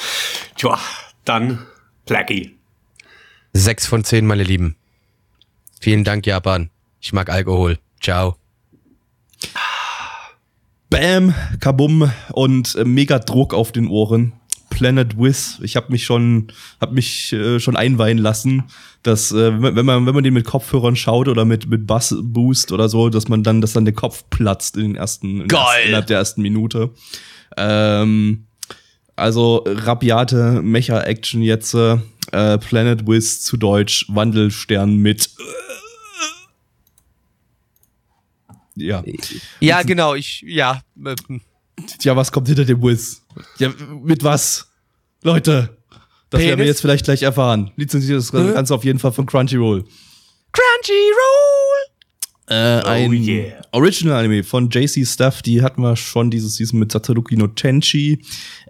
Tja, 0.56 0.80
dann 1.26 1.60
Blackie. 2.06 2.56
6 3.54 3.88
von 3.88 4.04
10, 4.04 4.26
meine 4.26 4.44
Lieben. 4.44 4.76
Vielen 5.84 6.06
Dank, 6.06 6.26
Japan. 6.26 6.70
Ich 7.02 7.12
mag 7.12 7.30
Alkohol. 7.30 7.78
Ciao. 8.00 8.38
Bam, 10.90 11.36
kabum 11.60 12.10
und 12.32 12.76
äh, 12.76 12.86
mega 12.86 13.20
Druck 13.20 13.54
auf 13.54 13.74
den 13.74 13.90
Ohren. 13.90 14.32
Planet 14.70 15.18
Wiz. 15.18 15.60
Ich 15.62 15.76
habe 15.76 15.92
mich 15.92 16.06
schon, 16.06 16.54
hab 16.80 16.94
mich 16.94 17.34
äh, 17.34 17.60
schon 17.60 17.76
einweihen 17.76 18.18
lassen, 18.18 18.64
dass 19.02 19.34
äh, 19.34 19.62
wenn 19.62 19.86
man 19.86 20.06
wenn 20.06 20.16
man 20.16 20.24
den 20.24 20.34
mit 20.34 20.46
Kopfhörern 20.46 20.96
schaut 20.96 21.28
oder 21.28 21.44
mit 21.44 21.68
mit 21.68 21.86
Bass 21.86 22.16
Boost 22.18 22.72
oder 22.72 22.88
so, 22.88 23.10
dass 23.10 23.28
man 23.28 23.44
dann, 23.44 23.60
dass 23.60 23.74
dann 23.74 23.84
der 23.84 23.94
Kopf 23.94 24.24
platzt 24.30 24.78
in 24.78 24.84
den 24.84 24.96
ersten, 24.96 25.42
in 25.42 25.48
Geil. 25.50 25.88
innerhalb 25.88 26.08
der 26.08 26.20
ersten 26.20 26.44
Minute. 26.44 26.92
Ähm, 27.58 28.46
also 29.18 29.66
rabiate 29.68 30.62
Mecha-Action 30.62 31.42
jetzt. 31.42 31.74
Äh, 31.74 31.98
Planet 32.32 33.08
Wiz 33.08 33.42
zu 33.42 33.58
Deutsch 33.58 34.06
Wandelstern 34.10 34.98
mit. 34.98 35.30
Ja. 38.76 39.04
Ja, 39.60 39.84
genau, 39.84 40.16
ich, 40.16 40.44
ja. 40.48 40.82
Ja, 42.02 42.16
was 42.16 42.32
kommt 42.32 42.48
hinter 42.48 42.66
dem 42.66 42.82
Wiz? 42.82 43.22
Ja, 43.60 43.72
mit 44.02 44.24
was? 44.24 44.68
Leute, 45.22 45.78
das 46.30 46.40
Penis? 46.40 46.48
werden 46.48 46.60
wir 46.60 46.66
jetzt 46.66 46.82
vielleicht 46.82 47.06
gleich 47.06 47.22
erfahren. 47.24 47.72
Lizenziert 47.76 48.18
das 48.18 48.32
Ganze 48.32 48.74
auf 48.74 48.84
jeden 48.84 49.00
Fall 49.00 49.12
von 49.12 49.26
Crunchyroll. 49.26 49.84
Crunchyroll! 50.52 51.64
Äh, 52.48 52.82
oh 52.84 52.88
ein 52.88 53.14
yeah. 53.14 53.62
Original 53.72 54.20
Anime 54.20 54.44
von 54.44 54.70
JC 54.70 55.08
Stuff, 55.08 55.42
die 55.42 55.62
hatten 55.62 55.82
wir 55.82 55.96
schon 55.96 56.30
dieses 56.30 56.56
Season 56.56 56.78
mit 56.78 56.92
Satoruki 56.92 57.38
no 57.38 57.48
Tenchi. 57.48 58.22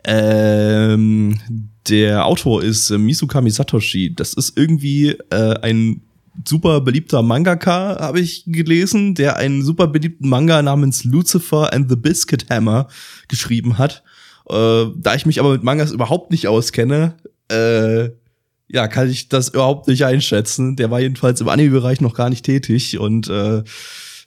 Ähm, 0.04 1.39
der 1.88 2.26
Autor 2.26 2.63
ist 2.63 2.89
äh, 2.89 2.98
Misukami 2.98 3.50
Satoshi. 3.50 4.13
Das 4.15 4.34
ist 4.34 4.58
irgendwie 4.58 5.10
äh, 5.30 5.56
ein 5.62 6.02
super 6.48 6.82
beliebter 6.82 7.22
Mangaka, 7.22 8.00
habe 8.00 8.19
ich 8.19 8.43
gelesen, 8.48 9.15
der 9.15 9.38
einen 9.38 9.63
super 9.63 9.88
beliebten 9.88 10.28
Manga 10.28 10.62
namens 10.62 11.04
Lucifer 11.04 11.72
and 11.74 11.89
the 11.89 11.96
Biscuit 11.96 12.50
Hammer 12.50 12.88
geschrieben 13.28 13.78
hat. 13.78 14.04
Äh, 14.50 14.86
da 14.96 15.15
ich 15.15 15.26
mich 15.26 15.39
aber 15.39 15.52
mit 15.52 15.63
Mangas 15.63 15.91
überhaupt 15.91 16.32
nicht 16.32 16.48
auskenne, 16.48 17.15
äh, 17.50 18.10
ja, 18.67 18.88
kann 18.88 19.10
ich 19.10 19.30
das 19.30 19.50
überhaupt 19.50 19.88
nicht 19.88 20.06
einschätzen. 20.06 20.76
Der 20.76 20.89
war 20.89 21.00
jedenfalls 21.00 21.39
im 21.41 21.50
Anime-Bereich 21.50 22.02
noch 22.02 22.15
gar 22.15 22.30
nicht 22.30 22.46
tätig 22.46 22.98
und 22.98 23.30
äh, 23.30 23.63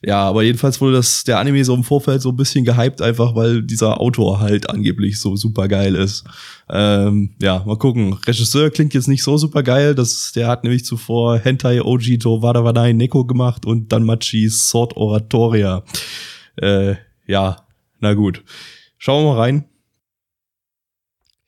ja, 0.07 0.23
aber 0.23 0.45
jedenfalls 0.45 0.81
wurde 0.81 0.99
das 0.99 1.25
der 1.25 1.41
Anime 1.41 1.65
so 1.65 1.75
im 1.75 1.83
Vorfeld 1.83 2.23
so 2.23 2.29
ein 2.29 2.37
bisschen 2.37 2.65
gehypt, 2.65 3.03
einfach 3.03 3.35
weil 3.35 3.65
dieser 3.65 4.01
Autor 4.01 4.39
halt 4.39 4.71
angeblich 4.71 5.19
so 5.19 5.35
super 5.35 5.67
geil 5.67 5.97
ist. 5.97 6.25
Ähm, 6.71 7.35
ja, 7.43 7.65
mal 7.67 7.77
gucken. 7.77 8.13
Regisseur 8.13 8.71
klingt 8.71 8.95
jetzt 8.95 9.09
nicht 9.09 9.25
so 9.25 9.37
super 9.37 9.65
geil. 9.65 9.97
Das, 9.97 10.31
der 10.31 10.47
hat 10.47 10.63
nämlich 10.63 10.85
zuvor 10.85 11.41
Hentai 11.41 11.83
Ojito 11.83 12.41
Wadawanai 12.41 12.93
Neko 12.93 13.25
gemacht 13.25 13.67
und 13.67 13.91
dann 13.91 14.05
Machi 14.05 14.49
Sword 14.49 14.97
Oratoria. 14.97 15.83
Äh, 16.55 16.95
ja, 17.27 17.67
na 17.99 18.15
gut. 18.15 18.45
Schauen 18.99 19.25
wir 19.25 19.33
mal 19.33 19.41
rein. 19.41 19.65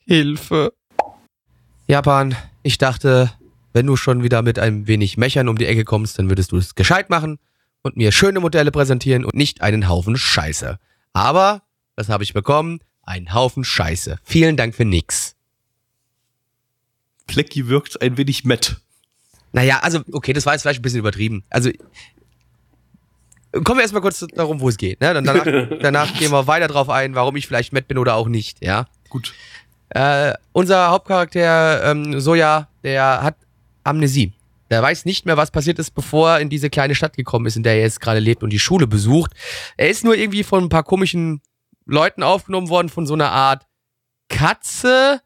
Hilfe. 0.04 0.72
Japan, 1.86 2.34
ich 2.64 2.76
dachte, 2.76 3.30
wenn 3.72 3.86
du 3.86 3.94
schon 3.94 4.24
wieder 4.24 4.42
mit 4.42 4.58
einem 4.58 4.88
wenig 4.88 5.16
Mechern 5.16 5.46
um 5.46 5.56
die 5.58 5.66
Ecke 5.66 5.84
kommst, 5.84 6.18
dann 6.18 6.28
würdest 6.28 6.50
du 6.50 6.56
es 6.56 6.74
gescheit 6.74 7.08
machen 7.08 7.38
und 7.82 7.96
mir 7.96 8.12
schöne 8.12 8.40
Modelle 8.40 8.70
präsentieren 8.70 9.24
und 9.24 9.34
nicht 9.34 9.62
einen 9.62 9.88
Haufen 9.88 10.16
Scheiße. 10.16 10.78
Aber, 11.12 11.62
was 11.96 12.08
habe 12.08 12.24
ich 12.24 12.32
bekommen? 12.32 12.80
Einen 13.02 13.32
Haufen 13.34 13.64
Scheiße. 13.64 14.18
Vielen 14.22 14.56
Dank 14.56 14.74
für 14.74 14.84
nix. 14.84 15.36
Plecki 17.26 17.68
wirkt 17.68 18.00
ein 18.02 18.16
wenig 18.16 18.44
matt. 18.44 18.76
Naja, 19.52 19.80
also, 19.80 20.00
okay, 20.12 20.32
das 20.32 20.46
war 20.46 20.54
jetzt 20.54 20.62
vielleicht 20.62 20.80
ein 20.80 20.82
bisschen 20.82 20.98
übertrieben. 20.98 21.44
Also, 21.48 21.70
kommen 23.52 23.78
wir 23.78 23.82
erstmal 23.82 24.02
kurz 24.02 24.24
darum, 24.34 24.60
wo 24.60 24.68
es 24.68 24.76
geht. 24.76 25.00
Ne? 25.00 25.14
Dann 25.14 25.24
danach, 25.24 25.44
danach 25.80 26.18
gehen 26.18 26.32
wir 26.32 26.46
weiter 26.46 26.68
drauf 26.68 26.90
ein, 26.90 27.14
warum 27.14 27.36
ich 27.36 27.46
vielleicht 27.46 27.72
matt 27.72 27.88
bin 27.88 27.98
oder 27.98 28.14
auch 28.14 28.28
nicht, 28.28 28.62
ja? 28.62 28.86
Gut. 29.08 29.32
Äh, 29.90 30.34
unser 30.52 30.90
Hauptcharakter 30.90 31.90
ähm, 31.90 32.20
Soja, 32.20 32.68
der 32.82 33.22
hat 33.22 33.36
Amnesie. 33.84 34.32
Der 34.70 34.82
weiß 34.82 35.04
nicht 35.04 35.26
mehr, 35.26 35.36
was 35.36 35.50
passiert 35.50 35.78
ist, 35.78 35.92
bevor 35.92 36.32
er 36.32 36.40
in 36.40 36.50
diese 36.50 36.70
kleine 36.70 36.94
Stadt 36.94 37.16
gekommen 37.16 37.46
ist, 37.46 37.56
in 37.56 37.62
der 37.62 37.74
er 37.74 37.82
jetzt 37.82 38.00
gerade 38.00 38.20
lebt 38.20 38.42
und 38.42 38.50
die 38.50 38.58
Schule 38.58 38.86
besucht. 38.86 39.32
Er 39.76 39.88
ist 39.88 40.04
nur 40.04 40.16
irgendwie 40.16 40.44
von 40.44 40.64
ein 40.64 40.68
paar 40.68 40.84
komischen 40.84 41.40
Leuten 41.86 42.22
aufgenommen 42.22 42.68
worden, 42.68 42.88
von 42.88 43.06
so 43.06 43.14
einer 43.14 43.32
Art 43.32 43.66
Katze 44.28 45.22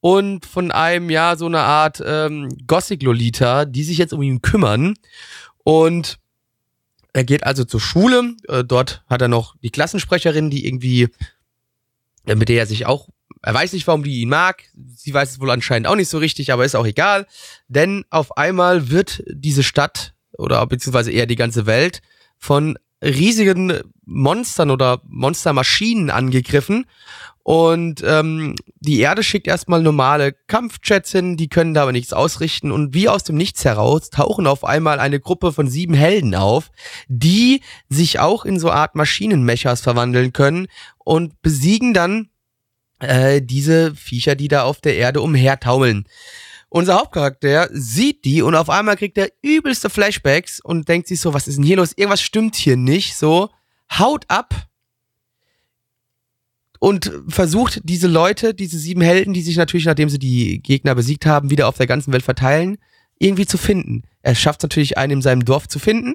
und 0.00 0.46
von 0.46 0.72
einem, 0.72 1.10
ja, 1.10 1.36
so 1.36 1.46
einer 1.46 1.62
Art 1.62 2.02
ähm, 2.04 2.48
Gothic-Lolita, 2.66 3.64
die 3.64 3.84
sich 3.84 3.98
jetzt 3.98 4.12
um 4.12 4.20
ihn 4.20 4.42
kümmern. 4.42 4.94
Und 5.62 6.18
er 7.12 7.24
geht 7.24 7.44
also 7.44 7.64
zur 7.64 7.80
Schule. 7.80 8.34
Äh, 8.48 8.64
dort 8.64 9.04
hat 9.06 9.22
er 9.22 9.28
noch 9.28 9.54
die 9.62 9.70
Klassensprecherin, 9.70 10.50
die 10.50 10.66
irgendwie, 10.66 11.08
mit 12.24 12.48
der 12.48 12.58
er 12.58 12.66
sich 12.66 12.84
auch, 12.86 13.08
er 13.42 13.54
weiß 13.54 13.72
nicht, 13.72 13.86
warum 13.86 14.04
die 14.04 14.20
ihn 14.20 14.28
mag. 14.28 14.64
Sie 14.94 15.12
weiß 15.12 15.32
es 15.32 15.40
wohl 15.40 15.50
anscheinend 15.50 15.88
auch 15.88 15.96
nicht 15.96 16.08
so 16.08 16.18
richtig, 16.18 16.52
aber 16.52 16.64
ist 16.64 16.76
auch 16.76 16.86
egal. 16.86 17.26
Denn 17.68 18.04
auf 18.10 18.36
einmal 18.36 18.90
wird 18.90 19.22
diese 19.28 19.62
Stadt 19.62 20.14
oder 20.38 20.64
beziehungsweise 20.66 21.10
eher 21.10 21.26
die 21.26 21.36
ganze 21.36 21.66
Welt 21.66 22.02
von 22.38 22.78
riesigen 23.02 23.80
Monstern 24.04 24.70
oder 24.70 25.00
Monstermaschinen 25.04 26.10
angegriffen. 26.10 26.86
Und 27.44 28.04
ähm, 28.06 28.54
die 28.78 29.00
Erde 29.00 29.24
schickt 29.24 29.48
erstmal 29.48 29.82
normale 29.82 30.32
Kampfjets 30.46 31.10
hin, 31.10 31.36
die 31.36 31.48
können 31.48 31.74
da 31.74 31.82
aber 31.82 31.90
nichts 31.90 32.12
ausrichten. 32.12 32.70
Und 32.70 32.94
wie 32.94 33.08
aus 33.08 33.24
dem 33.24 33.36
Nichts 33.36 33.64
heraus 33.64 34.10
tauchen 34.10 34.46
auf 34.46 34.64
einmal 34.64 35.00
eine 35.00 35.18
Gruppe 35.18 35.52
von 35.52 35.68
sieben 35.68 35.94
Helden 35.94 36.36
auf, 36.36 36.70
die 37.08 37.62
sich 37.88 38.20
auch 38.20 38.44
in 38.44 38.60
so 38.60 38.70
Art 38.70 38.94
Maschinenmechas 38.94 39.80
verwandeln 39.80 40.32
können 40.32 40.68
und 40.98 41.42
besiegen 41.42 41.94
dann 41.94 42.28
äh, 43.02 43.42
diese 43.42 43.94
Viecher, 43.94 44.34
die 44.34 44.48
da 44.48 44.62
auf 44.62 44.80
der 44.80 44.96
Erde 44.96 45.20
umhertaumeln. 45.20 46.04
Unser 46.68 46.98
Hauptcharakter 46.98 47.68
sieht 47.72 48.24
die 48.24 48.40
und 48.40 48.54
auf 48.54 48.70
einmal 48.70 48.96
kriegt 48.96 49.18
er 49.18 49.30
übelste 49.42 49.90
Flashbacks 49.90 50.60
und 50.60 50.88
denkt 50.88 51.06
sich 51.08 51.20
so, 51.20 51.34
was 51.34 51.46
ist 51.46 51.56
denn 51.56 51.64
hier 51.64 51.76
los? 51.76 51.92
Irgendwas 51.94 52.22
stimmt 52.22 52.56
hier 52.56 52.76
nicht. 52.76 53.16
So, 53.16 53.50
haut 53.98 54.24
ab 54.28 54.54
und 56.78 57.12
versucht 57.28 57.80
diese 57.84 58.08
Leute, 58.08 58.54
diese 58.54 58.78
sieben 58.78 59.02
Helden, 59.02 59.34
die 59.34 59.42
sich 59.42 59.56
natürlich, 59.56 59.84
nachdem 59.84 60.08
sie 60.08 60.18
die 60.18 60.62
Gegner 60.62 60.94
besiegt 60.94 61.26
haben, 61.26 61.50
wieder 61.50 61.68
auf 61.68 61.76
der 61.76 61.86
ganzen 61.86 62.12
Welt 62.12 62.24
verteilen, 62.24 62.78
irgendwie 63.18 63.46
zu 63.46 63.58
finden. 63.58 64.04
Er 64.22 64.34
schafft 64.34 64.62
natürlich 64.62 64.96
einen 64.96 65.12
in 65.12 65.22
seinem 65.22 65.44
Dorf 65.44 65.68
zu 65.68 65.78
finden 65.78 66.14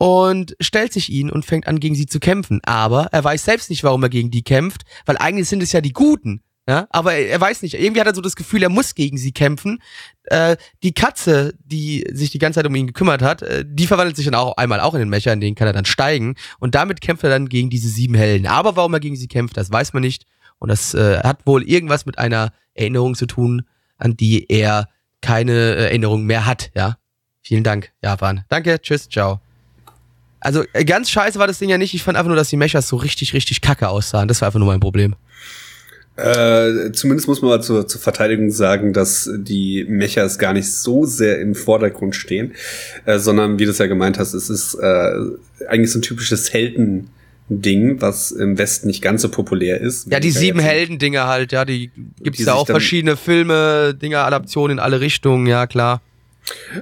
und 0.00 0.56
stellt 0.60 0.94
sich 0.94 1.10
ihnen 1.10 1.28
und 1.28 1.44
fängt 1.44 1.66
an, 1.66 1.78
gegen 1.78 1.94
sie 1.94 2.06
zu 2.06 2.20
kämpfen. 2.20 2.60
Aber 2.64 3.08
er 3.12 3.22
weiß 3.22 3.44
selbst 3.44 3.68
nicht, 3.68 3.84
warum 3.84 4.02
er 4.02 4.08
gegen 4.08 4.30
die 4.30 4.42
kämpft, 4.42 4.84
weil 5.04 5.18
eigentlich 5.18 5.46
sind 5.46 5.62
es 5.62 5.72
ja 5.72 5.82
die 5.82 5.92
Guten. 5.92 6.42
Ja, 6.66 6.86
aber 6.88 7.12
er, 7.12 7.28
er 7.28 7.40
weiß 7.40 7.60
nicht, 7.60 7.74
irgendwie 7.74 8.00
hat 8.00 8.06
er 8.06 8.14
so 8.14 8.22
das 8.22 8.34
Gefühl, 8.34 8.62
er 8.62 8.70
muss 8.70 8.94
gegen 8.94 9.18
sie 9.18 9.32
kämpfen. 9.32 9.82
Äh, 10.24 10.56
die 10.82 10.92
Katze, 10.92 11.52
die 11.62 12.06
sich 12.12 12.30
die 12.30 12.38
ganze 12.38 12.58
Zeit 12.58 12.66
um 12.66 12.74
ihn 12.74 12.86
gekümmert 12.86 13.20
hat, 13.20 13.42
äh, 13.42 13.62
die 13.66 13.86
verwandelt 13.86 14.16
sich 14.16 14.24
dann 14.24 14.34
auch 14.34 14.56
einmal 14.56 14.80
auch 14.80 14.94
in 14.94 15.00
den 15.00 15.10
Mecher, 15.10 15.34
in 15.34 15.40
den 15.42 15.54
kann 15.54 15.66
er 15.66 15.74
dann 15.74 15.84
steigen. 15.84 16.34
Und 16.60 16.74
damit 16.74 17.02
kämpft 17.02 17.24
er 17.24 17.30
dann 17.30 17.50
gegen 17.50 17.68
diese 17.68 17.88
sieben 17.90 18.14
Helden. 18.14 18.46
Aber 18.46 18.76
warum 18.76 18.94
er 18.94 19.00
gegen 19.00 19.16
sie 19.16 19.28
kämpft, 19.28 19.58
das 19.58 19.70
weiß 19.70 19.92
man 19.92 20.02
nicht. 20.02 20.24
Und 20.58 20.70
das 20.70 20.94
äh, 20.94 21.18
hat 21.18 21.46
wohl 21.46 21.62
irgendwas 21.62 22.06
mit 22.06 22.16
einer 22.16 22.54
Erinnerung 22.72 23.16
zu 23.16 23.26
tun, 23.26 23.66
an 23.98 24.16
die 24.16 24.50
er 24.50 24.88
keine 25.20 25.52
äh, 25.52 25.84
Erinnerung 25.84 26.24
mehr 26.24 26.46
hat, 26.46 26.70
ja. 26.74 26.96
Vielen 27.42 27.64
Dank, 27.64 27.92
Japan. 28.02 28.44
Danke, 28.48 28.80
tschüss, 28.80 29.06
ciao. 29.06 29.40
Also 30.40 30.64
äh, 30.72 30.84
ganz 30.84 31.10
scheiße 31.10 31.38
war 31.38 31.46
das 31.46 31.58
Ding 31.58 31.68
ja 31.68 31.78
nicht. 31.78 31.94
Ich 31.94 32.02
fand 32.02 32.16
einfach 32.16 32.28
nur, 32.28 32.36
dass 32.36 32.48
die 32.48 32.56
Mechas 32.56 32.88
so 32.88 32.96
richtig, 32.96 33.34
richtig 33.34 33.60
kacke 33.60 33.88
aussahen. 33.88 34.28
Das 34.28 34.40
war 34.40 34.46
einfach 34.46 34.58
nur 34.58 34.68
mein 34.68 34.80
Problem. 34.80 35.14
Äh, 36.16 36.92
zumindest 36.92 37.28
muss 37.28 37.40
man 37.40 37.50
mal 37.50 37.62
zur, 37.62 37.86
zur 37.86 38.00
Verteidigung 38.00 38.50
sagen, 38.50 38.92
dass 38.92 39.30
die 39.32 39.86
Mechas 39.88 40.38
gar 40.38 40.52
nicht 40.52 40.70
so 40.70 41.06
sehr 41.06 41.40
im 41.40 41.54
Vordergrund 41.54 42.14
stehen, 42.14 42.54
äh, 43.06 43.18
sondern 43.18 43.58
wie 43.58 43.64
du 43.64 43.70
es 43.70 43.78
ja 43.78 43.86
gemeint 43.86 44.18
hast, 44.18 44.34
es 44.34 44.50
ist 44.50 44.74
äh, 44.74 45.12
eigentlich 45.68 45.92
so 45.92 45.98
ein 45.98 46.02
typisches 46.02 46.52
Helden. 46.52 47.10
Ding, 47.52 48.00
was 48.00 48.30
im 48.30 48.58
Westen 48.58 48.86
nicht 48.86 49.02
ganz 49.02 49.22
so 49.22 49.28
populär 49.28 49.80
ist. 49.80 50.08
Ja, 50.08 50.20
die 50.20 50.30
sieben 50.30 50.60
Helden-Dinger 50.60 51.26
halt, 51.26 51.50
ja, 51.50 51.64
die 51.64 51.90
gibt's 52.20 52.44
da 52.44 52.54
auch 52.54 52.64
verschiedene 52.64 53.16
Filme, 53.16 53.92
Dinger, 53.92 54.24
Adaptionen 54.24 54.78
in 54.78 54.78
alle 54.78 55.00
Richtungen, 55.00 55.48
ja, 55.48 55.66
klar. 55.66 56.00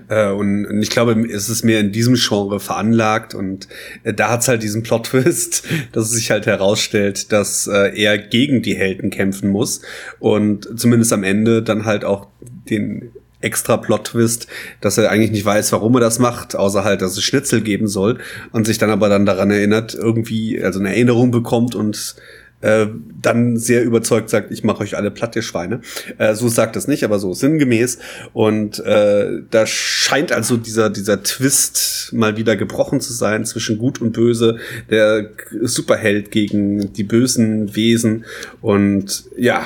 Äh, 0.08 0.30
und 0.30 0.82
ich 0.82 0.90
glaube, 0.90 1.26
es 1.30 1.48
ist 1.48 1.64
mehr 1.64 1.80
in 1.80 1.92
diesem 1.92 2.14
Genre 2.14 2.60
veranlagt 2.60 3.34
und 3.34 3.68
äh, 4.04 4.14
da 4.14 4.30
hat's 4.30 4.48
halt 4.48 4.62
diesen 4.62 4.82
Plot-Twist, 4.82 5.64
dass 5.92 6.04
es 6.04 6.12
sich 6.12 6.30
halt 6.30 6.46
herausstellt, 6.46 7.32
dass 7.32 7.66
äh, 7.66 8.00
er 8.00 8.18
gegen 8.18 8.62
die 8.62 8.76
Helden 8.76 9.10
kämpfen 9.10 9.50
muss 9.50 9.82
und 10.18 10.68
zumindest 10.78 11.12
am 11.12 11.24
Ende 11.24 11.62
dann 11.62 11.84
halt 11.84 12.04
auch 12.04 12.28
den 12.70 13.10
extra 13.40 13.76
Plot-Twist, 13.76 14.48
dass 14.80 14.98
er 14.98 15.10
eigentlich 15.10 15.30
nicht 15.30 15.44
weiß, 15.44 15.70
warum 15.72 15.94
er 15.94 16.00
das 16.00 16.18
macht, 16.18 16.56
außer 16.56 16.82
halt, 16.82 17.02
dass 17.02 17.16
es 17.16 17.22
Schnitzel 17.22 17.60
geben 17.60 17.86
soll 17.86 18.18
und 18.52 18.66
sich 18.66 18.78
dann 18.78 18.90
aber 18.90 19.08
dann 19.08 19.26
daran 19.26 19.50
erinnert, 19.50 19.94
irgendwie, 19.94 20.62
also 20.62 20.80
eine 20.80 20.90
Erinnerung 20.90 21.30
bekommt 21.30 21.74
und 21.74 22.16
äh, 22.60 22.86
dann 23.22 23.56
sehr 23.56 23.84
überzeugt 23.84 24.30
sagt, 24.30 24.50
ich 24.50 24.64
mache 24.64 24.82
euch 24.82 24.96
alle 24.96 25.10
platt, 25.10 25.36
ihr 25.36 25.42
Schweine. 25.42 25.80
Äh, 26.18 26.34
so 26.34 26.48
sagt 26.48 26.76
es 26.76 26.88
nicht, 26.88 27.04
aber 27.04 27.18
so 27.18 27.32
sinngemäß. 27.32 27.98
Und 28.32 28.80
äh, 28.80 29.42
da 29.50 29.66
scheint 29.66 30.32
also 30.32 30.56
dieser, 30.56 30.90
dieser 30.90 31.22
Twist 31.22 32.12
mal 32.12 32.36
wieder 32.36 32.56
gebrochen 32.56 33.00
zu 33.00 33.12
sein 33.12 33.44
zwischen 33.44 33.78
Gut 33.78 34.00
und 34.00 34.12
Böse, 34.12 34.58
der 34.90 35.30
Superheld 35.62 36.30
gegen 36.30 36.92
die 36.92 37.04
bösen 37.04 37.76
Wesen. 37.76 38.24
Und 38.60 39.24
ja, 39.36 39.64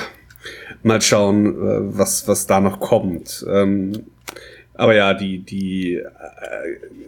mal 0.83 1.01
schauen, 1.01 1.47
äh, 1.47 1.97
was, 1.97 2.27
was 2.27 2.45
da 2.45 2.61
noch 2.61 2.79
kommt. 2.79 3.45
Ähm, 3.49 4.03
aber 4.75 4.95
ja, 4.95 5.13
die, 5.13 5.39
die 5.39 5.95
äh, 5.95 6.03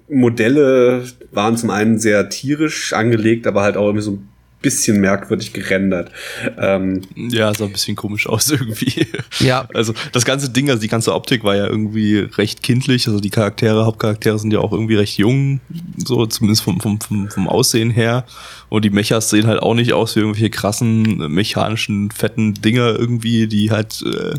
Modelle 0.08 1.04
waren 1.32 1.58
zum 1.58 1.70
einen 1.72 2.00
sehr 2.00 2.30
tierisch 2.30 2.94
angelegt, 2.94 3.48
aber 3.48 3.62
halt 3.62 3.76
auch 3.78 3.86
irgendwie 3.86 4.04
so 4.04 4.12
ein 4.12 4.30
bisschen 4.62 5.00
merkwürdig 5.00 5.54
gerendert. 5.54 6.12
Ähm, 6.58 7.02
ja, 7.16 7.54
sah 7.54 7.66
ein 7.66 7.72
bisschen 7.72 7.96
komisch 7.96 8.28
aus 8.28 8.50
irgendwie. 8.52 9.08
Ja. 9.40 9.68
Also 9.74 9.94
das 10.12 10.26
ganze 10.26 10.50
Ding, 10.50 10.70
also 10.70 10.82
die 10.82 10.88
ganze 10.88 11.14
Optik 11.14 11.44
war 11.44 11.56
ja 11.56 11.68
irgendwie 11.68 12.20
recht 12.20 12.64
kindlich. 12.64 13.08
Also 13.08 13.20
die 13.20 13.30
Charaktere, 13.30 13.86
Hauptcharaktere 13.86 14.40
sind 14.40 14.52
ja 14.52 14.60
auch 14.60 14.72
irgendwie 14.72 14.96
recht 14.96 15.18
jung, 15.18 15.60
so 15.98 16.26
zumindest 16.26 16.64
vom, 16.64 16.80
vom, 16.80 17.00
vom, 17.00 17.30
vom 17.30 17.48
Aussehen 17.48 17.92
her. 17.92 18.26
Und 18.70 18.84
die 18.84 18.90
Mechas 18.90 19.30
sehen 19.30 19.48
halt 19.48 19.62
auch 19.62 19.76
nicht 19.76 19.94
aus 19.94 20.16
wie 20.16 20.22
irgendwelche 20.22 20.50
krassen, 20.50 21.32
mechanischen, 21.32 22.10
fetten 22.12 22.56
Dinger 22.56 22.96
irgendwie, 22.98 23.48
die 23.48 23.72
halt 23.72 24.02
äh, 24.02 24.36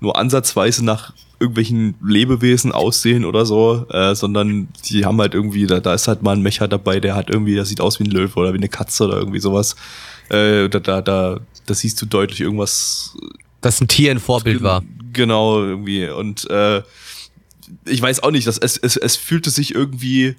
nur 0.00 0.16
ansatzweise 0.16 0.84
nach 0.84 1.12
irgendwelchen 1.38 1.94
Lebewesen 2.02 2.72
aussehen 2.72 3.24
oder 3.24 3.44
so, 3.44 3.86
äh, 3.90 4.14
sondern 4.14 4.68
die 4.86 5.04
haben 5.04 5.20
halt 5.20 5.34
irgendwie, 5.34 5.66
da, 5.66 5.80
da 5.80 5.94
ist 5.94 6.08
halt 6.08 6.22
mal 6.22 6.34
ein 6.34 6.42
Mecher 6.42 6.66
dabei, 6.66 6.98
der 6.98 7.14
hat 7.14 7.28
irgendwie, 7.28 7.54
der 7.54 7.66
sieht 7.66 7.80
aus 7.80 8.00
wie 8.00 8.04
ein 8.04 8.10
Löwe 8.10 8.38
oder 8.38 8.52
wie 8.52 8.58
eine 8.58 8.68
Katze 8.68 9.04
oder 9.04 9.18
irgendwie 9.18 9.40
sowas. 9.40 9.76
Äh, 10.30 10.68
da, 10.68 10.80
da, 10.80 11.02
da, 11.02 11.40
da 11.66 11.74
siehst 11.74 12.00
du 12.00 12.06
deutlich 12.06 12.40
irgendwas. 12.40 13.16
Dass 13.60 13.80
ein 13.80 13.88
Tier 13.88 14.10
ein 14.10 14.20
Vorbild 14.20 14.62
war. 14.62 14.82
Genau, 15.12 15.62
irgendwie. 15.62 16.08
Und 16.08 16.48
äh, 16.50 16.82
ich 17.84 18.00
weiß 18.00 18.22
auch 18.22 18.30
nicht, 18.30 18.46
dass 18.46 18.58
es, 18.58 18.76
es, 18.76 18.96
es 18.96 19.16
fühlte 19.16 19.50
sich 19.50 19.74
irgendwie 19.74 20.36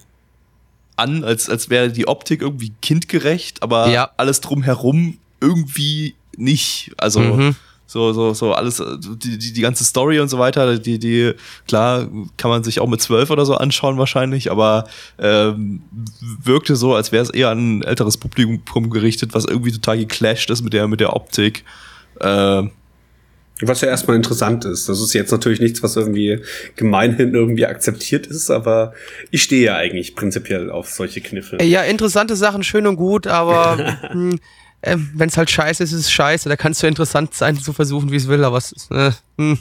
an, 0.95 1.23
als, 1.23 1.49
als 1.49 1.69
wäre 1.69 1.91
die 1.91 2.07
Optik 2.07 2.41
irgendwie 2.41 2.73
kindgerecht, 2.81 3.61
aber 3.61 3.89
ja. 3.89 4.09
alles 4.17 4.41
drumherum 4.41 5.19
irgendwie 5.39 6.15
nicht. 6.35 6.91
Also 6.97 7.19
mhm. 7.19 7.55
So, 7.89 8.11
so, 8.11 8.33
so 8.33 8.51
alles, 8.51 8.83
die, 8.99 9.37
die, 9.37 9.53
die 9.53 9.61
ganze 9.61 9.85
Story 9.85 10.19
und 10.19 10.27
so 10.27 10.37
weiter, 10.37 10.77
die, 10.77 10.99
die, 10.99 11.31
klar, 11.67 12.09
kann 12.35 12.51
man 12.51 12.61
sich 12.63 12.81
auch 12.81 12.87
mit 12.87 13.01
zwölf 13.01 13.29
oder 13.29 13.45
so 13.45 13.55
anschauen 13.55 13.97
wahrscheinlich, 13.97 14.51
aber 14.51 14.87
ähm, 15.17 15.81
wirkte 16.43 16.75
so, 16.75 16.95
als 16.95 17.13
wäre 17.13 17.23
es 17.23 17.29
eher 17.29 17.49
an 17.49 17.79
ein 17.79 17.83
älteres 17.83 18.17
Publikum 18.17 18.89
gerichtet, 18.89 19.33
was 19.33 19.45
irgendwie 19.45 19.71
total 19.71 19.99
geclasht 19.99 20.49
ist 20.49 20.63
mit 20.63 20.73
der, 20.73 20.89
mit 20.89 20.99
der 20.99 21.15
Optik. 21.15 21.63
Äh, 22.19 22.63
was 23.61 23.81
ja 23.81 23.87
erstmal 23.87 24.15
interessant 24.15 24.65
ist. 24.65 24.87
Das 24.87 25.01
ist 25.01 25.13
jetzt 25.13 25.31
natürlich 25.31 25.59
nichts, 25.59 25.81
was 25.81 25.95
irgendwie 25.95 26.39
gemeinhin 26.75 27.33
irgendwie 27.33 27.65
akzeptiert 27.65 28.27
ist, 28.27 28.51
aber 28.51 28.93
ich 29.31 29.41
stehe 29.41 29.65
ja 29.65 29.75
eigentlich 29.75 30.15
prinzipiell 30.15 30.69
auf 30.69 30.89
solche 30.89 31.21
Kniffe. 31.21 31.57
Ja, 31.63 31.81
interessante 31.81 32.35
Sachen, 32.35 32.63
schön 32.63 32.85
und 32.85 32.97
gut, 32.97 33.25
aber 33.25 33.97
hm, 34.11 34.39
äh, 34.81 34.97
wenn 35.13 35.29
es 35.29 35.37
halt 35.37 35.49
scheiße 35.49 35.83
ist, 35.83 35.91
ist 35.91 36.01
es 36.01 36.11
scheiße. 36.11 36.49
Da 36.49 36.55
kannst 36.55 36.83
du 36.83 36.87
interessant 36.87 37.33
sein, 37.33 37.57
zu 37.57 37.73
versuchen, 37.73 38.11
wie 38.11 38.17
es 38.17 38.27
will, 38.27 38.43
aber 38.43 38.57
es 38.57 38.71
ist, 38.71 38.91
äh, 38.91 39.11
hm. 39.37 39.59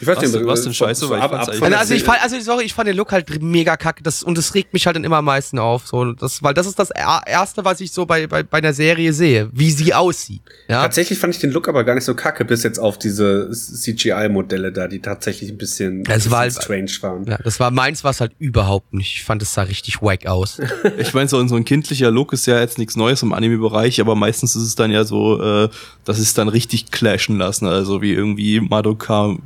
Ich 0.00 0.06
weiß 0.06 0.16
Was 0.16 0.22
nicht, 0.24 0.34
denn- 0.34 0.46
was 0.46 0.62
denn 0.62 0.72
so- 0.72 0.84
scheiße, 0.84 1.00
so 1.00 1.10
weil 1.10 1.18
ich 1.18 1.24
ab- 1.24 1.30
fand's 1.30 1.60
ab 1.62 1.72
Also, 1.78 1.94
ich 1.94 2.04
fand, 2.04 2.22
also 2.22 2.38
sorry, 2.40 2.64
ich 2.64 2.74
fand 2.74 2.88
den 2.88 2.96
Look 2.96 3.12
halt 3.12 3.42
mega 3.42 3.76
kacke. 3.76 4.02
Das, 4.02 4.22
und 4.22 4.38
das 4.38 4.54
regt 4.54 4.72
mich 4.72 4.86
halt 4.86 4.96
dann 4.96 5.04
immer 5.04 5.16
am 5.18 5.24
meisten 5.24 5.58
auf. 5.58 5.86
So, 5.86 6.12
das, 6.12 6.42
weil 6.42 6.54
das 6.54 6.66
ist 6.66 6.78
das 6.78 6.90
Er- 6.90 7.22
Erste, 7.26 7.64
was 7.64 7.80
ich 7.80 7.92
so 7.92 8.06
bei, 8.06 8.26
bei, 8.26 8.42
bei 8.42 8.58
einer 8.58 8.72
Serie 8.72 9.12
sehe, 9.12 9.48
wie 9.52 9.70
sie 9.70 9.92
aussieht. 9.94 10.42
Ja? 10.68 10.82
Tatsächlich 10.82 11.18
fand 11.18 11.34
ich 11.34 11.40
den 11.40 11.50
Look 11.50 11.68
aber 11.68 11.84
gar 11.84 11.94
nicht 11.94 12.04
so 12.04 12.14
kacke, 12.14 12.44
bis 12.44 12.62
jetzt 12.62 12.78
auf 12.78 12.98
diese 12.98 13.50
CGI-Modelle 13.52 14.72
da, 14.72 14.86
die 14.88 15.00
tatsächlich 15.00 15.50
ein 15.50 15.58
bisschen, 15.58 16.04
Es 16.08 16.26
ein 16.26 16.30
war 16.30 16.44
bisschen 16.44 16.60
halt- 16.68 16.90
strange 16.90 16.92
waren. 17.02 17.24
ja, 17.26 17.38
das 17.42 17.58
war 17.60 17.70
meins, 17.70 18.04
was 18.04 18.20
halt 18.20 18.32
überhaupt 18.38 18.92
nicht. 18.94 19.16
Ich 19.16 19.24
fand, 19.24 19.42
es 19.42 19.54
sah 19.54 19.62
richtig 19.62 20.02
wack 20.02 20.26
aus. 20.26 20.58
Ich 20.98 21.14
meine, 21.14 21.28
so, 21.28 21.44
so 21.46 21.56
ein 21.56 21.64
kindlicher 21.64 22.10
Look 22.10 22.32
ist 22.32 22.46
ja 22.46 22.60
jetzt 22.60 22.78
nichts 22.78 22.96
Neues 22.96 23.22
im 23.22 23.32
Anime-Bereich, 23.32 24.00
aber 24.00 24.14
meistens 24.14 24.56
ist 24.56 24.62
es 24.62 24.74
dann 24.74 24.90
ja 24.90 25.04
so, 25.04 25.40
äh, 25.42 25.68
dass 26.04 26.18
es 26.18 26.34
dann 26.34 26.48
richtig 26.48 26.90
clashen 26.90 27.38
lassen. 27.38 27.66
Also 27.66 28.02
wie 28.02 28.12
irgendwie 28.12 28.60
Madoka 28.60 29.36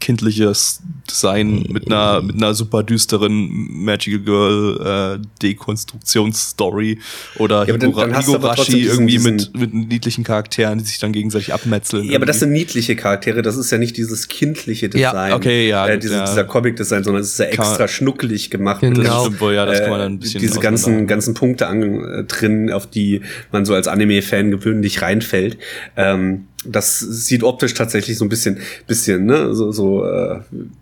kindliches 0.00 0.80
Design 1.10 1.64
mit 1.68 1.86
einer 1.86 2.20
mit 2.22 2.36
einer 2.36 2.54
super 2.54 2.82
düsteren 2.82 3.48
Magical 3.84 4.20
Girl 4.20 5.18
äh, 5.20 5.26
Dekonstruktionsstory 5.42 6.98
oder 7.38 7.66
Ja, 7.66 7.76
dann- 7.76 7.92
dann 7.92 8.16
Higurashi 8.18 8.82
irgendwie 8.84 9.12
diesen- 9.12 9.36
mit, 9.36 9.56
mit 9.56 9.74
niedlichen 9.74 10.24
Charakteren, 10.24 10.78
die 10.78 10.84
sich 10.84 10.98
dann 10.98 11.12
gegenseitig 11.12 11.52
abmetzeln. 11.52 12.04
Ja, 12.04 12.16
aber 12.16 12.26
das 12.26 12.36
irgendwie. 12.42 12.58
sind 12.60 12.66
niedliche 12.66 12.96
Charaktere, 12.96 13.42
das 13.42 13.56
ist 13.56 13.70
ja 13.70 13.78
nicht 13.78 13.96
dieses 13.96 14.28
kindliche 14.28 14.86
Ja, 14.94 15.10
Design. 15.10 15.32
okay, 15.32 15.68
ja, 15.68 15.86
Äh, 15.86 15.94
gut, 15.94 16.02
diese, 16.04 16.14
ja. 16.14 16.24
Dieser 16.24 16.44
Comic-Design, 16.44 17.04
sondern 17.04 17.22
es 17.22 17.30
ist 17.32 17.38
ja 17.38 17.46
extra 17.46 17.76
Kann- 17.76 17.88
schnuckelig 17.88 18.50
gemacht. 18.50 18.80
Genau. 18.80 19.28
das 19.28 19.40
ja, 19.54 19.66
das 19.66 19.80
kann 19.80 19.90
man 19.90 20.00
äh, 20.00 20.02
dann 20.04 20.12
ein 20.14 20.18
bisschen 20.18 20.40
diese 20.40 20.60
ganzen, 20.60 21.06
ganzen 21.06 21.34
Punkte 21.34 21.66
an, 21.66 21.82
äh, 21.82 22.24
drin, 22.24 22.70
auf 22.70 22.86
die 22.88 23.22
man 23.52 23.64
so 23.64 23.74
als 23.74 23.88
Anime-Fan 23.88 24.50
gewöhnlich 24.50 25.02
reinfällt. 25.02 25.58
Ähm, 25.96 26.46
das 26.64 26.98
sieht 26.98 27.42
optisch 27.44 27.74
tatsächlich 27.74 28.18
so 28.18 28.24
ein 28.24 28.28
bisschen, 28.28 28.58
bisschen, 28.86 29.26
ne, 29.26 29.54
so, 29.54 29.70
so 29.70 30.04
äh, 30.04 30.40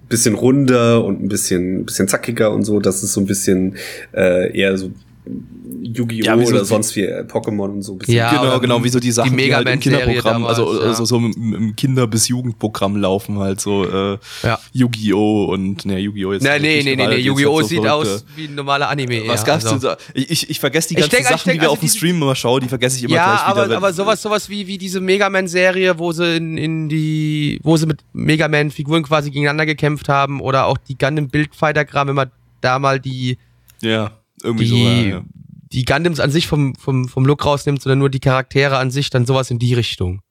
bisschen 0.09 0.35
runder 0.35 1.05
und 1.05 1.23
ein 1.23 1.29
bisschen, 1.29 1.85
bisschen 1.85 2.09
zackiger 2.09 2.53
und 2.53 2.65
so. 2.65 2.81
Das 2.81 3.03
ist 3.03 3.13
so 3.13 3.21
ein 3.21 3.27
bisschen 3.27 3.77
äh, 4.15 4.57
eher 4.57 4.79
so 4.79 4.91
Yu-Gi-Oh! 5.83 6.25
Ja, 6.25 6.37
so 6.39 6.45
oder 6.51 6.61
die- 6.61 6.65
sonst 6.67 6.95
wie 6.97 7.03
äh, 7.03 7.23
Pokémon 7.25 7.69
und 7.71 7.83
so 7.83 7.93
ein 7.93 7.99
bisschen. 7.99 8.15
Ja, 8.15 8.31
genau, 8.43 8.61
genau, 8.61 8.85
wie 8.85 8.89
so 8.89 9.01
die 9.01 9.11
Sachen, 9.11 9.31
die, 9.31 9.37
Mega 9.37 9.57
halt 9.57 9.69
im 9.69 9.81
Kinderprogramm, 9.81 10.43
damals, 10.43 10.59
also, 10.59 10.81
ja. 10.81 10.87
also 10.89 11.05
so 11.05 11.17
im, 11.17 11.55
im 11.55 11.77
Kinder- 11.77 12.07
bis 12.07 12.29
Jugendprogramm 12.29 12.97
laufen 12.97 13.39
halt 13.39 13.61
so 13.61 13.85
äh, 13.85 14.19
Ja. 14.43 14.59
Yu-Gi-Oh! 14.73 15.47
und 15.47 15.85
ne, 15.85 15.99
Yu-Gi-Oh! 15.99 16.33
jetzt 16.35 16.43
Nee, 16.43 16.59
nee, 16.59 16.77
nicht, 16.77 16.85
nee, 16.87 16.97
nee, 16.97 17.07
nee. 17.07 17.15
jetzt 17.17 17.25
Yu-Gi-Oh! 17.27 17.55
halt 17.57 17.65
so 17.65 17.69
sieht 17.69 17.83
verrückte- 17.83 18.15
aus 18.15 18.25
wie 18.37 18.45
ein 18.47 18.55
normaler 18.55 18.89
Anime. 18.89 19.23
Was 19.27 19.41
ja, 19.41 19.47
gab's 19.47 19.67
also. 19.67 19.89
denn 19.89 19.97
so? 19.99 20.05
Ich, 20.15 20.31
ich, 20.31 20.51
ich 20.51 20.61
vergesse 20.61 20.89
die 20.91 20.95
ganzen 20.95 21.11
denk- 21.11 21.23
ich 21.23 21.29
Sachen, 21.29 21.49
denk, 21.49 21.59
die 21.59 21.63
wir 21.63 21.71
also 21.71 21.73
auf 21.75 21.81
dem 21.81 21.89
Stream 21.89 22.17
immer 22.23 22.35
schauen, 22.35 22.61
die 22.63 22.69
vergesse 22.69 22.99
ich 22.99 23.05
immer 23.05 23.17
ja, 23.17 23.25
gleich 23.25 23.41
wieder. 23.41 23.49
aber, 23.63 23.69
wenn- 23.71 23.77
aber 23.77 23.93
sowas, 23.93 24.23
sowas 24.23 24.49
wie, 24.49 24.67
wie 24.67 24.79
diese 24.79 25.01
Mega 25.01 25.29
Man-Serie, 25.31 25.99
wo 25.99 26.13
sie 26.13 26.37
in, 26.37 26.57
in 26.57 26.89
die, 26.89 27.59
wo 27.63 27.77
sie 27.77 27.87
mit 27.87 28.01
Mega 28.13 28.49
Man-Figuren 28.49 29.03
quasi 29.03 29.31
gegeneinander 29.31 29.67
gekämpft 29.67 30.09
haben 30.09 30.41
oder 30.41 30.67
auch 30.67 30.79
die 30.79 30.97
Gundam 30.97 31.29
Bildfighter-Gramm, 31.29 32.09
wenn 32.09 32.15
man 32.17 32.31
da 32.61 32.79
mal 32.79 33.01
die, 33.01 33.39
Ja, 33.83 34.13
irgendwie 34.43 34.65
die, 34.65 34.71
so. 34.71 34.77
Ja, 34.77 35.03
ja. 35.03 35.25
die 35.73 35.85
Gundams 35.85 36.21
an 36.21 36.31
sich 36.31 36.47
vom, 36.47 36.75
vom, 36.75 37.09
vom 37.09 37.25
Look 37.25 37.45
rausnimmt, 37.45 37.83
sondern 37.83 37.99
nur 37.99 38.11
die 38.11 38.21
Charaktere 38.21 38.79
an 38.79 38.91
sich, 38.91 39.11
dann 39.11 39.27
sowas 39.27 39.51
in 39.51 39.59
die 39.59 39.75
Richtung. 39.75 40.23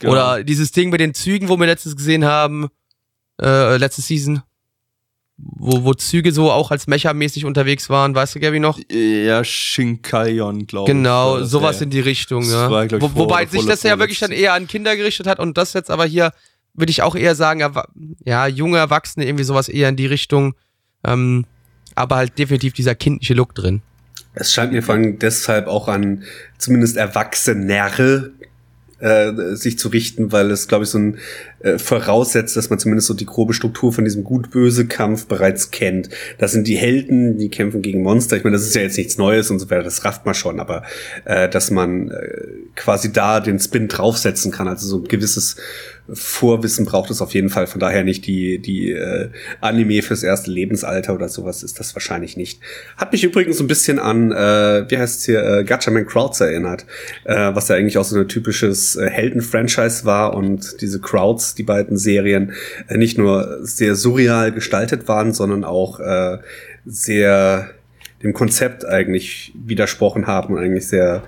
Genau. 0.00 0.12
Oder 0.12 0.44
dieses 0.44 0.72
Ding 0.72 0.90
mit 0.90 1.00
den 1.00 1.14
Zügen, 1.14 1.48
wo 1.48 1.58
wir 1.58 1.66
letztes 1.66 1.96
gesehen 1.96 2.24
haben, 2.24 2.68
äh, 3.40 3.76
letzte 3.76 4.02
Season, 4.02 4.42
wo, 5.36 5.84
wo 5.84 5.94
Züge 5.94 6.32
so 6.32 6.50
auch 6.50 6.70
als 6.70 6.86
Mecha-mäßig 6.86 7.44
unterwegs 7.44 7.90
waren, 7.90 8.14
weißt 8.14 8.34
du, 8.34 8.40
Gabi 8.40 8.60
noch? 8.60 8.78
Ja, 8.90 9.42
Shinkaion, 9.42 10.66
glaube 10.66 10.90
ich. 10.90 10.94
Genau, 10.94 11.42
sowas 11.42 11.80
ja. 11.80 11.84
in 11.84 11.90
die 11.90 12.00
Richtung, 12.00 12.44
ja. 12.44 12.70
war, 12.70 12.84
ich, 12.84 12.92
Wo, 12.92 13.14
wobei 13.14 13.46
sich 13.46 13.64
das 13.66 13.82
ja 13.82 13.98
wirklich 13.98 14.20
dann 14.20 14.30
eher 14.30 14.52
an 14.52 14.66
Kinder 14.66 14.96
gerichtet 14.96 15.26
hat 15.26 15.38
und 15.40 15.58
das 15.58 15.72
jetzt 15.72 15.90
aber 15.90 16.06
hier 16.06 16.32
würde 16.74 16.90
ich 16.90 17.02
auch 17.02 17.14
eher 17.14 17.34
sagen, 17.34 17.64
ja, 18.24 18.46
junge 18.46 18.78
Erwachsene, 18.78 19.26
irgendwie 19.26 19.44
sowas 19.44 19.68
eher 19.68 19.88
in 19.88 19.96
die 19.96 20.06
Richtung, 20.06 20.54
ähm, 21.04 21.46
aber 21.94 22.16
halt 22.16 22.38
definitiv 22.38 22.72
dieser 22.72 22.94
kindliche 22.94 23.34
Look 23.34 23.54
drin. 23.54 23.82
Es 24.34 24.52
scheint 24.52 24.72
mir 24.72 24.82
vor 24.82 24.96
allem 24.96 25.18
deshalb 25.18 25.68
auch 25.68 25.88
an 25.88 26.24
zumindest 26.58 26.96
Erwachsenere 26.96 28.32
äh, 28.98 29.54
sich 29.54 29.78
zu 29.78 29.88
richten, 29.88 30.32
weil 30.32 30.50
es, 30.50 30.66
glaube 30.66 30.84
ich, 30.84 30.90
so 30.90 30.98
ein 30.98 31.18
äh, 31.64 31.78
voraussetzt, 31.78 32.56
dass 32.56 32.68
man 32.68 32.78
zumindest 32.78 33.08
so 33.08 33.14
die 33.14 33.26
grobe 33.26 33.54
Struktur 33.54 33.92
von 33.92 34.04
diesem 34.04 34.22
Gut-Böse-Kampf 34.22 35.26
bereits 35.26 35.70
kennt. 35.70 36.10
Das 36.38 36.52
sind 36.52 36.68
die 36.68 36.76
Helden, 36.76 37.38
die 37.38 37.48
kämpfen 37.48 37.80
gegen 37.80 38.02
Monster. 38.02 38.36
Ich 38.36 38.44
meine, 38.44 38.56
das 38.56 38.66
ist 38.66 38.74
ja 38.74 38.82
jetzt 38.82 38.98
nichts 38.98 39.16
Neues 39.16 39.50
und 39.50 39.58
so 39.58 39.70
weiter, 39.70 39.82
das 39.82 40.04
rafft 40.04 40.26
man 40.26 40.34
schon, 40.34 40.60
aber 40.60 40.82
äh, 41.24 41.48
dass 41.48 41.70
man 41.70 42.10
äh, 42.10 42.42
quasi 42.76 43.12
da 43.12 43.40
den 43.40 43.58
Spin 43.58 43.88
draufsetzen 43.88 44.52
kann, 44.52 44.68
also 44.68 44.86
so 44.86 44.98
ein 44.98 45.08
gewisses 45.08 45.56
Vorwissen 46.12 46.84
braucht 46.84 47.10
es 47.10 47.22
auf 47.22 47.32
jeden 47.32 47.48
Fall. 47.48 47.66
Von 47.66 47.80
daher 47.80 48.04
nicht 48.04 48.26
die, 48.26 48.58
die 48.58 48.92
äh, 48.92 49.30
Anime 49.62 50.02
fürs 50.02 50.22
erste 50.22 50.50
Lebensalter 50.50 51.14
oder 51.14 51.30
sowas 51.30 51.62
ist 51.62 51.80
das 51.80 51.94
wahrscheinlich 51.94 52.36
nicht. 52.36 52.60
Hat 52.98 53.12
mich 53.12 53.24
übrigens 53.24 53.56
so 53.56 53.64
ein 53.64 53.68
bisschen 53.68 53.98
an, 53.98 54.30
äh, 54.30 54.84
wie 54.90 54.98
heißt's 54.98 55.24
hier, 55.24 55.42
äh, 55.42 55.64
Gatchaman 55.64 56.06
Crowds 56.06 56.40
erinnert, 56.40 56.84
äh, 57.24 57.54
was 57.54 57.68
ja 57.68 57.76
eigentlich 57.76 57.96
auch 57.96 58.04
so 58.04 58.18
ein 58.18 58.28
typisches 58.28 58.96
äh, 58.96 59.08
Helden-Franchise 59.08 60.04
war 60.04 60.34
und 60.34 60.82
diese 60.82 61.00
Crowds, 61.00 61.53
die 61.54 61.62
beiden 61.62 61.96
Serien, 61.96 62.52
äh, 62.88 62.96
nicht 62.96 63.18
nur 63.18 63.58
sehr 63.62 63.94
surreal 63.94 64.52
gestaltet 64.52 65.08
waren, 65.08 65.32
sondern 65.32 65.64
auch 65.64 66.00
äh, 66.00 66.38
sehr 66.84 67.70
dem 68.22 68.32
Konzept 68.32 68.84
eigentlich 68.84 69.52
widersprochen 69.54 70.26
haben 70.26 70.54
und 70.54 70.60
eigentlich 70.60 70.88
sehr 70.88 71.24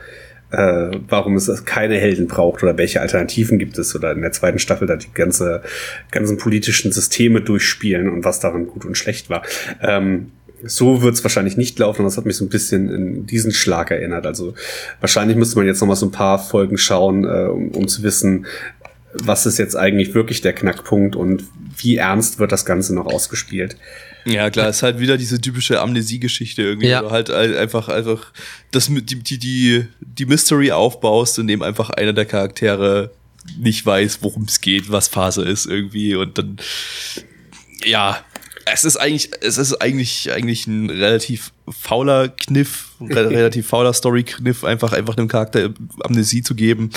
äh, 0.51 0.91
warum 1.09 1.37
es 1.37 1.65
keine 1.65 1.97
Helden 1.97 2.29
braucht 2.29 2.63
oder 2.63 2.79
welche 2.79 3.01
Alternativen 3.01 3.59
gibt 3.59 3.79
es 3.79 3.95
oder 3.97 4.13
in 4.13 4.23
der 4.23 4.33
zweiten 4.33 4.59
Staffel 4.59 4.87
da 4.87 4.97
die 4.97 5.13
ganze 5.13 5.63
ganzen 6.11 6.39
politischen 6.39 6.93
Systeme 6.93 7.41
durchspielen 7.41 8.09
und 8.09 8.25
was 8.25 8.41
daran 8.41 8.67
gut 8.67 8.85
und 8.85 8.97
schlecht 8.97 9.29
war. 9.29 9.43
Ähm, 9.83 10.31
so 10.65 11.03
wird 11.03 11.15
es 11.15 11.25
wahrscheinlich 11.25 11.57
nicht 11.57 11.79
laufen, 11.79 12.01
aber 12.01 12.09
das 12.09 12.17
hat 12.17 12.25
mich 12.25 12.37
so 12.37 12.45
ein 12.45 12.49
bisschen 12.49 12.89
in 12.89 13.27
diesen 13.27 13.53
Schlag 13.53 13.91
erinnert. 13.91 14.27
Also 14.27 14.55
wahrscheinlich 15.01 15.37
müsste 15.37 15.59
man 15.59 15.67
jetzt 15.67 15.81
noch 15.81 15.89
mal 15.89 15.97
so 15.97 16.07
ein 16.07 16.13
paar 16.13 16.39
Folgen 16.39 16.79
schauen, 16.79 17.25
äh, 17.25 17.49
um, 17.49 17.71
um 17.71 17.89
zu 17.89 18.03
wissen, 18.03 18.47
was 19.23 19.47
ist 19.47 19.59
jetzt 19.59 19.77
eigentlich 19.77 20.15
wirklich 20.15 20.41
der 20.41 20.53
Knackpunkt 20.53 21.17
und 21.17 21.45
wie 21.79 21.97
ernst 21.97 22.39
wird 22.39 22.53
das 22.53 22.65
Ganze 22.65 22.95
noch 22.95 23.07
ausgespielt. 23.07 23.77
Ja, 24.25 24.51
klar, 24.51 24.69
ist 24.69 24.83
halt 24.83 24.99
wieder 24.99 25.17
diese 25.17 25.41
typische 25.41 25.81
Amnesie-Geschichte 25.81 26.63
irgendwie, 26.63 26.89
Ja. 26.89 27.01
wo 27.01 27.07
du 27.07 27.11
halt 27.13 27.31
ein- 27.31 27.55
einfach, 27.55 27.89
einfach 27.89 28.33
das, 28.73 28.89
mit- 28.89 29.09
die, 29.11 29.17
die, 29.23 29.39
die, 29.39 29.87
die 30.01 30.27
Mystery 30.27 30.73
aufbaust, 30.73 31.39
indem 31.39 31.63
einfach 31.63 31.91
einer 31.91 32.13
der 32.13 32.25
Charaktere 32.25 33.13
nicht 33.59 33.87
weiß, 33.87 34.19
worum 34.23 34.45
es 34.45 34.61
geht, 34.61 34.91
was 34.91 35.07
Phase 35.07 35.43
ist 35.45 35.67
irgendwie 35.67 36.17
und 36.17 36.37
dann, 36.39 36.57
ja, 37.85 38.19
es 38.69 38.85
ist 38.85 38.97
eigentlich, 38.97 39.31
es 39.43 39.59
ist 39.59 39.81
eigentlich, 39.81 40.31
eigentlich 40.33 40.67
ein 40.67 40.91
relativ 40.91 41.53
fauler 41.69 42.29
Kniff, 42.29 42.89
relativ 43.01 43.69
fauler 43.69 43.93
Story-Kniff, 43.93 44.65
einfach, 44.65 44.93
einfach 44.93 45.17
einem 45.17 45.29
Charakter 45.29 45.71
Amnesie 46.03 46.43
zu 46.43 46.55
geben, 46.57 46.91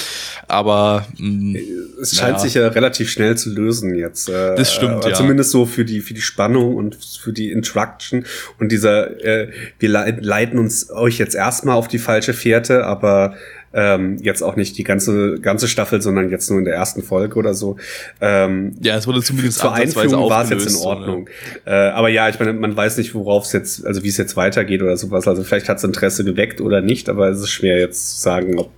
aber, 0.47 1.07
mh, 1.19 1.59
Es 2.01 2.15
scheint 2.15 2.37
Ja. 2.37 2.39
sich 2.39 2.53
ja 2.55 2.67
relativ 2.69 3.09
schnell 3.11 3.37
zu 3.37 3.51
lösen 3.51 3.95
jetzt. 3.95 4.29
Äh, 4.29 4.55
Das 4.55 4.73
stimmt, 4.73 5.05
ja. 5.05 5.13
Zumindest 5.13 5.51
so 5.51 5.65
für 5.65 5.85
die, 5.85 6.01
für 6.01 6.13
die 6.15 6.21
Spannung 6.21 6.75
und 6.75 6.97
für 7.21 7.33
die 7.33 7.51
Interaction. 7.51 8.25
Und 8.59 8.71
dieser, 8.71 9.23
äh, 9.23 9.51
wir 9.79 9.89
lei- 9.89 10.17
leiten 10.19 10.57
uns 10.57 10.89
euch 10.89 11.17
jetzt 11.19 11.35
erstmal 11.35 11.75
auf 11.75 11.87
die 11.87 11.99
falsche 11.99 12.33
Fährte, 12.33 12.85
aber 12.85 13.35
ähm, 13.73 14.17
jetzt 14.21 14.41
auch 14.41 14.55
nicht 14.55 14.77
die 14.77 14.83
ganze, 14.83 15.39
ganze 15.39 15.67
Staffel, 15.67 16.01
sondern 16.01 16.29
jetzt 16.29 16.49
nur 16.49 16.59
in 16.59 16.65
der 16.65 16.75
ersten 16.75 17.03
Folge 17.03 17.37
oder 17.37 17.53
so. 17.53 17.77
Ähm, 18.21 18.75
ja, 18.81 18.97
es 18.97 19.07
wurde 19.07 19.21
zumindest 19.21 19.59
zur 19.59 19.73
Einführung 19.73 20.29
war 20.29 20.43
es 20.43 20.49
jetzt 20.49 20.65
in 20.65 20.69
so, 20.69 20.79
ne? 20.79 20.85
Ordnung. 20.85 21.29
Äh, 21.65 21.71
aber 21.71 22.09
ja, 22.09 22.29
ich 22.29 22.39
meine, 22.39 22.53
man 22.53 22.75
weiß 22.75 22.97
nicht, 22.97 23.13
worauf 23.13 23.45
es 23.45 23.53
jetzt, 23.53 23.85
also 23.85 24.03
wie 24.03 24.09
es 24.09 24.17
jetzt 24.17 24.35
weitergeht 24.35 24.81
oder 24.81 24.97
sowas. 24.97 25.27
Also 25.27 25.43
vielleicht 25.43 25.69
hat 25.69 25.77
es 25.77 25.83
Interesse 25.83 26.23
geweckt 26.23 26.61
oder 26.61 26.81
nicht, 26.81 27.09
aber 27.09 27.29
es 27.29 27.39
ist 27.39 27.49
schwer 27.49 27.79
jetzt 27.79 28.15
zu 28.15 28.21
sagen, 28.21 28.57
ob, 28.57 28.71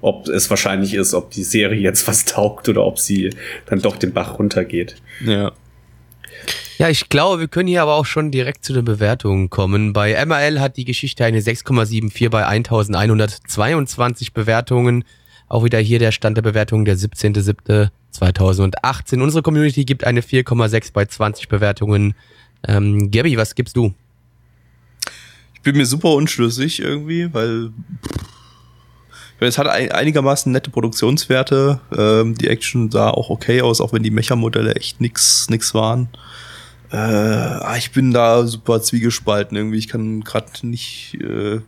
ob 0.00 0.28
es 0.28 0.48
wahrscheinlich 0.48 0.94
ist, 0.94 1.14
ob 1.14 1.30
die 1.30 1.44
Serie 1.44 1.80
jetzt 1.80 2.08
was 2.08 2.24
taugt 2.30 2.68
oder 2.68 2.84
ob 2.84 2.98
sie 2.98 3.30
dann 3.66 3.80
doch 3.80 3.96
den 3.96 4.12
Bach 4.12 4.38
runtergeht. 4.38 4.96
Ja. 5.24 5.52
Ja, 6.80 6.88
ich 6.88 7.10
glaube, 7.10 7.40
wir 7.40 7.48
können 7.48 7.68
hier 7.68 7.82
aber 7.82 7.92
auch 7.92 8.06
schon 8.06 8.30
direkt 8.30 8.64
zu 8.64 8.72
den 8.72 8.86
Bewertungen 8.86 9.50
kommen. 9.50 9.92
Bei 9.92 10.24
MRL 10.24 10.60
hat 10.60 10.78
die 10.78 10.86
Geschichte 10.86 11.26
eine 11.26 11.40
6,74 11.40 12.30
bei 12.30 12.46
1122 12.46 14.32
Bewertungen. 14.32 15.04
Auch 15.46 15.62
wieder 15.62 15.78
hier 15.78 15.98
der 15.98 16.10
Stand 16.10 16.38
der 16.38 16.42
Bewertungen 16.42 16.86
der 16.86 16.96
17.07.2018. 16.96 19.20
Unsere 19.20 19.42
Community 19.42 19.84
gibt 19.84 20.04
eine 20.04 20.22
4,6 20.22 20.94
bei 20.94 21.04
20 21.04 21.50
Bewertungen. 21.50 22.14
Ähm, 22.66 23.10
Gabby, 23.10 23.36
was 23.36 23.54
gibst 23.54 23.76
du? 23.76 23.92
Ich 25.52 25.60
bin 25.60 25.76
mir 25.76 25.84
super 25.84 26.14
unschlüssig 26.14 26.80
irgendwie, 26.80 27.28
weil 27.34 27.72
es 29.38 29.58
hat 29.58 29.66
ein, 29.66 29.92
einigermaßen 29.92 30.50
nette 30.50 30.70
Produktionswerte. 30.70 31.78
Ähm, 31.94 32.38
die 32.38 32.48
Action 32.48 32.90
sah 32.90 33.10
auch 33.10 33.28
okay 33.28 33.60
aus, 33.60 33.82
auch 33.82 33.92
wenn 33.92 34.02
die 34.02 34.10
Mecha-Modelle 34.10 34.76
echt 34.76 35.02
nix, 35.02 35.50
nix 35.50 35.74
waren. 35.74 36.08
Äh, 36.92 36.96
ah, 36.96 37.76
ich 37.76 37.92
bin 37.92 38.12
da 38.12 38.46
super 38.46 38.82
zwiegespalten 38.82 39.56
irgendwie. 39.56 39.78
Ich 39.78 39.88
kann 39.88 40.22
gerade 40.22 40.66
nicht. 40.66 41.16
Äh, 41.20 41.60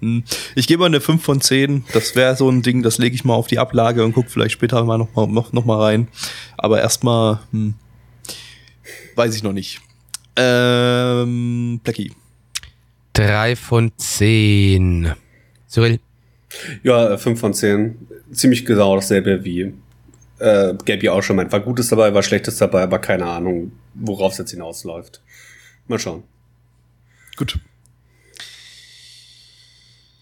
hm. 0.00 0.24
ich 0.54 0.66
gebe 0.66 0.80
mal 0.80 0.86
eine 0.86 1.00
5 1.00 1.22
von 1.22 1.40
10. 1.40 1.84
Das 1.92 2.14
wäre 2.14 2.36
so 2.36 2.50
ein 2.50 2.62
Ding, 2.62 2.82
das 2.82 2.98
lege 2.98 3.14
ich 3.14 3.24
mal 3.24 3.34
auf 3.34 3.46
die 3.46 3.58
Ablage 3.58 4.04
und 4.04 4.12
guck 4.12 4.28
vielleicht 4.28 4.52
später 4.52 4.84
mal 4.84 4.98
noch 4.98 5.14
mal, 5.14 5.26
noch, 5.26 5.52
noch 5.52 5.64
mal 5.64 5.80
rein. 5.80 6.08
Aber 6.58 6.80
erstmal, 6.80 7.40
hm, 7.52 7.74
weiß 9.14 9.34
ich 9.34 9.42
noch 9.42 9.54
nicht. 9.54 9.80
Ähm, 10.36 11.80
Blackie. 11.82 12.12
Drei 13.14 13.56
von 13.56 13.92
zehn. 13.96 15.14
Cyril. 15.66 16.00
Ja, 16.82 17.16
5 17.16 17.40
von 17.40 17.54
10. 17.54 17.96
Ziemlich 18.32 18.66
genau 18.66 18.96
dasselbe 18.96 19.42
wie 19.44 19.72
äh, 20.38 20.74
Gabi 20.84 21.08
auch 21.08 21.22
schon 21.22 21.36
meint. 21.36 21.52
War 21.52 21.60
Gutes 21.60 21.88
dabei, 21.88 22.12
war 22.14 22.22
Schlechtes 22.22 22.56
dabei, 22.58 22.82
aber 22.82 22.98
keine 22.98 23.26
Ahnung, 23.26 23.72
worauf 23.94 24.32
es 24.32 24.38
jetzt 24.38 24.50
hinausläuft. 24.50 25.20
Mal 25.88 25.98
schauen. 25.98 26.24
Gut. 27.36 27.58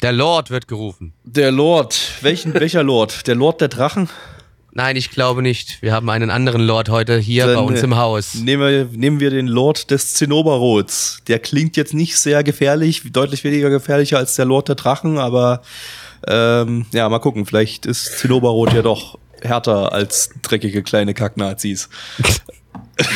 Der 0.02 0.12
Lord 0.12 0.50
wird 0.50 0.68
gerufen. 0.68 1.14
Der 1.24 1.50
Lord. 1.50 1.98
Welchen, 2.20 2.52
welcher 2.60 2.82
Lord? 2.82 3.26
Der 3.26 3.34
Lord 3.34 3.60
der 3.60 3.68
Drachen? 3.68 4.08
Nein, 4.76 4.96
ich 4.96 5.10
glaube 5.10 5.40
nicht. 5.40 5.80
Wir 5.82 5.92
haben 5.92 6.10
einen 6.10 6.30
anderen 6.30 6.60
Lord 6.60 6.88
heute 6.88 7.16
hier 7.16 7.46
Dann, 7.46 7.54
bei 7.54 7.60
uns 7.60 7.80
äh, 7.80 7.84
im 7.84 7.96
Haus. 7.96 8.34
Nehmen 8.34 8.62
wir, 8.68 8.88
nehmen 8.98 9.20
wir 9.20 9.30
den 9.30 9.46
Lord 9.46 9.92
des 9.92 10.14
Zinnoberrots. 10.14 11.22
Der 11.28 11.38
klingt 11.38 11.76
jetzt 11.76 11.94
nicht 11.94 12.18
sehr 12.18 12.42
gefährlich, 12.42 13.02
deutlich 13.12 13.44
weniger 13.44 13.70
gefährlicher 13.70 14.18
als 14.18 14.34
der 14.34 14.46
Lord 14.46 14.68
der 14.68 14.74
Drachen, 14.74 15.16
aber 15.16 15.62
ähm, 16.26 16.86
ja, 16.92 17.08
mal 17.08 17.20
gucken. 17.20 17.46
Vielleicht 17.46 17.86
ist 17.86 18.18
Zinnoberrot 18.18 18.72
ja 18.72 18.82
doch 18.82 19.16
härter 19.44 19.92
als 19.92 20.30
dreckige 20.42 20.82
kleine 20.82 21.14
Kacknazis. 21.14 21.88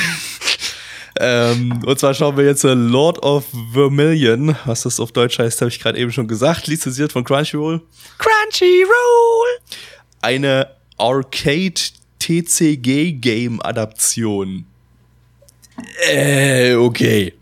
ähm, 1.21 1.83
und 1.85 1.99
zwar 1.99 2.15
schauen 2.15 2.37
wir 2.37 2.45
jetzt 2.45 2.65
äh, 2.65 2.75
Lord 2.75 3.23
of 3.23 3.45
Vermilion, 3.73 4.55
was 4.65 4.83
das 4.83 5.01
auf 5.01 5.13
Deutsch 5.13 5.39
heißt, 5.39 5.61
habe 5.61 5.71
ich 5.71 5.81
gerade 5.81 5.99
eben 5.99 6.13
schon 6.13 6.29
gesagt, 6.29 6.67
lizenziert 6.67 7.13
von 7.13 7.25
Crunchyroll. 7.25 7.83
Crunchyroll! 8.19 9.59
Eine 10.21 10.69
Arcade 10.99 11.81
TCG 12.19 13.13
Game 13.13 13.61
Adaption. 13.63 14.67
Äh, 16.11 16.75
okay. 16.75 17.35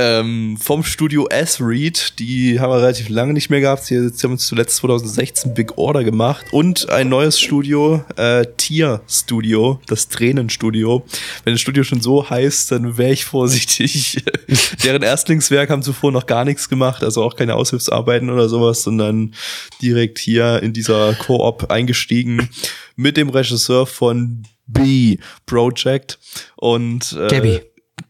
Ähm, 0.00 0.56
vom 0.58 0.84
Studio 0.84 1.26
S-Read, 1.26 2.20
die 2.20 2.60
haben 2.60 2.70
wir 2.70 2.76
relativ 2.76 3.08
lange 3.08 3.32
nicht 3.32 3.50
mehr 3.50 3.60
gehabt. 3.60 3.82
Sie 3.82 3.96
haben 3.96 4.30
uns 4.30 4.46
zuletzt 4.46 4.76
2016 4.76 5.54
Big 5.54 5.76
Order 5.76 6.04
gemacht 6.04 6.46
und 6.52 6.88
ein 6.88 7.08
neues 7.08 7.40
Studio, 7.40 8.04
äh, 8.14 8.46
Tier 8.56 9.00
Studio, 9.08 9.80
das 9.88 10.06
Tränenstudio. 10.06 11.04
Wenn 11.42 11.54
das 11.54 11.60
Studio 11.60 11.82
schon 11.82 12.00
so 12.00 12.30
heißt, 12.30 12.70
dann 12.70 12.96
wäre 12.96 13.10
ich 13.10 13.24
vorsichtig. 13.24 14.22
Deren 14.84 15.02
Erstlingswerk 15.02 15.68
haben 15.68 15.82
zuvor 15.82 16.12
noch 16.12 16.26
gar 16.26 16.44
nichts 16.44 16.68
gemacht, 16.68 17.02
also 17.02 17.24
auch 17.24 17.34
keine 17.34 17.56
Aushilfsarbeiten 17.56 18.30
oder 18.30 18.48
sowas, 18.48 18.84
sondern 18.84 19.34
direkt 19.82 20.20
hier 20.20 20.62
in 20.62 20.72
dieser 20.72 21.14
Koop 21.14 21.72
eingestiegen 21.72 22.48
mit 22.94 23.16
dem 23.16 23.30
Regisseur 23.30 23.84
von 23.84 24.44
B 24.68 25.18
Project 25.44 26.20
und 26.54 27.16
äh, 27.18 27.26
Gabby. 27.26 27.60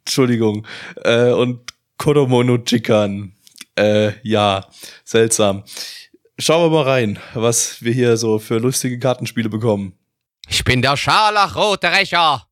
Entschuldigung. 0.04 0.66
Äh, 1.02 1.30
und 1.30 1.60
Kodomo 1.98 2.42
no 2.42 2.58
Chikan. 2.58 3.32
Äh, 3.76 4.12
ja, 4.22 4.66
seltsam. 5.04 5.64
Schauen 6.38 6.70
wir 6.70 6.76
mal 6.76 6.88
rein, 6.88 7.18
was 7.34 7.82
wir 7.82 7.92
hier 7.92 8.16
so 8.16 8.38
für 8.38 8.58
lustige 8.58 8.98
Kartenspiele 8.98 9.48
bekommen. 9.48 9.92
Ich 10.48 10.64
bin 10.64 10.82
der 10.82 10.96
scharlachrote 10.96 11.88
Rächer. 11.88 12.46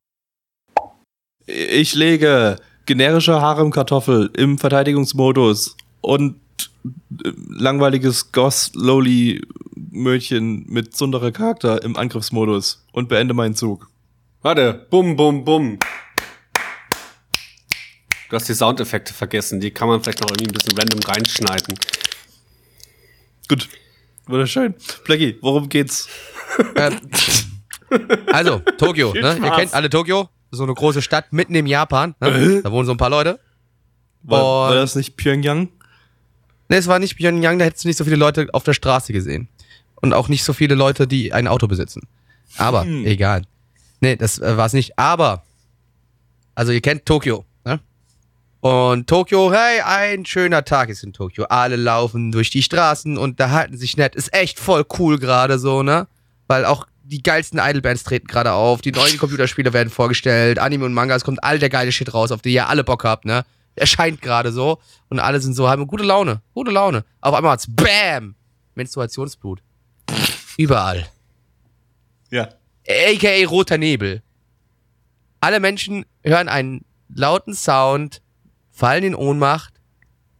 Ich 1.45 1.95
lege 1.95 2.57
generische 2.85 3.41
Harem-Kartoffel 3.41 4.29
im 4.35 4.57
Verteidigungsmodus 4.57 5.77
und 6.01 6.35
äh, 6.85 7.31
langweiliges 7.47 8.31
Goss 8.31 8.71
Lowly 8.75 9.41
Mödchen 9.75 10.65
mit 10.67 10.95
sonderer 10.95 11.31
Charakter 11.31 11.81
im 11.83 11.95
Angriffsmodus 11.95 12.85
und 12.91 13.09
beende 13.09 13.33
meinen 13.33 13.55
Zug. 13.55 13.89
Warte, 14.41 14.85
bum, 14.89 15.15
bum, 15.15 15.43
bum. 15.43 15.79
Du 18.29 18.35
hast 18.35 18.49
die 18.49 18.53
Soundeffekte 18.53 19.13
vergessen. 19.13 19.59
Die 19.59 19.71
kann 19.71 19.87
man 19.87 20.01
vielleicht 20.03 20.21
noch 20.21 20.29
irgendwie 20.29 20.47
ein 20.49 20.53
bisschen 20.53 20.77
random 20.77 20.99
reinschneiden. 20.99 21.75
Gut. 23.47 23.69
Wunderschön. 24.25 24.75
Blackie, 25.05 25.37
worum 25.41 25.69
geht's? 25.69 26.09
Ähm, 26.75 26.99
also, 28.33 28.59
Tokio, 28.77 29.13
ne? 29.13 29.37
Ihr 29.41 29.51
kennt 29.51 29.73
alle 29.73 29.89
Tokio. 29.89 30.29
So 30.51 30.63
eine 30.63 30.73
große 30.73 31.01
Stadt 31.01 31.31
mitten 31.31 31.55
im 31.55 31.65
Japan. 31.65 32.15
Ne? 32.19 32.61
Da 32.61 32.71
wohnen 32.71 32.85
so 32.85 32.91
ein 32.93 32.97
paar 32.97 33.09
Leute. 33.09 33.39
War, 34.23 34.41
war 34.69 34.75
das 34.75 34.95
nicht 34.95 35.15
Pyongyang? 35.15 35.69
Ne, 36.69 36.75
es 36.75 36.87
war 36.87 36.99
nicht 36.99 37.15
Pyongyang, 37.17 37.59
da 37.59 37.65
hättest 37.65 37.85
du 37.85 37.87
nicht 37.87 37.97
so 37.97 38.03
viele 38.03 38.17
Leute 38.17 38.47
auf 38.51 38.63
der 38.63 38.73
Straße 38.73 39.13
gesehen. 39.13 39.47
Und 40.01 40.13
auch 40.13 40.27
nicht 40.27 40.43
so 40.43 40.51
viele 40.51 40.75
Leute, 40.75 41.07
die 41.07 41.31
ein 41.31 41.47
Auto 41.47 41.67
besitzen. 41.67 42.01
Aber, 42.57 42.83
Hm. 42.83 43.05
egal. 43.05 43.43
Nee, 44.01 44.17
das 44.17 44.39
äh, 44.39 44.57
war 44.57 44.65
es 44.65 44.73
nicht. 44.73 44.99
Aber, 44.99 45.43
also 46.55 46.71
ihr 46.73 46.81
kennt 46.81 47.05
Tokio, 47.05 47.37
ne? 47.37 47.45
Und 48.59 49.07
Tokio, 49.07 49.51
hey, 49.51 49.81
ein 49.81 50.25
schöner 50.25 50.65
Tag 50.65 50.89
ist 50.89 51.03
in 51.03 51.13
Tokio. 51.13 51.45
Alle 51.45 51.75
laufen 51.75 52.31
durch 52.31 52.49
die 52.49 52.63
Straßen 52.63 53.17
und 53.17 53.39
da 53.39 53.51
halten 53.51 53.77
sich 53.77 53.97
nett. 53.97 54.15
Ist 54.15 54.33
echt 54.33 54.59
voll 54.59 54.85
cool 54.97 55.19
gerade 55.19 55.59
so, 55.59 55.83
ne? 55.83 56.07
Weil 56.47 56.65
auch 56.65 56.87
die 57.03 57.23
geilsten 57.23 57.59
Idolbands 57.59 58.03
treten 58.03 58.27
gerade 58.27 58.51
auf, 58.53 58.81
die 58.81 58.91
neuen 58.91 59.17
Computerspiele 59.17 59.71
werden 59.73 59.89
vorgestellt, 59.89 60.59
Anime 60.59 60.85
und 60.85 60.93
Manga, 60.93 61.15
es 61.15 61.23
kommt 61.23 61.43
all 61.43 61.57
der 61.57 61.69
geile 61.69 61.91
Shit 61.91 62.13
raus, 62.13 62.31
auf 62.31 62.41
die 62.41 62.53
ihr 62.53 62.67
alle 62.67 62.83
Bock 62.83 63.03
habt, 63.03 63.25
ne? 63.25 63.45
Erscheint 63.75 64.21
gerade 64.21 64.51
so 64.51 64.79
und 65.09 65.19
alle 65.19 65.39
sind 65.39 65.53
so, 65.53 65.69
haben 65.69 65.87
gute 65.87 66.03
Laune, 66.03 66.41
gute 66.53 66.71
Laune. 66.71 67.05
Auf 67.21 67.33
einmal 67.35 67.53
hat's 67.53 67.67
BAM! 67.69 68.35
Menstruationsblut. 68.75 69.61
Überall. 70.57 71.07
Ja. 72.29 72.49
AKA 72.87 73.47
roter 73.47 73.77
Nebel. 73.77 74.21
Alle 75.39 75.59
Menschen 75.59 76.05
hören 76.23 76.49
einen 76.49 76.85
lauten 77.09 77.53
Sound, 77.53 78.21
fallen 78.77 79.03
in 79.03 79.15
Ohnmacht 79.15 79.73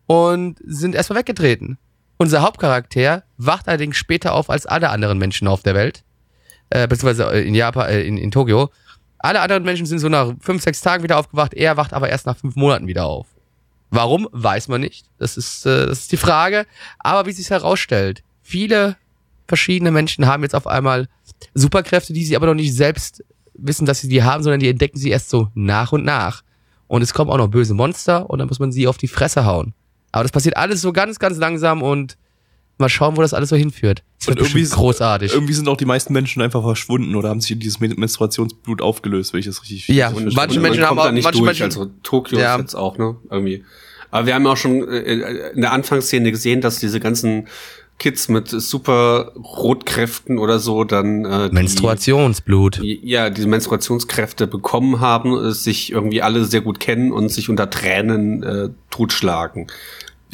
und 0.05 0.59
sind 0.63 0.93
erstmal 0.93 1.19
weggetreten. 1.19 1.79
Unser 2.17 2.43
Hauptcharakter 2.43 3.23
wacht 3.37 3.67
allerdings 3.67 3.97
später 3.97 4.33
auf 4.33 4.49
als 4.49 4.65
alle 4.65 4.89
anderen 4.89 5.17
Menschen 5.17 5.47
auf 5.47 5.63
der 5.63 5.73
Welt. 5.73 6.03
Äh, 6.69 6.87
beziehungsweise 6.87 7.31
äh, 7.31 7.47
in 7.47 7.55
Japan, 7.55 7.89
äh, 7.89 8.01
in, 8.03 8.17
in 8.17 8.29
Tokio. 8.29 8.69
Alle 9.19 9.41
anderen 9.41 9.63
Menschen 9.63 9.85
sind 9.85 9.99
so 9.99 10.09
nach 10.09 10.33
fünf, 10.39 10.61
sechs 10.61 10.81
Tagen 10.81 11.03
wieder 11.03 11.17
aufgewacht. 11.17 11.53
Er 11.53 11.77
wacht 11.77 11.93
aber 11.93 12.09
erst 12.09 12.25
nach 12.27 12.37
fünf 12.37 12.55
Monaten 12.55 12.87
wieder 12.87 13.05
auf. 13.05 13.27
Warum, 13.89 14.27
weiß 14.31 14.67
man 14.67 14.81
nicht. 14.81 15.07
Das 15.17 15.37
ist, 15.37 15.65
äh, 15.65 15.87
das 15.87 15.99
ist 15.99 16.11
die 16.11 16.17
Frage. 16.17 16.67
Aber 16.99 17.25
wie 17.25 17.31
sich 17.31 17.49
herausstellt, 17.49 18.21
viele 18.43 18.97
verschiedene 19.47 19.91
Menschen 19.91 20.27
haben 20.27 20.43
jetzt 20.43 20.55
auf 20.55 20.67
einmal 20.67 21.07
Superkräfte, 21.53 22.13
die 22.13 22.25
sie 22.25 22.35
aber 22.35 22.47
noch 22.47 22.53
nicht 22.53 22.75
selbst 22.75 23.23
wissen, 23.53 23.85
dass 23.85 24.01
sie 24.01 24.09
die 24.09 24.23
haben, 24.23 24.43
sondern 24.43 24.59
die 24.59 24.69
entdecken 24.69 24.99
sie 24.99 25.09
erst 25.09 25.29
so 25.29 25.49
nach 25.55 25.91
und 25.91 26.05
nach. 26.05 26.43
Und 26.87 27.01
es 27.01 27.13
kommen 27.13 27.29
auch 27.29 27.37
noch 27.37 27.49
böse 27.49 27.73
Monster 27.73 28.29
und 28.29 28.39
dann 28.39 28.47
muss 28.47 28.59
man 28.59 28.71
sie 28.71 28.87
auf 28.87 28.97
die 28.97 29.07
Fresse 29.07 29.45
hauen. 29.45 29.73
Aber 30.11 30.23
das 30.23 30.31
passiert 30.31 30.55
alles 30.57 30.81
so 30.81 30.93
ganz, 30.93 31.19
ganz 31.19 31.37
langsam 31.37 31.81
und 31.83 32.17
mal 32.77 32.89
schauen, 32.89 33.17
wo 33.17 33.21
das 33.21 33.33
alles 33.33 33.49
so 33.49 33.55
hinführt. 33.55 34.03
Das 34.19 34.27
wird 34.27 34.39
Und 34.39 34.45
irgendwie 34.47 34.61
ist- 34.61 34.73
großartig. 34.75 35.33
Irgendwie 35.33 35.53
sind 35.53 35.67
auch 35.67 35.77
die 35.77 35.85
meisten 35.85 36.13
Menschen 36.13 36.41
einfach 36.41 36.61
verschwunden 36.63 37.15
oder 37.15 37.29
haben 37.29 37.41
sich 37.41 37.51
in 37.51 37.59
dieses 37.59 37.79
Men- 37.79 37.95
Menstruationsblut 37.99 38.81
aufgelöst, 38.81 39.33
wenn 39.33 39.39
ich 39.39 39.47
das 39.47 39.61
richtig 39.63 39.87
Ja, 39.89 40.09
richtig 40.09 40.35
manche 40.35 40.59
Menschen 40.59 40.81
man 40.81 40.89
haben 40.91 40.99
auch- 40.99 41.11
nicht 41.11 41.23
manche 41.23 41.39
durch. 41.39 41.59
Menschen- 41.59 41.63
also 41.63 41.91
Tokio 42.03 42.39
Ja. 42.39 42.55
ist 42.55 42.61
jetzt 42.61 42.75
auch, 42.75 42.97
ne? 42.97 43.17
Irgendwie. 43.29 43.63
Aber 44.11 44.25
wir 44.27 44.35
haben 44.35 44.45
ja 44.45 44.51
auch 44.51 44.57
schon 44.57 44.87
äh, 44.87 45.51
in 45.53 45.61
der 45.61 45.71
Anfangsszene 45.73 46.31
gesehen, 46.31 46.61
dass 46.61 46.79
diese 46.79 46.99
ganzen 47.01 47.47
Kids 47.99 48.29
mit 48.29 48.47
super 48.49 49.31
Rotkräften 49.35 50.37
oder 50.37 50.59
so 50.59 50.83
dann 50.83 51.25
äh, 51.25 51.49
die- 51.49 51.55
Menstruationsblut. 51.55 52.79
ja, 52.83 53.29
diese 53.29 53.47
Menstruationskräfte 53.47 54.45
bekommen 54.47 54.99
haben, 54.99 55.33
äh, 55.45 55.51
sich 55.51 55.91
irgendwie 55.91 56.21
alle 56.21 56.45
sehr 56.45 56.61
gut 56.61 56.79
kennen 56.79 57.11
und 57.11 57.29
sich 57.29 57.49
unter 57.49 57.69
Tränen 57.69 58.43
äh, 58.43 58.69
totschlagen. 58.91 59.67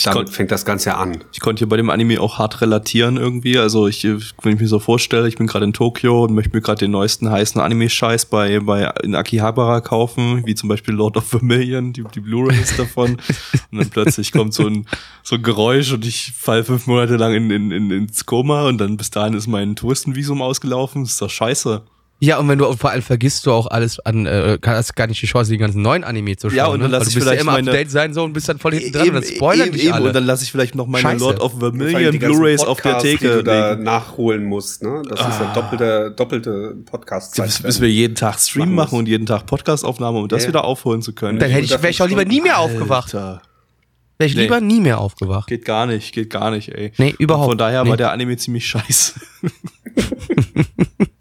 Damit 0.03 0.25
kon- 0.25 0.27
fängt 0.33 0.51
das 0.51 0.65
Ganze 0.65 0.89
ja 0.89 0.97
an. 0.97 1.23
Ich 1.33 1.39
konnte 1.39 1.59
hier 1.59 1.69
bei 1.69 1.77
dem 1.77 1.89
Anime 1.91 2.19
auch 2.19 2.39
hart 2.39 2.61
relatieren 2.61 3.17
irgendwie. 3.17 3.59
Also 3.59 3.87
ich, 3.87 4.03
wenn 4.03 4.55
ich 4.55 4.59
mir 4.59 4.67
so 4.67 4.79
vorstelle, 4.79 5.27
ich 5.27 5.35
bin 5.35 5.45
gerade 5.45 5.65
in 5.65 5.73
Tokio 5.73 6.23
und 6.23 6.33
möchte 6.33 6.55
mir 6.55 6.61
gerade 6.61 6.79
den 6.79 6.91
neuesten 6.91 7.29
heißen 7.29 7.61
Anime-Scheiß 7.61 8.25
bei, 8.25 8.59
bei 8.59 8.91
in 9.03 9.13
Akihabara 9.13 9.81
kaufen, 9.81 10.43
wie 10.45 10.55
zum 10.55 10.69
Beispiel 10.69 10.95
Lord 10.95 11.17
of 11.17 11.27
Vermilion, 11.27 11.93
die, 11.93 12.03
die 12.15 12.21
Blu-rays 12.21 12.75
davon. 12.75 13.17
und 13.71 13.77
dann 13.77 13.89
plötzlich 13.89 14.31
kommt 14.31 14.53
so 14.55 14.65
ein, 14.65 14.87
so 15.21 15.35
ein 15.35 15.43
Geräusch 15.43 15.91
und 15.93 16.05
ich 16.05 16.33
fall 16.35 16.63
fünf 16.63 16.87
Monate 16.87 17.15
lang 17.17 17.33
in, 17.35 17.51
in, 17.51 17.71
in, 17.71 17.91
ins 17.91 18.25
Koma 18.25 18.67
und 18.67 18.79
dann 18.79 18.97
bis 18.97 19.11
dahin 19.11 19.35
ist 19.35 19.45
mein 19.47 19.75
Touristenvisum 19.75 20.41
ausgelaufen. 20.41 21.03
Das 21.03 21.13
ist 21.13 21.21
doch 21.21 21.29
scheiße. 21.29 21.83
Ja, 22.25 22.37
und 22.39 22.47
wenn 22.47 22.57
du 22.57 22.71
vor 22.77 22.89
allem 22.91 23.01
vergisst 23.01 23.45
du 23.45 23.51
auch 23.51 23.67
alles 23.67 23.99
an, 23.99 24.25
äh, 24.25 24.57
hast 24.65 24.95
gar 24.95 25.07
nicht 25.07 25.21
die 25.21 25.25
Chance, 25.25 25.51
die 25.51 25.57
ganzen 25.57 25.81
neuen 25.81 26.05
Anime 26.05 26.37
zu 26.37 26.49
schauen. 26.49 26.55
Ja, 26.55 26.67
und 26.67 26.79
dann 26.79 26.89
ne? 26.89 26.97
lass 26.97 27.09
ich 27.09 27.15
du 27.15 27.19
bist 27.19 27.25
ja 27.25 27.31
vielleicht 27.31 27.41
immer 27.41 27.51
meine- 27.51 27.71
up 27.71 27.75
date 27.77 27.91
sein 27.91 28.13
so 28.13 28.23
und 28.23 28.31
bist 28.31 28.47
dann 28.47 28.59
voll 28.59 28.73
hinten 28.75 28.93
dran 28.93 29.07
und 29.09 29.13
dann 29.15 29.23
spoilern 29.23 29.71
dich 29.73 29.93
alle. 29.93 30.07
Und 30.07 30.15
dann 30.15 30.23
lasse 30.23 30.45
ich 30.45 30.51
vielleicht 30.53 30.73
noch 30.73 30.87
meine 30.87 31.01
Scheiße. 31.01 31.19
Lord 31.21 31.41
of 31.41 31.59
Vermilion 31.59 32.17
Blu-rays 32.17 32.61
auf 32.61 32.79
der 32.79 32.99
Theke. 32.99 33.27
Die 33.27 33.33
du 33.39 33.43
da 33.43 33.75
nachholen 33.75 34.45
musst, 34.45 34.83
ne? 34.83 35.01
Das 35.09 35.19
ist 35.19 35.39
ja 35.41 35.51
doppelte, 35.53 36.13
doppelte 36.15 36.77
podcast 36.89 37.35
bis, 37.35 37.61
bis 37.61 37.81
wir 37.81 37.89
jeden 37.91 38.15
Tag 38.15 38.39
Stream 38.39 38.67
Machen 38.69 38.75
machen 38.75 38.99
und 38.99 39.07
jeden 39.09 39.25
Tag 39.25 39.45
Podcastaufnahme, 39.45 40.19
um 40.19 40.27
das 40.29 40.43
Ja. 40.43 40.47
wieder 40.47 40.63
aufholen 40.63 41.01
zu 41.01 41.11
können. 41.13 41.39
dann 41.39 41.49
hätte 41.49 41.65
ich, 41.65 41.71
wäre 41.71 41.89
ich 41.89 42.01
auch 42.01 42.07
lieber 42.07 42.23
nie 42.23 42.39
mehr 42.39 42.57
Alter. 42.57 42.73
aufgewacht. 42.73 43.13
Wäre 43.13 43.41
ich 44.19 44.35
Nee. 44.35 44.43
lieber 44.43 44.61
nie 44.61 44.79
mehr 44.79 44.99
aufgewacht. 44.99 45.47
Geht 45.49 45.65
gar 45.65 45.87
nicht, 45.87 46.13
geht 46.13 46.29
gar 46.29 46.51
nicht, 46.51 46.69
ey. 46.69 46.93
Nee, 46.97 47.13
überhaupt 47.19 47.49
Von 47.49 47.57
daher 47.57 47.83
nee. 47.83 47.89
war 47.89 47.97
der 47.97 48.11
Anime 48.13 48.37
ziemlich 48.37 48.65
scheiße. 48.65 49.13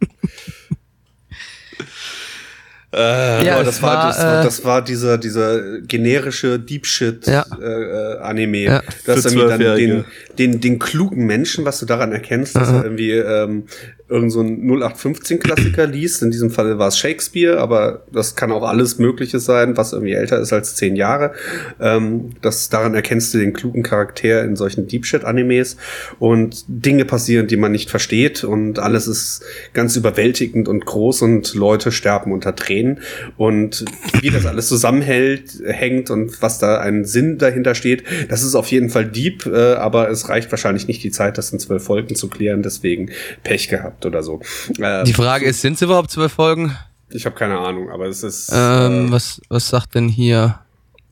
Äh, 2.95 3.47
Ja, 3.47 3.61
es 3.61 3.67
das 3.67 3.83
war, 3.83 3.97
war, 3.97 4.07
das, 4.09 4.19
war 4.19 4.41
äh, 4.41 4.45
das 4.45 4.65
war 4.65 4.83
dieser 4.83 5.19
dieser 5.19 5.81
generische 5.81 6.59
Deep 6.59 6.87
Shit 6.87 7.27
Ja. 7.27 7.45
äh, 7.61 7.65
äh, 7.65 8.19
Anime. 8.21 8.59
Ja. 8.59 8.83
Für 9.05 9.13
irgendwie 9.13 9.23
dann 9.23 9.61
Zwölfjährige. 9.61 10.05
den, 10.37 10.51
den 10.53 10.61
den 10.61 10.79
klugen 10.79 11.27
Menschen, 11.27 11.65
was 11.65 11.81
du 11.81 11.87
daran 11.87 12.13
erkennst, 12.13 12.55
dass 12.57 12.69
er 12.69 12.85
irgendwie 12.85 13.13
ähm, 13.13 13.65
irgend 14.13 14.31
so 14.31 14.41
ein 14.41 14.61
0815 14.69 15.41
Klassiker 15.41 15.87
liest. 15.87 16.23
In 16.23 16.31
diesem 16.31 16.51
Fall 16.51 16.79
war 16.79 16.89
es 16.89 16.99
Shakespeare, 16.99 17.59
aber 17.59 18.05
das 18.13 18.37
kann 18.37 18.53
auch 18.53 18.63
alles 18.63 18.99
Mögliche 18.99 19.41
sein, 19.41 19.77
was 19.77 19.93
irgendwie 19.93 20.13
älter 20.13 20.39
ist 20.39 20.53
als 20.53 20.77
zehn 20.77 20.95
Jahre. 20.97 21.33
Ähm, 21.81 22.31
das 22.43 22.69
daran 22.69 22.95
erkennst 22.95 23.33
du 23.35 23.39
den 23.39 23.53
klugen 23.53 23.83
Charakter 23.83 24.45
in 24.45 24.57
solchen 24.57 24.87
Deep 24.87 25.07
Shit 25.07 25.25
Animes 25.25 25.77
und 26.19 26.65
Dinge 26.69 27.05
passieren, 27.05 27.47
die 27.47 27.57
man 27.57 27.73
nicht 27.73 27.91
versteht. 27.91 28.45
Und 28.45 28.79
alles 28.79 29.09
ist 29.09 29.43
ganz 29.73 29.97
überwältigend 29.97 30.69
und 30.69 30.85
groß 30.85 31.23
und 31.23 31.55
Leute 31.55 31.91
sterben 31.91 32.33
unter 32.33 32.55
Tränen. 32.55 33.01
Und 33.37 33.85
wie 34.21 34.31
das 34.31 34.47
alles 34.47 34.69
zusammenhält, 34.69 35.63
hängt 35.65 36.11
und 36.11 36.43
was 36.43 36.59
da 36.59 36.79
ein 36.81 37.05
Sinn 37.05 37.39
dahinter 37.39 37.75
steht, 37.75 38.05
das 38.29 38.43
ist 38.43 38.55
auf 38.55 38.69
jeden 38.69 38.91
Fall 38.91 39.07
deep, 39.07 39.47
äh, 39.47 39.75
aber 39.75 40.11
es 40.11 40.29
reicht 40.29 40.51
wahrscheinlich 40.51 40.87
nicht 40.87 41.03
die 41.03 41.11
Zeit, 41.11 41.39
das 41.39 41.53
in 41.53 41.59
zwölf 41.59 41.83
Folgen 41.85 42.15
zu 42.15 42.29
klären, 42.29 42.63
deswegen 42.63 43.11
Pech 43.43 43.69
gehabt 43.69 44.02
oder 44.07 44.23
so. 44.23 44.41
Äh, 44.79 45.05
Die 45.05 45.13
Frage 45.15 45.47
ist, 45.47 45.61
sind 45.61 45.75
es 45.75 45.83
überhaupt 45.83 46.11
zwölf 46.11 46.33
Folgen? 46.33 46.77
ich 47.15 47.27
habe 47.27 47.37
keine 47.37 47.59
Ahnung, 47.59 47.91
aber 47.91 48.07
es 48.07 48.23
ist 48.23 48.51
Ähm, 48.55 49.09
äh, 49.09 49.13
was, 49.13 49.41
was 49.51 49.69
sagt 49.69 49.95
denn 49.95 50.09
hier? 50.09 50.59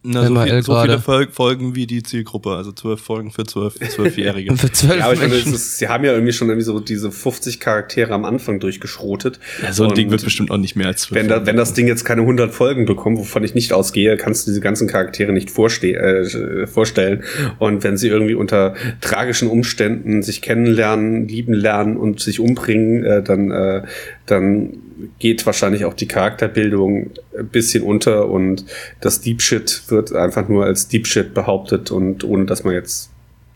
Na, 0.03 0.27
so, 0.27 0.35
viel, 0.35 0.63
so 0.63 0.81
viele. 0.81 0.99
Fol 0.99 1.29
Folgen 1.31 1.75
wie 1.75 1.87
die 1.87 2.03
Zielgruppe, 2.03 2.53
also 2.53 2.73
zwölf 2.73 3.01
Folgen 3.01 3.31
für 3.31 3.45
zwölf, 3.45 3.75
zwölfjährige. 3.75 4.57
Für 4.57 4.73
zwölf 4.73 4.99
ja, 4.99 5.05
aber 5.05 5.13
ich 5.13 5.21
meine, 5.21 5.35
ist, 5.35 5.77
sie 5.77 5.89
haben 5.89 6.05
ja 6.05 6.13
irgendwie 6.13 6.33
schon 6.33 6.49
irgendwie 6.49 6.65
so 6.65 6.81
diese 6.81 7.13
50 7.13 7.61
Charaktere 7.61 8.15
am 8.15 8.25
Anfang 8.25 8.61
durchgeschrotet. 8.61 9.41
ja, 9.63 9.75
so 9.75 9.85
ein 9.85 9.95
Ding 9.95 10.11
wird 10.11 10.25
bestimmt 10.25 10.51
auch 10.51 10.57
nicht 10.57 10.75
mehr 10.75 10.87
als 10.87 11.03
zwölf. 11.03 11.21
Wenn, 11.21 11.29
da, 11.29 11.45
wenn 11.45 11.57
das 11.57 11.75
Ding 11.75 11.87
jetzt 11.87 12.05
keine 12.05 12.23
100 12.23 12.53
Folgen 12.53 12.87
bekommt, 12.87 13.19
wovon 13.19 13.45
ich 13.45 13.55
nicht 13.55 13.75
ausgehe, 13.75 14.17
kannst 14.17 14.47
du 14.47 14.53
diese 14.53 14.63
ganzen 14.63 14.89
Charaktere 14.89 15.33
nicht 15.33 15.51
äh, 15.59 16.67
vorstellen. 16.67 17.23
Und 17.59 17.85
wenn 17.85 17.99
sie 17.99 18.09
irgendwie 18.09 18.35
unter 18.35 18.75
tragischen 19.03 19.49
Umständen 19.49 20.23
sich 20.23 20.41
kennenlernen, 20.41 21.29
lieben 21.29 21.53
lernen 21.53 21.99
und 21.99 22.21
sich 22.21 22.41
umbringen, 22.41 23.05
äh, 23.05 23.23
dann, 23.23 23.51
äh, 23.51 23.83
dann 24.31 24.79
geht 25.19 25.47
wahrscheinlich 25.47 25.85
auch 25.85 25.95
die 25.95 26.07
Charakterbildung 26.09 27.11
ein 27.39 27.49
bisschen 27.49 27.83
unter 27.83 28.29
und 28.29 28.65
das 29.01 29.21
Deep 29.21 29.41
Shit 29.43 29.83
wird 29.89 30.13
einfach 30.13 30.49
nur 30.49 30.65
als 30.65 30.89
Deep 30.89 31.07
Shit 31.07 31.35
behauptet 31.35 31.91
und 31.91 32.25
ohne 32.25 32.45
dass 32.47 32.65
man 32.65 32.75
jetzt 32.75 33.11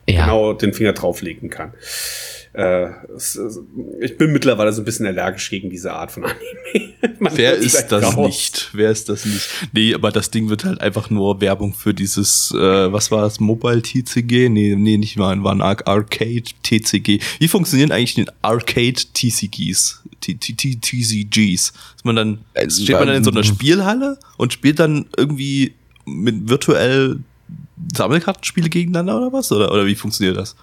Ja. 0.09 0.25
genau 0.25 0.53
den 0.53 0.73
Finger 0.73 0.93
drauflegen 0.93 1.51
kann. 1.51 1.73
Äh, 2.55 2.91
es, 3.17 3.37
ich 4.01 4.17
bin 4.17 4.33
mittlerweile 4.33 4.73
so 4.73 4.81
ein 4.81 4.85
bisschen 4.85 5.07
allergisch 5.07 5.51
gegen 5.51 5.71
diese 5.71 5.93
Art 5.93 6.13
von 6.13 6.25
Anime. 6.25 6.95
Wer 7.35 7.55
ist 7.57 7.89
das 7.89 8.17
raus. 8.17 8.27
nicht? 8.27 8.71
Wer 8.73 8.93
ist 8.93 9.09
das 9.09 9.25
nicht? 9.25 9.49
Nee, 9.73 9.93
aber 9.93 10.13
das 10.13 10.31
Ding 10.31 10.49
wird 10.49 10.65
halt 10.65 10.81
einfach 10.81 11.11
nur 11.11 11.41
Werbung 11.41 11.75
für 11.75 11.93
dieses, 11.93 12.53
äh, 12.53 12.93
was 12.93 13.11
war 13.11 13.23
das, 13.23 13.41
Mobile 13.41 13.83
TCG? 13.83 14.49
Nee, 14.51 14.77
nee, 14.77 14.97
nicht 14.99 15.17
mal, 15.17 15.43
war 15.43 15.53
ein 15.53 15.61
Ar 15.63 15.77
Arcade 15.85 16.45
TCG. 16.63 17.19
Wie 17.41 17.49
funktionieren 17.49 17.91
eigentlich 17.91 18.15
die 18.15 18.27
Arcade 18.43 19.03
TCGs? 19.13 20.03
T- 20.21 20.35
T- 20.35 20.53
T- 20.53 20.77
TCGs? 20.77 21.73
Ist 21.97 22.05
man 22.05 22.15
dann, 22.15 22.39
Äh, 22.55 22.71
steht 22.71 22.91
man 22.97 23.09
dann 23.09 23.17
in 23.17 23.25
so 23.25 23.33
einer 23.33 23.43
Spielhalle 23.43 24.17
und 24.37 24.53
spielt 24.53 24.79
dann 24.79 25.07
irgendwie 25.17 25.75
mit 26.07 26.49
virtuell 26.49 27.19
Sammelkartenspiele 27.93 28.69
gegeneinander 28.69 29.17
oder 29.17 29.33
was? 29.33 29.51
Oder, 29.51 29.73
oder 29.73 29.87
wie 29.87 29.97
funktioniert 29.97 30.37
das? 30.37 30.55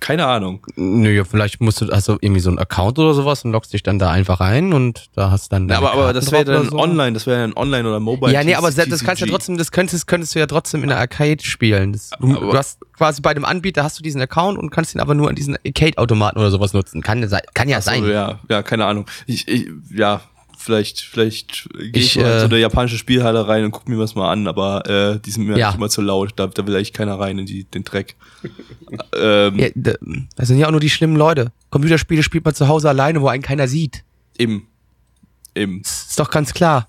Keine 0.00 0.26
Ahnung. 0.26 0.64
Nö, 0.76 1.10
ja, 1.10 1.24
vielleicht 1.24 1.60
musst 1.60 1.80
du 1.80 1.90
also 1.90 2.18
irgendwie 2.20 2.40
so 2.40 2.50
einen 2.50 2.58
Account 2.58 2.98
oder 2.98 3.14
sowas 3.14 3.44
und 3.44 3.52
loggst 3.52 3.72
dich 3.72 3.82
dann 3.82 3.98
da 3.98 4.10
einfach 4.10 4.40
ein 4.40 4.72
und 4.72 5.06
da 5.14 5.30
hast 5.30 5.52
dann. 5.52 5.68
Ja, 5.68 5.78
aber, 5.78 5.92
aber 5.92 6.12
das 6.12 6.30
wäre 6.32 6.44
dann 6.44 6.68
so. 6.68 6.78
online, 6.78 7.12
das 7.12 7.26
wäre 7.26 7.40
dann 7.40 7.54
online 7.54 7.88
oder 7.88 7.98
mobile. 8.00 8.32
Ja, 8.32 8.44
nee, 8.44 8.54
aber 8.54 8.70
TCG. 8.70 8.90
das 8.90 9.04
kannst 9.04 9.22
du 9.22 9.26
ja 9.26 9.32
trotzdem, 9.32 9.56
das 9.56 9.72
könntest, 9.72 10.06
könntest 10.06 10.34
du 10.34 10.38
ja 10.38 10.46
trotzdem 10.46 10.82
in 10.82 10.88
der 10.88 10.98
Arcade 10.98 11.42
spielen. 11.42 11.92
Das, 11.92 12.10
du, 12.20 12.34
du 12.34 12.52
hast 12.56 12.78
quasi 12.96 13.20
bei 13.22 13.32
dem 13.32 13.44
Anbieter 13.44 13.84
hast 13.84 13.98
du 13.98 14.02
diesen 14.02 14.20
Account 14.20 14.58
und 14.58 14.70
kannst 14.70 14.94
ihn 14.94 15.00
aber 15.00 15.14
nur 15.14 15.28
an 15.28 15.34
diesen 15.34 15.56
Arcade-Automaten 15.64 16.38
oder 16.38 16.50
sowas 16.50 16.72
nutzen. 16.72 17.00
Kann, 17.02 17.20
ja 17.22 17.28
sein- 17.28 17.42
kann 17.54 17.68
ja 17.68 17.78
Ach 17.78 17.82
so, 17.82 17.90
sein. 17.90 18.04
ja, 18.06 18.38
ja, 18.48 18.62
keine 18.62 18.84
Ahnung. 18.86 19.06
Ich, 19.26 19.48
ich 19.48 19.68
ja, 19.94 20.20
vielleicht, 20.56 21.00
vielleicht 21.00 21.68
gehe 21.72 21.90
ich, 21.94 22.16
Ich, 22.16 22.16
mal 22.16 22.32
in 22.32 22.38
so 22.40 22.44
äh, 22.46 22.48
eine 22.48 22.58
japanische 22.58 22.98
Spielhalle 22.98 23.46
rein 23.48 23.64
und 23.64 23.70
guck 23.70 23.88
mir 23.88 23.96
das 23.98 24.14
mal 24.14 24.30
an, 24.30 24.46
aber 24.48 24.86
äh, 24.88 25.20
die 25.20 25.30
sind 25.30 25.46
mir 25.46 25.56
Ja. 25.58 25.66
eigentlich 25.68 25.76
immer 25.78 25.88
zu 25.90 26.02
laut. 26.02 26.32
Da, 26.36 26.46
da 26.48 26.66
will 26.66 26.74
eigentlich 26.74 26.92
keiner 26.92 27.18
rein 27.18 27.38
in 27.38 27.46
die, 27.46 27.64
den 27.64 27.84
Dreck. 27.84 28.16
ähm, 29.16 29.58
Ja, 29.58 29.68
da- 29.74 29.94
das 30.36 30.48
sind 30.48 30.58
ja 30.58 30.66
auch 30.66 30.70
nur 30.70 30.80
die 30.80 30.90
schlimmen 30.90 31.16
Leute. 31.16 31.52
Computerspiele 31.70 32.22
spielt 32.22 32.44
man 32.44 32.54
zu 32.54 32.68
Hause 32.68 32.88
alleine, 32.88 33.20
wo 33.22 33.28
einen 33.28 33.42
keiner 33.42 33.68
sieht. 33.68 34.04
Eben. 34.38 34.66
Eben. 35.54 35.80
Ist 35.80 36.18
doch 36.18 36.30
ganz 36.30 36.52
klar. 36.54 36.88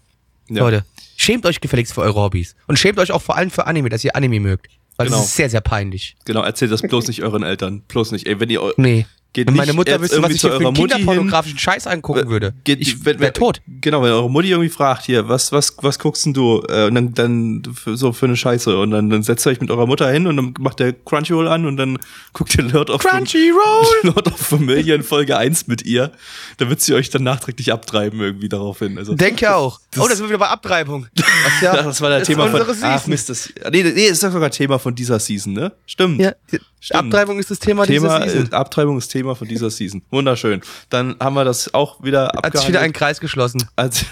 Ja. 0.50 0.62
Leute, 0.64 0.86
schämt 1.16 1.46
euch 1.46 1.60
gefälligst 1.62 1.94
für 1.94 2.02
eure 2.02 2.22
Hobbys. 2.22 2.56
Und 2.68 2.78
schämt 2.80 3.00
euch 3.00 3.12
auch 3.12 3.22
vor 3.22 3.36
allem 3.38 3.50
für 3.52 3.66
Anime, 3.68 3.90
dass 3.90 4.04
ihr 4.04 4.16
Anime 4.16 4.40
mögt. 4.40 4.68
Weil 4.98 5.08
Genau. 5.08 5.20
das 5.20 5.28
ist 5.28 5.36
sehr, 5.36 5.50
sehr 5.50 5.62
peinlich. 5.62 6.16
Genau, 6.26 6.42
erzählt 6.42 6.72
das 6.72 6.82
bloß 6.82 7.08
nicht 7.08 7.22
euren 7.24 7.44
Eltern. 7.44 7.82
Bloß 7.88 8.12
nicht. 8.14 8.26
Ey, 8.28 8.40
wenn 8.40 8.50
ihr 8.50 8.62
Nee. 8.78 9.06
Geht 9.34 9.48
Wenn 9.48 9.56
meine 9.56 9.74
Mutter 9.74 10.02
wüsste, 10.02 10.24
was 10.24 10.32
ich 10.32 10.40
zu 10.42 10.48
eurer 10.50 10.58
einen 10.58 10.66
Mutti 10.68 10.80
hin. 10.82 10.88
kinderpornografischen 10.90 11.60
Scheiß 11.60 11.86
angucken 11.86 12.28
würde. 12.30 12.54
Geht, 12.64 12.80
ich 12.82 13.06
wenn, 13.06 13.20
wär 13.20 13.34
tot. 13.34 13.62
Genau, 13.82 14.02
wenn 14.02 14.12
eure 14.12 14.30
Mutti 14.32 14.50
irgendwie 14.50 14.70
fragt, 14.70 15.06
hier, 15.06 15.30
was, 15.30 15.52
was, 15.52 15.76
was 15.82 16.00
guckst 16.00 16.26
denn 16.26 16.34
du? 16.34 16.64
Äh, 16.68 16.88
und 16.88 16.96
dann, 16.96 17.14
dann 17.14 17.64
für, 17.76 17.96
so 17.96 18.14
für 18.14 18.26
eine 18.26 18.36
Scheiße. 18.36 18.78
Und 18.80 18.92
dann, 18.92 19.10
dann 19.12 19.22
setzt 19.22 19.46
ihr 19.46 19.52
euch 19.52 19.62
mit 19.62 19.70
eurer 19.70 19.86
Mutter 19.86 20.10
hin 20.10 20.26
und 20.26 20.38
dann 20.38 20.54
macht 20.60 20.80
der 20.80 20.94
Crunchyroll 20.94 21.48
an 21.48 21.66
und 21.68 21.78
dann 21.78 22.00
guckt 22.34 22.56
ihr 22.56 22.64
Lord 22.64 22.90
of 22.90 23.02
Crunchyroll! 23.04 23.86
Lord 24.04 24.28
of 24.28 24.38
Familia 24.40 24.96
in 24.96 25.04
Folge 25.04 25.38
1 25.38 25.68
mit 25.68 25.86
ihr. 25.86 26.12
Da 26.58 26.70
wird 26.70 26.82
sie 26.82 26.96
euch 26.96 27.10
dann 27.12 27.24
nachträglich 27.24 27.72
abtreiben 27.72 28.20
irgendwie 28.20 28.50
darauf 28.50 28.80
hin. 28.80 28.98
Also, 28.98 29.14
Denke 29.14 29.54
auch. 29.56 29.80
Das- 29.92 30.04
oh, 30.04 30.08
da 30.08 30.16
sind 30.16 30.26
wir 30.26 30.30
wieder 30.30 30.40
bei 30.40 30.48
Abtreibung. 30.50 31.06
Was 31.16 31.62
ja, 31.62 31.74
Ach, 31.74 31.84
das 31.86 32.02
war 32.02 32.10
das 32.10 32.22
ist 32.24 32.28
Thema 32.28 32.48
von. 32.50 32.62
unsere 32.62 32.72
Ach 32.88 32.98
Season. 32.98 33.10
Mist, 33.12 33.30
das. 33.30 33.54
Nee, 33.72 33.84
nee, 33.84 34.08
ist 34.08 34.24
doch 34.24 34.32
sogar 34.32 34.50
Thema 34.50 34.80
von 34.80 34.96
dieser 34.96 35.20
Season, 35.20 35.54
ne? 35.54 35.74
Stimmt. 35.86 36.20
Ja, 36.20 36.32
Stimmt. 36.80 37.06
Abtreibung 37.06 37.40
ist 37.40 37.50
das 37.50 37.60
Thema, 37.60 37.86
Thema, 37.86 38.20
dieser 38.20 38.30
Season. 38.30 38.52
äh, 38.52 38.56
Abtreibung 38.56 38.98
ist 38.98 39.08
Thema 39.08 39.36
von 39.36 39.48
dieser 39.48 39.70
Season. 39.72 40.04
Wunderschön. 40.12 40.62
Dann 40.90 41.16
haben 41.20 41.34
wir 41.34 41.44
das 41.44 41.74
auch 41.74 42.04
wieder 42.04 42.28
Hat 42.28 42.56
sich 42.56 42.68
wieder 42.68 42.80
ein 42.80 42.90
abgehandelt. 42.92 42.94
Kreis 42.96 43.20
geschlossen. 43.20 43.68
Als, 43.76 44.06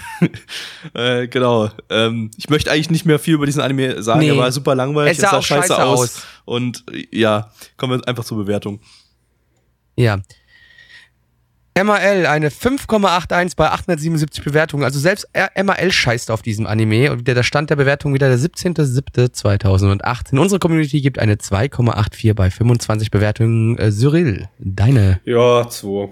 äh, 0.94 1.28
genau. 1.28 1.70
Ähm, 1.90 2.30
ich 2.36 2.50
möchte 2.50 2.70
eigentlich 2.70 2.90
nicht 2.90 3.06
mehr 3.06 3.18
viel 3.20 3.34
über 3.34 3.46
diesen 3.46 3.60
Anime 3.62 4.02
sagen. 4.02 4.20
Nee. 4.20 4.28
Er 4.28 4.36
war 4.36 4.50
super 4.50 4.74
langweilig. 4.74 5.12
Es 5.12 5.18
sah 5.18 5.38
auch 5.38 5.42
scheiße 5.42 5.80
aus. 5.80 6.22
Und 6.44 6.84
äh, 6.90 7.06
ja, 7.12 7.52
kommen 7.76 8.00
wir 8.00 8.08
einfach 8.08 8.24
zur 8.24 8.38
Bewertung. 8.38 8.80
Ja. 9.94 10.18
MAL, 11.84 12.26
eine 12.26 12.48
5,81 12.48 13.54
bei 13.54 13.70
877 13.70 14.42
Bewertungen. 14.42 14.82
Also 14.82 14.98
selbst 14.98 15.28
MAL 15.34 15.92
scheißt 15.92 16.30
auf 16.30 16.40
diesem 16.40 16.66
Anime. 16.66 17.12
Und 17.12 17.28
der 17.28 17.34
der 17.34 17.42
Stand 17.42 17.68
der 17.68 17.76
Bewertung 17.76 18.14
wieder 18.14 18.28
der 18.28 18.38
17.07.2018. 18.38 20.38
Unsere 20.38 20.58
Community 20.58 21.02
gibt 21.02 21.18
eine 21.18 21.34
2,84 21.34 22.34
bei 22.34 22.50
25 22.50 23.10
Bewertungen. 23.10 23.78
Äh, 23.78 23.92
Cyril, 23.92 24.48
deine 24.58 25.20
Ja, 25.24 25.68
zwei. 25.68 26.08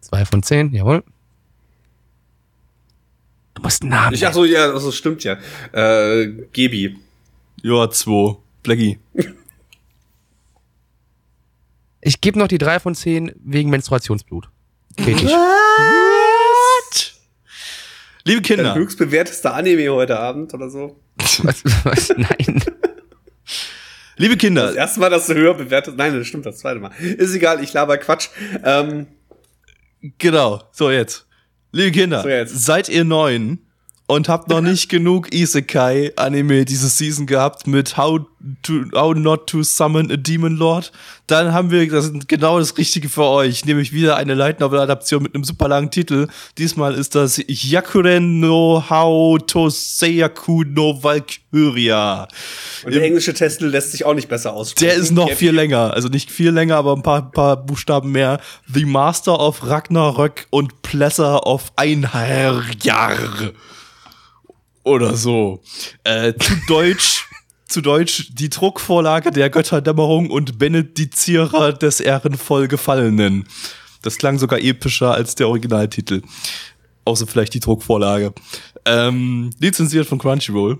2 0.00 0.24
von 0.24 0.42
10, 0.42 0.72
jawohl. 0.72 1.02
Du 3.54 3.62
musst 3.62 3.82
einen 3.82 3.90
Namen. 3.90 4.14
Ich, 4.14 4.26
ach 4.26 4.32
so, 4.32 4.44
ja, 4.44 4.72
das 4.72 4.94
stimmt 4.94 5.24
ja. 5.24 5.36
Äh, 5.72 6.28
Gebi. 6.52 6.96
Ja, 7.62 7.90
zwei. 7.90 8.36
Blackie. 8.62 8.98
Ich 12.00 12.20
gebe 12.20 12.38
noch 12.38 12.48
die 12.48 12.58
3 12.58 12.80
von 12.80 12.94
10 12.94 13.32
wegen 13.44 13.70
Menstruationsblut. 13.70 14.48
Geht 14.96 15.22
nicht. 15.22 15.34
Liebe 18.24 18.40
Dein 18.40 18.42
Kinder. 18.42 18.74
höchstbewertester 18.74 19.54
Anime 19.54 19.88
heute 19.92 20.18
Abend 20.18 20.52
oder 20.52 20.68
so. 20.68 21.00
was, 21.16 21.62
was? 21.84 22.08
Nein. 22.16 22.62
Liebe 24.16 24.34
Das 24.36 24.40
Kinder. 24.40 24.74
erste 24.74 24.98
Mal, 25.00 25.10
dass 25.10 25.26
du 25.26 25.34
höher 25.34 25.54
bewertet. 25.54 25.96
Nein, 25.96 26.18
das 26.18 26.26
stimmt 26.26 26.46
das 26.46 26.58
zweite 26.58 26.80
Mal. 26.80 26.90
Ist 27.00 27.34
egal, 27.34 27.62
ich 27.62 27.72
laber 27.72 27.98
Quatsch. 27.98 28.28
Ähm, 28.64 29.06
Genau. 30.18 30.62
So, 30.72 30.90
jetzt. 30.90 31.26
Liebe 31.72 31.90
Kinder. 31.92 32.22
So, 32.22 32.28
jetzt. 32.28 32.64
Seid 32.64 32.88
ihr 32.88 33.04
neun 33.04 33.65
und 34.06 34.28
habt 34.28 34.48
noch 34.48 34.60
nicht 34.60 34.88
genug 34.88 35.32
Isekai-Anime 35.34 36.64
diese 36.64 36.88
Season 36.88 37.26
gehabt 37.26 37.66
mit 37.66 37.96
How, 37.96 38.20
to, 38.62 38.84
How 38.94 39.14
Not 39.14 39.48
to 39.48 39.62
Summon 39.62 40.10
a 40.10 40.16
Demon 40.16 40.56
Lord, 40.56 40.92
dann 41.26 41.52
haben 41.52 41.70
wir 41.70 41.88
das 41.88 42.06
ist 42.06 42.28
genau 42.28 42.58
das 42.58 42.78
Richtige 42.78 43.08
für 43.08 43.24
euch, 43.24 43.64
nämlich 43.64 43.92
wieder 43.92 44.16
eine 44.16 44.34
Light 44.34 44.60
Novel 44.60 44.78
Adaption 44.78 45.22
mit 45.22 45.34
einem 45.34 45.44
super 45.44 45.68
langen 45.68 45.90
Titel. 45.90 46.28
Diesmal 46.56 46.94
ist 46.94 47.14
das 47.14 47.40
Yakuren 47.46 48.38
no 48.40 48.84
How 48.88 49.38
to 49.44 49.70
Seiyaku 49.70 50.62
no 50.64 51.02
Valkyria. 51.02 52.28
und 52.84 52.94
der 52.94 53.02
englische 53.02 53.34
Titel 53.34 53.66
lässt 53.66 53.92
sich 53.92 54.04
auch 54.04 54.14
nicht 54.14 54.28
besser 54.28 54.52
aussprechen. 54.52 54.88
Der 54.88 54.96
ist 54.96 55.10
noch 55.10 55.30
viel 55.32 55.52
länger, 55.52 55.94
also 55.94 56.08
nicht 56.08 56.30
viel 56.30 56.50
länger, 56.50 56.76
aber 56.76 56.94
ein 56.94 57.02
paar, 57.02 57.30
paar 57.32 57.56
Buchstaben 57.56 58.12
mehr. 58.12 58.40
The 58.72 58.84
Master 58.84 59.40
of 59.40 59.66
Ragnarök 59.66 60.46
und 60.50 60.82
Plesser 60.82 61.44
of 61.46 61.72
Einherjar. 61.76 63.18
Oder 64.86 65.16
so. 65.16 65.60
Äh, 66.04 66.32
zu 66.34 66.54
Deutsch, 66.68 67.28
zu 67.66 67.80
Deutsch 67.80 68.28
die 68.32 68.48
Druckvorlage 68.48 69.32
der 69.32 69.50
Götterdämmerung 69.50 70.30
und 70.30 70.60
Benedizierer 70.60 71.72
des 71.72 71.98
ehrenvoll 71.98 72.68
Gefallenen. 72.68 73.48
Das 74.02 74.16
klang 74.16 74.38
sogar 74.38 74.60
epischer 74.60 75.12
als 75.12 75.34
der 75.34 75.48
Originaltitel. 75.48 76.22
Außer 77.04 77.26
vielleicht 77.26 77.54
die 77.54 77.60
Druckvorlage. 77.60 78.32
Ähm, 78.84 79.50
lizenziert 79.58 80.06
von 80.06 80.18
Crunchyroll. 80.18 80.78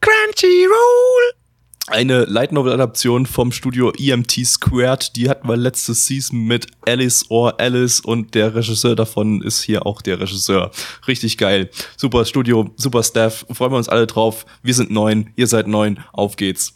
Crunchyroll! 0.00 1.45
Eine 1.88 2.24
Light 2.24 2.50
Novel 2.50 2.72
Adaption 2.72 3.26
vom 3.26 3.52
Studio 3.52 3.92
EMT 3.96 4.44
Squared. 4.44 5.14
Die 5.14 5.28
hatten 5.28 5.48
wir 5.48 5.56
letzte 5.56 5.94
Season 5.94 6.44
mit 6.44 6.66
Alice 6.84 7.24
or 7.28 7.60
Alice 7.60 8.00
und 8.00 8.34
der 8.34 8.56
Regisseur 8.56 8.96
davon 8.96 9.40
ist 9.40 9.62
hier 9.62 9.86
auch 9.86 10.02
der 10.02 10.18
Regisseur. 10.18 10.72
Richtig 11.06 11.38
geil. 11.38 11.70
Super 11.96 12.24
Studio, 12.24 12.70
super 12.76 13.04
Staff. 13.04 13.46
Freuen 13.52 13.70
wir 13.70 13.78
uns 13.78 13.88
alle 13.88 14.08
drauf. 14.08 14.46
Wir 14.64 14.74
sind 14.74 14.90
neun, 14.90 15.30
ihr 15.36 15.46
seid 15.46 15.68
neun. 15.68 16.00
Auf 16.12 16.34
geht's. 16.34 16.74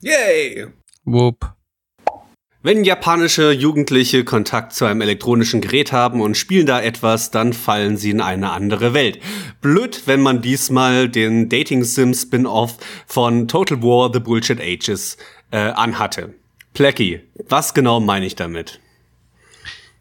Yay! 0.00 0.68
Whoop. 1.04 1.55
Wenn 2.66 2.82
japanische 2.82 3.52
Jugendliche 3.52 4.24
Kontakt 4.24 4.72
zu 4.72 4.86
einem 4.86 5.00
elektronischen 5.00 5.60
Gerät 5.60 5.92
haben 5.92 6.20
und 6.20 6.36
spielen 6.36 6.66
da 6.66 6.82
etwas, 6.82 7.30
dann 7.30 7.52
fallen 7.52 7.96
sie 7.96 8.10
in 8.10 8.20
eine 8.20 8.50
andere 8.50 8.92
Welt. 8.92 9.20
Blöd, 9.60 10.02
wenn 10.06 10.20
man 10.20 10.42
diesmal 10.42 11.08
den 11.08 11.48
Dating 11.48 11.84
Sim 11.84 12.12
Spin-off 12.12 12.78
von 13.06 13.46
Total 13.46 13.84
War 13.84 14.10
The 14.12 14.18
Bullshit 14.18 14.60
Ages 14.60 15.16
äh, 15.52 15.58
anhatte. 15.58 16.34
Plecky, 16.74 17.20
was 17.48 17.72
genau 17.72 18.00
meine 18.00 18.26
ich 18.26 18.34
damit? 18.34 18.80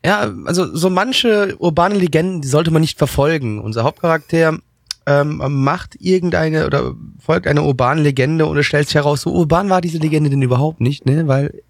Ja, 0.04 0.34
also 0.46 0.76
so 0.76 0.90
manche 0.90 1.56
urbane 1.60 1.94
Legenden, 1.94 2.42
die 2.42 2.48
sollte 2.48 2.72
man 2.72 2.82
nicht 2.82 2.98
verfolgen. 2.98 3.62
Unser 3.62 3.84
Hauptcharakter 3.84 4.58
ähm, 5.06 5.40
macht 5.50 5.98
irgendeine 6.02 6.66
oder 6.66 6.96
folgt 7.24 7.46
einer 7.46 7.64
urbanen 7.64 8.04
Legende 8.04 8.48
und 8.48 8.58
es 8.58 8.66
stellt 8.66 8.88
sich 8.88 8.96
heraus, 8.96 9.22
so 9.22 9.32
urban 9.32 9.70
war 9.70 9.82
diese 9.82 10.00
Legende 10.00 10.32
denn 10.32 10.42
überhaupt 10.42 10.82
nicht, 10.82 11.06
ne? 11.06 11.28
Weil 11.28 11.62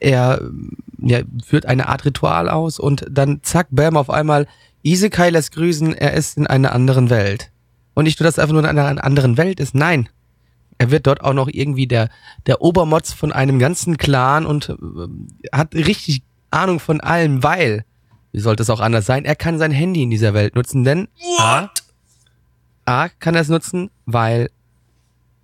er 0.00 0.40
ja, 0.98 1.20
führt 1.44 1.66
eine 1.66 1.88
Art 1.88 2.04
Ritual 2.04 2.48
aus 2.48 2.78
und 2.78 3.06
dann 3.10 3.40
zack, 3.42 3.68
bam, 3.70 3.96
auf 3.96 4.10
einmal, 4.10 4.46
Isekai 4.82 5.30
lässt 5.30 5.52
grüßen, 5.52 5.94
er 5.94 6.14
ist 6.14 6.36
in 6.36 6.46
einer 6.46 6.72
anderen 6.72 7.10
Welt. 7.10 7.50
Und 7.94 8.04
nicht 8.04 8.20
nur, 8.20 8.24
dass 8.24 8.38
er 8.38 8.42
einfach 8.42 8.52
nur 8.52 8.68
in 8.68 8.78
einer 8.78 9.02
anderen 9.02 9.36
Welt 9.36 9.58
ist, 9.58 9.74
nein. 9.74 10.08
Er 10.78 10.90
wird 10.90 11.06
dort 11.06 11.22
auch 11.22 11.32
noch 11.32 11.48
irgendwie 11.50 11.86
der, 11.86 12.10
der 12.46 12.60
Obermotz 12.60 13.12
von 13.12 13.32
einem 13.32 13.58
ganzen 13.58 13.96
Clan 13.96 14.44
und 14.44 14.68
äh, 14.68 15.48
hat 15.50 15.74
richtig 15.74 16.22
Ahnung 16.50 16.80
von 16.80 17.00
allem, 17.00 17.42
weil, 17.42 17.84
wie 18.32 18.40
sollte 18.40 18.62
es 18.62 18.70
auch 18.70 18.80
anders 18.80 19.06
sein, 19.06 19.24
er 19.24 19.36
kann 19.36 19.58
sein 19.58 19.70
Handy 19.70 20.02
in 20.02 20.10
dieser 20.10 20.34
Welt 20.34 20.54
nutzen, 20.54 20.84
denn 20.84 21.08
A, 21.38 21.70
A 22.84 23.08
kann 23.08 23.34
er 23.34 23.40
es 23.40 23.48
nutzen, 23.48 23.90
weil 24.04 24.50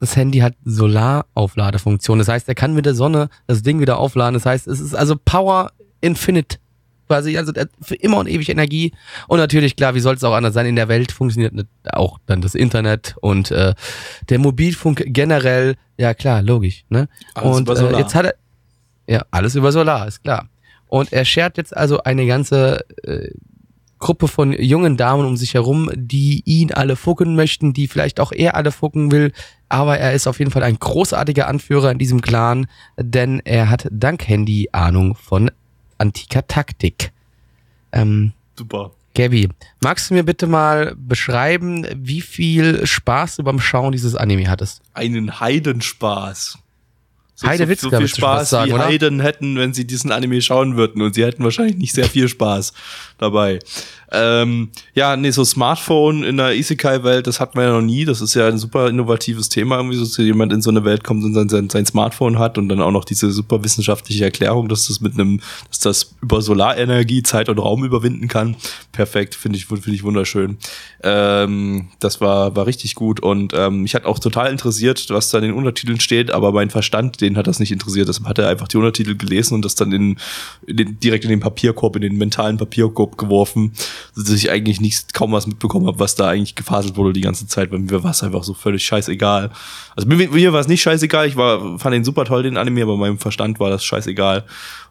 das 0.03 0.16
Handy 0.16 0.40
hat 0.40 0.55
Solaraufladefunktion. 0.64 2.18
Das 2.18 2.26
heißt, 2.26 2.48
er 2.48 2.57
kann 2.57 2.74
mit 2.74 2.86
der 2.86 2.94
Sonne 2.96 3.28
das 3.46 3.62
Ding 3.62 3.78
wieder 3.78 3.98
aufladen. 3.98 4.34
Das 4.34 4.44
heißt, 4.44 4.66
es 4.66 4.80
ist 4.80 4.96
also 4.96 5.14
Power 5.14 5.70
Infinite. 6.00 6.59
Quasi, 7.07 7.38
also 7.38 7.53
für 7.80 7.94
immer 7.94 8.16
und 8.16 8.28
ewig 8.28 8.48
Energie. 8.48 8.92
Und 9.28 9.38
natürlich, 9.38 9.76
klar, 9.76 9.94
wie 9.94 10.00
soll 10.00 10.16
es 10.16 10.24
auch 10.24 10.34
anders 10.34 10.55
sein? 10.55 10.66
In 10.66 10.74
der 10.74 10.88
Welt 10.88 11.12
funktioniert 11.12 11.55
auch 11.92 12.18
dann 12.26 12.40
das 12.40 12.57
Internet 12.57 13.14
und 13.20 13.53
äh, 13.53 13.74
der 14.28 14.40
Mobilfunk 14.40 15.05
generell. 15.07 15.76
Ja, 15.98 16.14
klar, 16.14 16.42
logisch. 16.42 16.84
Ne? 16.88 17.09
Alles 17.34 17.59
und 17.59 17.62
über 17.62 17.76
Solar. 17.76 17.94
Äh, 17.94 18.03
jetzt 18.03 18.16
hat 18.16 18.26
er. 18.26 18.34
Ja, 19.07 19.24
alles 19.30 19.55
über 19.55 19.70
Solar, 19.70 20.09
ist 20.09 20.24
klar. 20.24 20.48
Und 20.88 21.12
er 21.12 21.24
schert 21.24 21.59
jetzt 21.59 21.76
also 21.76 22.03
eine 22.03 22.26
ganze 22.26 22.84
äh, 23.05 23.30
Gruppe 24.03 24.26
von 24.26 24.53
jungen 24.53 24.96
Damen 24.96 25.24
um 25.24 25.36
sich 25.36 25.55
herum, 25.55 25.88
die 25.94 26.42
ihn 26.44 26.72
alle 26.72 26.96
fucken 26.96 27.36
möchten, 27.36 27.72
die 27.72 27.86
vielleicht 27.86 28.18
auch 28.18 28.32
er 28.32 28.57
alle 28.57 28.72
fucken 28.72 29.12
will. 29.12 29.32
Aber 29.68 29.96
er 29.96 30.12
ist 30.12 30.26
auf 30.26 30.40
jeden 30.40 30.50
Fall 30.50 30.64
ein 30.64 30.78
großartiger 30.78 31.46
Anführer 31.46 31.92
in 31.92 31.98
diesem 31.98 32.20
Clan, 32.20 32.66
denn 32.98 33.40
er 33.44 33.70
hat 33.70 33.86
dank 33.92 34.28
Handy 34.28 34.68
Ahnung 34.72 35.14
von 35.14 35.50
antiker 35.98 36.46
Taktik. 36.46 37.12
Ähm, 37.92 38.32
Super. 38.59 38.90
Gabby, 39.14 39.48
magst 39.80 40.11
du 40.11 40.14
mir 40.14 40.24
bitte 40.24 40.46
mal 40.48 40.96
beschreiben, 40.96 41.86
wie 41.94 42.22
viel 42.22 42.84
Spaß 42.84 43.36
du 43.36 43.44
beim 43.44 43.61
Schauen 43.61 43.92
dieses 43.92 44.16
Anime 44.16 44.48
hattest? 44.50 44.82
Einen 44.94 45.38
Heidenspaß. 45.38 46.59
So, 47.35 47.47
Heidewitzka, 47.47 47.89
so, 47.89 47.91
so 47.91 47.99
viel 47.99 48.09
Spaß 48.09 48.51
sagen, 48.51 48.70
wie 48.70 48.74
oder? 48.74 48.85
Heiden 48.85 49.20
hätten, 49.20 49.57
wenn 49.57 49.72
sie 49.72 49.87
diesen 49.87 50.12
Anime 50.12 50.43
schauen 50.43 50.76
würden. 50.76 51.01
Und 51.03 51.14
sie 51.14 51.24
hätten 51.24 51.43
wahrscheinlich 51.43 51.76
nicht 51.76 51.95
sehr 51.95 52.05
viel 52.05 52.28
Spaß 52.28 52.72
dabei. 53.18 53.59
Ähm, 54.14 54.68
ja, 54.94 55.16
nee, 55.16 55.30
so 55.30 55.42
Smartphone 55.42 56.22
in 56.22 56.36
der 56.36 56.54
Isekai-Welt, 56.54 57.26
das 57.26 57.40
hatten 57.40 57.58
wir 57.58 57.64
ja 57.64 57.72
noch 57.72 57.80
nie. 57.80 58.04
Das 58.04 58.20
ist 58.20 58.34
ja 58.34 58.46
ein 58.46 58.58
super 58.58 58.88
innovatives 58.88 59.48
Thema, 59.48 59.76
irgendwie 59.76 59.96
so, 59.96 60.04
dass 60.04 60.16
jemand 60.18 60.52
in 60.52 60.60
so 60.60 60.70
eine 60.70 60.84
Welt 60.84 61.02
kommt 61.02 61.24
und 61.24 61.32
sein, 61.32 61.48
sein, 61.48 61.70
sein 61.70 61.86
Smartphone 61.86 62.38
hat 62.38 62.58
und 62.58 62.68
dann 62.68 62.82
auch 62.82 62.90
noch 62.90 63.06
diese 63.06 63.30
super 63.30 63.64
wissenschaftliche 63.64 64.24
Erklärung, 64.24 64.68
dass 64.68 64.88
das 64.88 65.00
mit 65.00 65.14
einem, 65.14 65.40
dass 65.68 65.78
das 65.78 66.14
über 66.20 66.42
Solarenergie 66.42 67.22
Zeit 67.22 67.48
und 67.48 67.58
Raum 67.58 67.84
überwinden 67.84 68.28
kann. 68.28 68.56
Perfekt, 68.92 69.34
finde 69.34 69.56
ich, 69.56 69.66
finde 69.66 69.92
ich 69.92 70.04
wunderschön. 70.04 70.58
Ähm, 71.02 71.88
das 71.98 72.20
war, 72.20 72.54
war 72.54 72.66
richtig 72.66 72.94
gut 72.94 73.20
und 73.20 73.54
ähm, 73.56 73.82
mich 73.82 73.94
hat 73.94 74.04
auch 74.04 74.18
total 74.18 74.50
interessiert, 74.50 75.06
was 75.08 75.30
da 75.30 75.38
in 75.38 75.44
den 75.44 75.54
Untertiteln 75.54 76.00
steht, 76.00 76.30
aber 76.30 76.52
mein 76.52 76.68
Verstand, 76.68 77.22
den 77.22 77.38
hat 77.38 77.46
das 77.46 77.60
nicht 77.60 77.72
interessiert. 77.72 78.08
Das 78.08 78.20
hat 78.24 78.38
er 78.38 78.48
einfach 78.48 78.68
die 78.68 78.76
Untertitel 78.76 79.16
gelesen 79.16 79.54
und 79.54 79.64
das 79.64 79.74
dann 79.74 79.90
in, 79.92 80.18
in 80.66 80.76
den, 80.76 81.00
direkt 81.00 81.24
in 81.24 81.30
den 81.30 81.40
Papierkorb, 81.40 81.96
in 81.96 82.02
den 82.02 82.18
mentalen 82.18 82.58
Papierkorb 82.58 83.16
geworfen, 83.16 83.72
dass 84.16 84.30
ich 84.30 84.50
eigentlich 84.50 84.80
nicht 84.80 85.14
kaum 85.14 85.32
was 85.32 85.46
mitbekommen 85.46 85.86
habe, 85.86 85.98
was 85.98 86.14
da 86.14 86.28
eigentlich 86.28 86.55
gefaselt 86.55 86.96
wurde 86.96 87.12
die 87.12 87.20
ganze 87.20 87.46
Zeit, 87.46 87.70
weil 87.72 87.80
mir 87.80 88.03
war 88.03 88.11
es 88.11 88.22
einfach 88.22 88.44
so 88.44 88.55
völlig 88.55 88.84
scheißegal. 88.84 89.50
Also 89.96 90.09
mir, 90.09 90.28
mir 90.28 90.53
war 90.53 90.61
es 90.61 90.68
nicht 90.68 90.82
scheißegal, 90.82 91.26
ich 91.26 91.36
war, 91.36 91.78
fand 91.78 91.94
den 91.94 92.05
super 92.05 92.24
toll, 92.24 92.42
den 92.42 92.57
Anime, 92.57 92.82
aber 92.82 92.96
meinem 92.96 93.18
Verstand 93.18 93.61
war 93.61 93.70
das 93.70 93.84
scheißegal. 93.84 94.44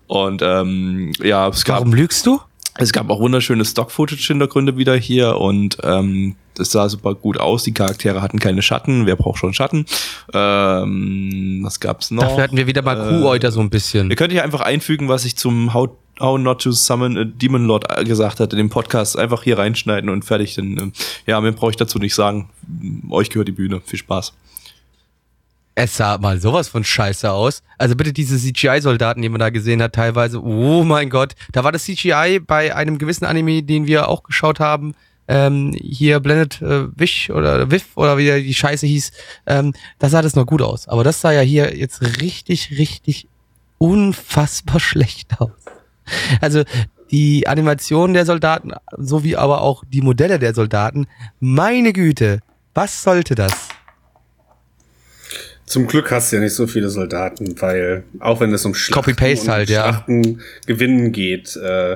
Und 0.08 0.42
ähm, 0.44 1.14
ja, 1.24 1.48
es 1.48 1.64
gab 1.64 1.78
Warum 1.80 1.94
lügst 1.94 2.26
du? 2.26 2.40
es 2.78 2.94
gab 2.94 3.10
auch 3.10 3.20
wunderschöne 3.20 3.66
Stock-Footage-Hintergründe 3.66 4.78
wieder 4.78 4.96
hier 4.96 5.38
und 5.38 5.78
ähm, 5.84 6.36
das 6.56 6.72
sah 6.72 6.90
super 6.90 7.16
gut 7.16 7.40
aus. 7.40 7.64
Die 7.64 7.74
Charaktere 7.74 8.22
hatten 8.22 8.40
keine 8.40 8.62
Schatten. 8.62 9.06
Wer 9.06 9.16
braucht 9.16 9.40
schon 9.40 9.54
Schatten? 9.54 9.86
Ähm, 10.34 11.60
was 11.64 11.80
gab's 11.80 12.12
noch? 12.12 12.24
Dafür 12.24 12.44
hatten 12.44 12.58
wir 12.58 12.68
wieder 12.68 12.82
mal 12.82 12.98
Äh, 13.00 13.10
Kuhäuter 13.10 13.52
so 13.52 13.60
ein 13.62 13.70
bisschen. 13.70 14.10
Ihr 14.10 14.16
könnt 14.16 14.32
hier 14.32 14.44
einfach 14.44 14.62
einfügen, 14.62 15.08
was 15.10 15.26
ich 15.26 15.36
zum 15.38 15.74
How, 15.74 15.90
How 16.20 16.40
Not 16.40 16.62
to 16.62 16.72
Summon 16.72 17.18
a 17.18 17.24
Demon 17.26 17.66
Lord 17.66 17.86
äh, 17.98 18.04
gesagt 18.04 18.40
hatte, 18.40 18.56
in 18.56 18.58
dem 18.58 18.70
Podcast. 18.70 19.18
Einfach 19.18 19.44
hier 19.44 19.58
reinschneiden 19.58 20.10
und 20.10 20.24
fertig. 20.26 20.56
Denn, 20.56 20.78
ähm, 20.78 20.94
ja, 21.26 21.40
mehr 21.42 21.52
brauche 21.52 21.72
ich 21.72 21.78
dazu 21.78 22.00
nicht 22.00 22.16
sagen. 22.16 22.50
Euch 23.10 23.30
gehört 23.30 23.48
die 23.48 23.54
Bühne. 23.54 23.82
Viel 23.86 24.00
Spaß. 24.00 24.34
Es 25.74 25.96
sah 25.96 26.18
mal 26.18 26.40
sowas 26.40 26.68
von 26.68 26.84
scheiße 26.84 27.32
aus. 27.32 27.64
Also 27.78 27.96
bitte 27.96 28.12
diese 28.12 28.38
CGI-Soldaten, 28.38 29.22
die 29.22 29.30
man 29.30 29.40
da 29.40 29.50
gesehen 29.50 29.82
hat, 29.82 29.94
teilweise. 29.94 30.44
Oh 30.44 30.84
mein 30.84 31.10
Gott. 31.10 31.34
Da 31.54 31.64
war 31.64 31.72
das 31.72 31.86
CGI 31.86 32.42
bei 32.46 32.76
einem 32.76 32.98
gewissen 32.98 33.24
Anime, 33.26 33.64
den 33.64 33.88
wir 33.88 34.10
auch 34.10 34.24
geschaut 34.24 34.60
haben. 34.60 34.94
Ähm, 35.34 35.74
hier 35.80 36.20
Blended 36.20 36.62
äh, 36.62 36.88
Wish 37.00 37.30
oder 37.30 37.72
Wiff 37.72 37.96
oder 37.96 38.18
wie 38.18 38.44
die 38.44 38.54
Scheiße 38.54 38.86
hieß. 38.86 39.14
Ähm, 39.48 39.74
da 39.98 40.10
sah 40.10 40.22
das 40.22 40.36
noch 40.36 40.46
gut 40.46 40.62
aus. 40.62 40.90
Aber 40.90 41.06
das 41.06 41.22
sah 41.22 41.32
ja 41.32 41.40
hier 41.40 41.74
jetzt 41.74 42.02
richtig, 42.22 42.78
richtig 42.78 43.30
unfassbar 43.78 44.80
schlecht 44.82 45.40
aus. 45.40 45.52
Also 46.42 46.64
die 47.12 47.48
Animation 47.48 48.14
der 48.14 48.26
Soldaten, 48.26 48.74
sowie 48.98 49.38
aber 49.38 49.62
auch 49.62 49.86
die 49.88 50.02
Modelle 50.02 50.38
der 50.38 50.54
Soldaten. 50.54 51.08
Meine 51.40 51.94
Güte, 51.94 52.42
was 52.74 53.02
sollte 53.02 53.34
das? 53.36 53.70
Zum 55.66 55.88
Glück 55.88 56.12
hast 56.12 56.32
du 56.32 56.36
ja 56.36 56.42
nicht 56.42 56.56
so 56.56 56.68
viele 56.68 56.90
Soldaten, 56.90 57.56
weil 57.62 58.04
auch 58.20 58.42
wenn 58.42 58.54
es 58.54 58.66
um 58.66 58.74
Schlachten, 58.74 59.16
halt, 59.48 59.70
ja. 59.70 59.94
Schlachten 59.94 60.42
gewinnen 60.66 61.14
geht, 61.14 61.56
äh, 61.56 61.96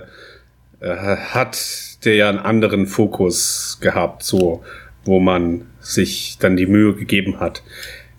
äh, 0.80 0.96
hat 0.96 2.06
der 2.06 2.16
ja 2.16 2.30
einen 2.30 2.40
anderen 2.40 2.88
Fokus 2.88 3.78
gehabt, 3.82 4.24
so 4.24 4.64
wo 5.04 5.20
man 5.20 5.68
sich 5.80 6.38
dann 6.40 6.58
die 6.58 6.66
Mühe 6.66 6.96
gegeben 6.96 7.40
hat. 7.40 7.64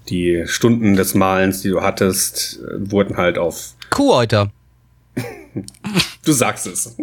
Die 0.09 0.45
Stunden 0.47 0.95
des 0.95 1.15
Malens, 1.15 1.63
die 1.63 1.69
du 1.69 1.83
hattest, 1.83 2.61
äh, 2.61 2.91
wurden 2.91 3.17
halt 3.17 3.39
auf. 3.39 3.75
Kuhäuter. 3.91 4.51
Du 6.27 6.33
sagst 6.33 6.67
es. 6.67 6.95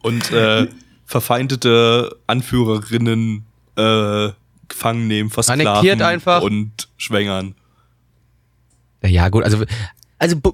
Und 0.00 0.30
äh, 0.30 0.68
verfeindete 1.06 2.16
Anführerinnen 2.28 3.44
äh, 3.76 4.28
gefangen 4.68 5.08
nehmen, 5.08 5.30
versklaven 5.30 5.66
Annektiert 5.66 6.02
einfach. 6.02 6.42
und 6.42 6.88
schwängern. 6.96 7.56
Ja, 9.02 9.08
Ja, 9.08 9.28
gut, 9.28 9.42
also 9.44 9.64
also, 10.18 10.36
bu- 10.36 10.52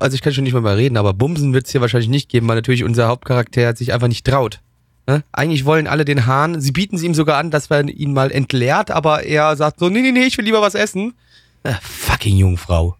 also 0.00 0.14
ich 0.14 0.22
kann 0.22 0.32
schon 0.32 0.44
nicht 0.44 0.52
mal 0.52 0.60
mal 0.60 0.76
reden, 0.76 0.96
aber 0.96 1.12
Bumsen 1.14 1.52
wird's 1.54 1.72
hier 1.72 1.80
wahrscheinlich 1.80 2.10
nicht 2.10 2.28
geben, 2.28 2.46
weil 2.48 2.56
natürlich 2.56 2.84
unser 2.84 3.08
Hauptcharakter 3.08 3.74
sich 3.74 3.92
einfach 3.92 4.08
nicht 4.08 4.26
traut. 4.26 4.60
Ne? 5.06 5.24
Eigentlich 5.32 5.64
wollen 5.64 5.86
alle 5.86 6.04
den 6.04 6.26
Hahn, 6.26 6.60
sie 6.60 6.72
bieten 6.72 6.96
es 6.96 7.02
ihm 7.02 7.14
sogar 7.14 7.38
an, 7.38 7.50
dass 7.50 7.70
man 7.70 7.88
ihn 7.88 8.12
mal 8.12 8.30
entleert, 8.30 8.90
aber 8.90 9.24
er 9.24 9.56
sagt 9.56 9.80
so, 9.80 9.88
nee, 9.88 10.02
nee, 10.02 10.12
nee, 10.12 10.24
ich 10.24 10.36
will 10.36 10.44
lieber 10.44 10.60
was 10.60 10.74
essen. 10.74 11.14
Äh, 11.62 11.74
fucking 11.80 12.36
Jungfrau. 12.36 12.96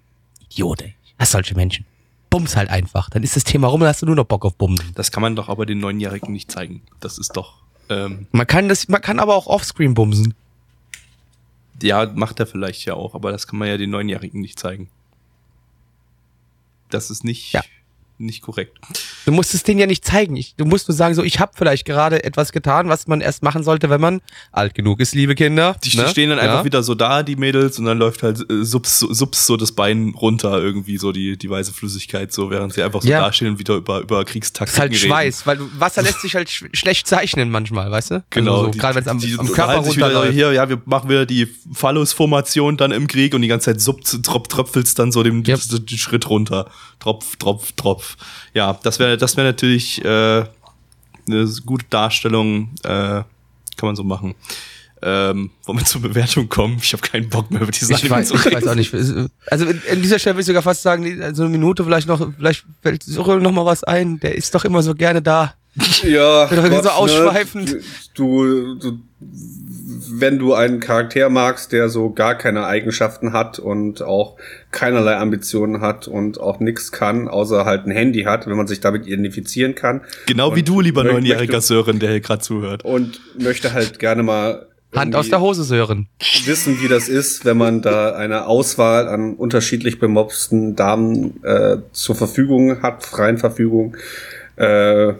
Idiot, 0.51 0.83
ey. 0.83 0.95
Hast 1.19 1.33
solche 1.33 1.55
Menschen. 1.55 1.85
Bums 2.31 2.57
halt 2.57 2.71
einfach. 2.71 3.11
Dann 3.11 3.23
ist 3.23 3.37
das 3.37 3.45
Thema 3.45 3.69
rum, 3.69 3.81
dann 3.81 3.89
hast 3.91 4.03
du 4.03 4.07
nur 4.07 4.17
noch 4.17 4.25
Bock 4.25 4.45
auf 4.45 4.55
Bumsen. 4.57 4.91
Das 4.95 5.13
kann 5.13 5.21
man 5.23 5.37
doch 5.37 5.49
aber 5.49 5.67
den 5.67 5.79
Neunjährigen 5.79 6.33
nicht 6.33 6.51
zeigen. 6.51 6.83
Das 7.01 7.19
ist 7.19 7.37
doch. 7.37 7.55
Ähm, 7.91 8.27
Man 8.33 8.47
kann 8.47 8.69
das, 8.69 8.89
man 8.89 9.01
kann 9.01 9.19
aber 9.19 9.35
auch 9.35 9.47
offscreen 9.47 9.95
bumsen. 9.95 10.35
ja, 11.83 12.11
macht 12.15 12.41
er 12.41 12.47
vielleicht 12.47 12.85
ja 12.85 12.95
auch, 12.95 13.15
aber 13.15 13.33
das 13.33 13.47
kann 13.47 13.59
man 13.59 13.69
ja 13.69 13.77
den 13.77 13.91
Neunjährigen 13.91 14.41
nicht 14.41 14.59
zeigen. 14.59 14.89
Das 16.91 17.11
ist 17.11 17.25
nicht. 17.25 17.53
Ja. 17.53 17.63
Nicht 18.21 18.43
korrekt. 18.43 18.77
Du 19.25 19.33
musst 19.33 19.55
es 19.55 19.63
denen 19.63 19.79
ja 19.81 19.87
nicht 19.87 20.05
zeigen. 20.05 20.37
Ich, 20.37 20.55
du 20.57 20.65
musst 20.65 20.89
nur 20.89 20.97
sagen, 20.97 21.15
so, 21.15 21.23
ich 21.23 21.41
habe 21.41 21.53
vielleicht 21.55 21.85
gerade 21.85 22.25
etwas 22.25 22.53
getan, 22.53 22.89
was 22.89 23.07
man 23.07 23.21
erst 23.21 23.43
machen 23.43 23.63
sollte, 23.63 23.91
wenn 23.91 24.01
man 24.01 24.21
alt 24.53 24.75
genug 24.75 25.01
ist, 25.01 25.15
liebe 25.15 25.35
Kinder. 25.35 25.77
Die 25.85 25.97
ne? 25.97 26.09
stehen 26.09 26.31
dann 26.31 26.39
einfach 26.39 26.59
Ja. 26.59 26.65
wieder 26.65 26.83
so 26.83 26.95
da, 26.95 27.23
die 27.23 27.37
Mädels, 27.37 27.79
und 27.79 27.85
dann 27.85 27.99
läuft 27.99 28.23
halt 28.23 28.41
äh, 28.51 28.65
subs, 28.65 29.01
subs 29.01 29.47
so 29.47 29.57
das 29.57 29.73
Bein 29.73 30.15
runter, 30.17 30.59
irgendwie 30.63 30.99
so 30.99 31.13
die, 31.13 31.37
die 31.37 31.49
weiße 31.51 31.73
Flüssigkeit, 31.73 32.33
so 32.33 32.51
während 32.51 32.73
sie 32.73 32.83
einfach 32.83 33.03
so 33.03 33.09
Ja. 33.09 33.21
dastehen 33.21 33.53
und 33.53 33.59
wieder 33.59 33.75
über, 33.77 34.01
über 34.01 34.25
Kriegstaktiken 34.25 34.75
ist 34.75 34.81
halt 34.81 34.93
reden. 34.93 35.09
Schweiß, 35.09 35.47
weil 35.47 35.59
Wasser 35.79 36.03
lässt 36.03 36.21
sich 36.21 36.35
halt 36.35 36.49
sch 36.51 36.65
schlecht 36.73 37.07
zeichnen 37.07 37.51
manchmal, 37.51 37.91
weißt 37.91 38.11
du? 38.13 38.25
Genau, 38.31 38.59
Also 38.59 38.73
so, 38.73 38.79
gerade 38.79 38.95
wenn 38.97 39.03
es 39.03 39.09
am, 39.09 39.19
die 39.21 39.37
am 39.39 39.51
Körper 39.53 39.77
runterläuft. 39.79 40.33
Hier, 40.33 40.53
ja, 40.53 40.69
wir 40.69 40.81
machen 40.87 41.09
wieder 41.09 41.27
die 41.27 41.47
Phallus-Formation 41.73 42.77
dann 42.77 42.93
im 42.93 43.07
Krieg 43.07 43.35
und 43.35 43.43
die 43.43 43.49
ganze 43.49 43.67
Zeit 43.67 43.81
sub, 43.81 44.03
trop, 44.23 44.49
tröpfelt's 44.49 44.95
dann 44.95 45.13
so 45.13 45.23
den, 45.23 45.45
Yep. 45.47 45.61
den 45.87 45.99
Schritt 45.99 46.29
runter. 46.31 46.71
Tropf, 47.01 47.37
Tropf, 47.37 47.73
Tropf. 47.73 48.08
Ja, 48.55 48.79
das 48.83 48.99
wäre 48.99 49.17
das 49.17 49.37
wäre 49.37 49.47
natürlich 49.49 50.05
äh, 50.05 50.45
eine 51.29 51.47
gute 51.67 51.87
Darstellung, 51.91 52.71
äh, 52.85 52.89
kann 52.89 53.27
man 53.83 53.97
so 53.97 54.05
machen. 54.05 54.35
Ähm, 55.01 55.51
wollen 55.65 55.79
wir 55.79 55.85
zur 55.85 56.03
Bewertung 56.03 56.49
kommen? 56.49 56.79
Ich 56.83 56.93
habe 56.93 57.03
keinen 57.03 57.29
Bock 57.29 57.51
mehr 57.53 57.63
über 57.63 57.71
die 57.71 57.85
Sache 57.85 58.05
Ich 58.05 58.11
weiß, 58.11 58.29
zu 58.29 58.35
ich 58.35 58.47
reden. 58.47 58.57
weiß 58.57 58.67
auch 58.67 58.75
nicht. 58.75 58.93
Also 59.47 59.67
in 59.67 60.03
dieser 60.03 60.19
Stelle 60.19 60.35
würde 60.35 60.41
ich 60.41 60.47
sogar 60.47 60.63
fast 60.63 60.83
sagen, 60.83 61.35
so 61.35 61.43
eine 61.45 61.53
Minute 61.53 61.85
vielleicht 61.85 62.09
noch, 62.09 62.33
vielleicht 62.37 62.65
fällt 62.83 63.05
Cyril 63.05 63.39
noch 63.39 63.53
mal 63.53 63.65
was 63.65 63.85
ein. 63.85 64.19
Der 64.21 64.35
ist 64.35 64.53
doch 64.57 64.65
immer 64.65 64.83
so 64.83 64.95
gerne 64.95 65.23
da. 65.23 65.55
Ja, 66.03 66.47
doch 66.71 66.83
so 66.83 66.89
ausschweifend. 66.91 67.73
Ne, 67.73 67.81
du, 68.15 68.75
du, 68.77 68.99
wenn 70.11 70.39
du 70.39 70.55
einen 70.55 70.81
Charakter 70.81 71.29
magst, 71.29 71.73
der 71.73 71.89
so 71.89 72.11
gar 72.11 72.35
keine 72.35 72.67
Eigenschaften 72.67 73.33
hat 73.33 73.59
und 73.59 74.03
auch 74.03 74.37
keinerlei 74.71 75.17
Ambitionen 75.17 75.81
hat 75.81 76.09
und 76.09 76.41
auch 76.41 76.61
nichts 76.61 76.93
kann, 76.93 77.29
außer 77.29 77.65
halt 77.65 77.87
ein 77.87 77.91
Handy 77.91 78.23
hat, 78.23 78.47
wenn 78.47 78.57
man 78.57 78.67
sich 78.67 78.81
damit 78.81 79.07
identifizieren 79.07 79.75
kann. 79.75 80.03
Genau 80.27 80.55
wie 80.55 80.63
du, 80.63 80.81
lieber 80.81 81.05
neunjähriger 81.05 81.61
Sören, 81.61 81.99
der 81.99 82.11
hier 82.11 82.21
gerade 82.21 82.43
zuhört. 82.43 82.85
Und 82.85 83.21
möchte 83.39 83.73
halt 83.73 83.99
gerne 83.99 84.23
mal 84.23 84.67
Hand 84.95 85.15
aus 85.15 85.29
der 85.29 85.41
Hose, 85.41 85.65
Sören. 85.65 86.09
wissen, 86.47 86.81
wie 86.81 86.89
das 86.89 87.09
ist, 87.09 87.45
wenn 87.45 87.59
man 87.59 87.83
da 87.83 88.15
eine 88.15 88.47
Auswahl 88.47 89.07
an 89.07 89.35
unterschiedlich 89.35 89.99
bemobsten 89.99 90.77
Damen 90.77 91.45
äh, 91.45 91.79
zur 91.93 92.15
Verfügung 92.15 92.83
hat, 92.83 93.05
freien 93.05 93.37
Verfügung, 93.37 93.97
äh, 94.57 95.13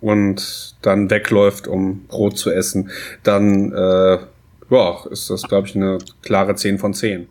und 0.00 0.76
dann 0.82 1.10
wegläuft, 1.10 1.66
um 1.66 2.06
Brot 2.06 2.38
zu 2.38 2.50
essen, 2.50 2.90
dann 3.22 3.72
äh, 3.72 4.18
ja, 4.70 4.96
ist 5.10 5.30
das, 5.30 5.42
glaube 5.42 5.66
ich, 5.68 5.74
eine 5.74 5.98
klare 6.22 6.54
10 6.54 6.78
von 6.78 6.94
10. 6.94 7.28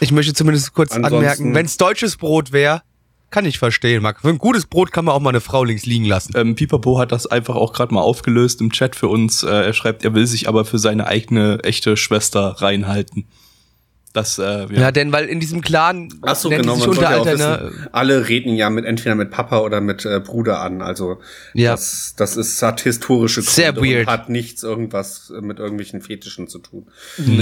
Ich 0.00 0.12
möchte 0.12 0.34
zumindest 0.34 0.74
kurz 0.74 0.92
Ansonsten- 0.92 1.16
anmerken, 1.16 1.54
wenn 1.54 1.66
es 1.66 1.76
deutsches 1.76 2.16
Brot 2.16 2.52
wäre, 2.52 2.82
kann 3.30 3.44
ich 3.44 3.58
verstehen, 3.60 4.02
Marc. 4.02 4.20
Für 4.20 4.28
ein 4.28 4.38
gutes 4.38 4.66
Brot 4.66 4.90
kann 4.90 5.04
man 5.04 5.14
auch 5.14 5.20
mal 5.20 5.30
eine 5.30 5.40
Frau 5.40 5.62
links 5.62 5.86
liegen 5.86 6.04
lassen. 6.04 6.32
Ähm, 6.36 6.56
Pipapo 6.56 6.98
hat 6.98 7.12
das 7.12 7.26
einfach 7.28 7.54
auch 7.54 7.72
gerade 7.72 7.94
mal 7.94 8.00
aufgelöst 8.00 8.60
im 8.60 8.72
Chat 8.72 8.96
für 8.96 9.06
uns. 9.06 9.44
Äh, 9.44 9.48
er 9.48 9.72
schreibt, 9.72 10.04
er 10.04 10.14
will 10.14 10.26
sich 10.26 10.48
aber 10.48 10.64
für 10.64 10.80
seine 10.80 11.06
eigene 11.06 11.60
echte 11.62 11.96
Schwester 11.96 12.56
reinhalten. 12.58 13.26
Das, 14.12 14.38
äh, 14.40 14.42
ja. 14.42 14.66
Ja, 14.70 14.90
denn 14.90 15.12
weil 15.12 15.26
in 15.26 15.38
diesem 15.38 15.60
Clan 15.60 16.12
Ach 16.22 16.34
so, 16.34 16.48
nennt 16.48 16.62
genau, 16.62 16.74
sich 16.74 16.86
man 16.86 16.94
sollte 16.96 17.10
ja 17.12 17.16
auch 17.16 17.20
Unteralter, 17.20 17.62
wissen, 17.68 17.80
ne? 17.82 17.88
alle 17.92 18.28
reden 18.28 18.54
ja 18.56 18.68
mit 18.68 18.84
entweder 18.84 19.14
mit 19.14 19.30
Papa 19.30 19.60
oder 19.60 19.80
mit 19.80 20.04
äh, 20.04 20.18
Bruder 20.18 20.60
an. 20.62 20.82
Also 20.82 21.20
Ja. 21.54 21.70
das, 21.72 22.14
das 22.16 22.36
ist 22.36 22.60
hat 22.62 22.80
historische 22.80 23.40
Gründe 23.42 23.52
Sehr 23.52 23.76
weird. 23.76 24.08
und 24.08 24.12
hat 24.12 24.28
nichts 24.28 24.64
irgendwas 24.64 25.30
äh, 25.30 25.40
mit 25.40 25.60
irgendwelchen 25.60 26.00
Fetischen 26.02 26.48
zu 26.48 26.58
tun. 26.58 26.88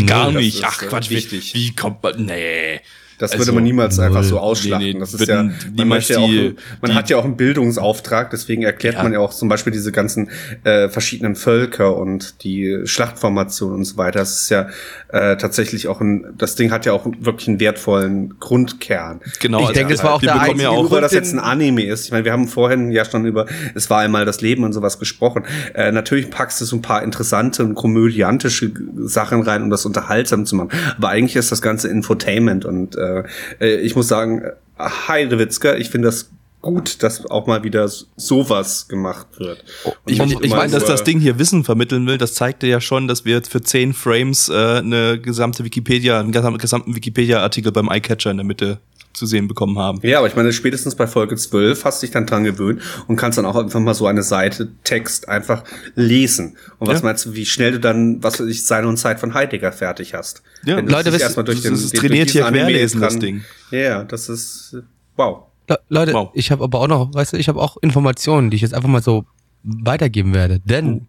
Gar 0.06 0.26
das 0.32 0.42
nicht. 0.42 0.58
ist, 0.58 0.64
Ach 0.64 0.78
Quatsch, 0.78 1.08
wichtig. 1.08 1.54
Wie, 1.54 1.68
wie 1.68 1.74
kommt 1.74 2.02
man. 2.02 2.26
Nee. 2.26 2.80
Das 3.18 3.32
Also, 3.32 3.44
würde 3.46 3.52
man 3.56 3.64
niemals 3.64 3.98
einfach 3.98 4.22
so 4.22 4.38
ausschlachten. 4.38 4.86
Nee, 4.86 4.92
nee, 4.94 5.00
das 5.00 5.12
ist 5.14 5.26
ja, 5.26 5.42
man, 5.42 5.54
niemals 5.72 5.88
möchte 6.08 6.12
ja 6.14 6.18
auch, 6.20 6.26
die- 6.28 6.54
man 6.80 6.90
die- 6.92 6.96
hat 6.96 7.10
ja 7.10 7.16
auch 7.16 7.24
einen 7.24 7.36
Bildungsauftrag, 7.36 8.30
deswegen 8.30 8.62
erklärt 8.62 8.94
Ja. 8.94 9.02
man 9.02 9.12
ja 9.12 9.18
auch 9.18 9.34
zum 9.34 9.48
Beispiel 9.48 9.72
diese 9.72 9.90
ganzen 9.92 10.30
äh, 10.64 10.88
verschiedenen 10.88 11.34
Völker 11.36 11.96
und 11.96 12.44
die 12.44 12.80
Schlachtformation 12.84 13.72
und 13.74 13.84
so 13.84 13.96
weiter. 13.96 14.20
Das 14.20 14.42
ist 14.42 14.50
ja 14.50 14.68
äh, 15.10 15.36
tatsächlich 15.36 15.88
auch 15.88 16.00
ein, 16.00 16.26
das 16.38 16.54
Ding 16.54 16.70
hat 16.70 16.86
ja 16.86 16.92
auch 16.92 17.06
wirklich 17.20 17.48
einen 17.48 17.60
wertvollen 17.60 18.38
Grundkern. 18.38 19.20
Genau, 19.40 19.58
Ich 19.60 19.66
also 19.68 19.74
denke, 19.78 19.94
das 19.94 20.04
war 20.04 20.14
auch 20.14 20.20
der 20.20 20.32
bekommen 20.34 20.60
ja 20.60 20.70
einzige 20.70 20.96
auch 20.96 21.00
das 21.00 21.12
jetzt 21.12 21.32
ein 21.32 21.38
Anime 21.40 21.84
ist. 21.86 22.04
Ich 22.06 22.12
meine, 22.12 22.24
wir 22.24 22.32
haben 22.32 22.46
vorhin 22.46 22.90
ja 22.90 23.04
schon 23.04 23.24
über 23.26 23.46
Es 23.74 23.88
war 23.90 24.00
einmal 24.00 24.24
das 24.26 24.40
Leben 24.40 24.64
und 24.64 24.72
sowas 24.72 24.98
gesprochen. 24.98 25.44
Äh, 25.74 25.92
natürlich 25.92 26.30
packst 26.30 26.60
du 26.60 26.64
so 26.64 26.76
ein 26.76 26.82
paar 26.82 27.02
interessante 27.02 27.64
und 27.64 27.74
komödiantische 27.74 28.70
Sachen 28.96 29.42
rein, 29.42 29.62
um 29.62 29.70
das 29.70 29.86
unterhaltsam 29.86 30.44
zu 30.46 30.56
machen. 30.56 30.70
Aber 30.96 31.08
eigentlich 31.08 31.36
ist 31.36 31.50
das 31.50 31.62
Ganze 31.62 31.88
Infotainment 31.88 32.64
und 32.64 32.96
äh, 32.96 33.07
äh, 33.60 33.76
ich 33.80 33.94
muss 33.96 34.08
sagen, 34.08 34.42
Heidewitzka, 34.78 35.74
ich 35.76 35.90
finde 35.90 36.08
das 36.08 36.30
gut, 36.60 37.02
dass 37.02 37.24
auch 37.26 37.46
mal 37.46 37.62
wieder 37.62 37.88
sowas 38.16 38.88
gemacht 38.88 39.26
wird. 39.38 39.64
Und 39.84 39.94
Ich, 40.06 40.18
ich, 40.20 40.50
meine, 40.50 40.72
dass 40.72 40.84
das 40.84 41.04
Ding 41.04 41.20
hier 41.20 41.38
Wissen 41.38 41.62
vermitteln 41.64 42.06
will, 42.06 42.18
das 42.18 42.34
zeigte 42.34 42.66
ja 42.66 42.80
schon, 42.80 43.06
dass 43.06 43.24
wir 43.24 43.34
jetzt 43.36 43.50
für 43.50 43.60
10 43.62 43.92
Frames 43.94 44.48
äh, 44.48 44.52
eine 44.78 45.20
gesamte 45.20 45.64
Wikipedia, 45.64 46.18
einen 46.18 46.32
gesam- 46.32 46.58
gesamten 46.58 46.96
Wikipedia-Artikel 46.96 47.70
beim 47.72 47.88
Eyecatcher 47.88 48.30
in 48.32 48.38
der 48.38 48.46
Mitte 48.46 48.78
zu 49.18 49.26
sehen 49.26 49.48
bekommen 49.48 49.78
haben. 49.78 49.98
Ja, 50.02 50.18
aber 50.18 50.26
ich 50.28 50.36
meine, 50.36 50.52
spätestens 50.52 50.94
bei 50.94 51.06
Folge 51.06 51.36
12 51.36 51.84
hast 51.84 52.02
dich 52.02 52.10
dann 52.10 52.24
dran 52.26 52.44
gewöhnt 52.44 52.80
und 53.06 53.16
kannst 53.16 53.36
dann 53.36 53.44
auch 53.44 53.56
einfach 53.56 53.80
mal 53.80 53.94
so 53.94 54.06
eine 54.06 54.22
Seite 54.22 54.68
Text 54.84 55.28
einfach 55.28 55.64
lesen. 55.94 56.56
Und 56.78 56.88
was 56.88 57.00
Ja. 57.00 57.04
meinst 57.06 57.26
du, 57.26 57.34
wie 57.34 57.44
schnell 57.44 57.72
du 57.72 57.80
dann, 57.80 58.22
was 58.22 58.40
weiß 58.40 58.46
ich, 58.46 58.64
Sein 58.64 58.86
und 58.86 58.96
Zeit 58.96 59.20
von 59.20 59.34
Heidegger 59.34 59.72
fertig 59.72 60.14
hast? 60.14 60.42
Ja. 60.64 60.76
Wenn 60.76 60.86
du 60.86 60.92
Leute, 60.92 61.12
wisst- 61.12 61.22
erstmal 61.22 61.44
durch 61.44 61.58
das 61.58 61.64
den, 61.64 61.74
ist 61.74 61.92
den- 61.92 62.00
trainiert 62.00 62.30
hier 62.30 62.44
querlesen, 62.44 63.00
das 63.00 63.18
Ding. 63.18 63.42
Ja, 63.70 63.78
ja, 63.78 64.04
das 64.04 64.28
ist, 64.28 64.76
wow. 65.16 65.42
Le 65.68 65.78
Leute, 65.90 66.12
Wow. 66.14 66.30
ich 66.32 66.50
habe 66.50 66.64
aber 66.64 66.80
auch 66.80 66.88
noch, 66.88 67.12
weißt 67.14 67.34
du, 67.34 67.36
ich 67.36 67.48
habe 67.48 67.60
auch 67.60 67.76
Informationen, 67.82 68.48
die 68.50 68.56
ich 68.56 68.62
jetzt 68.62 68.72
einfach 68.74 68.88
mal 68.88 69.02
so 69.02 69.26
weitergeben 69.64 70.32
werde. 70.32 70.60
Denn 70.60 71.06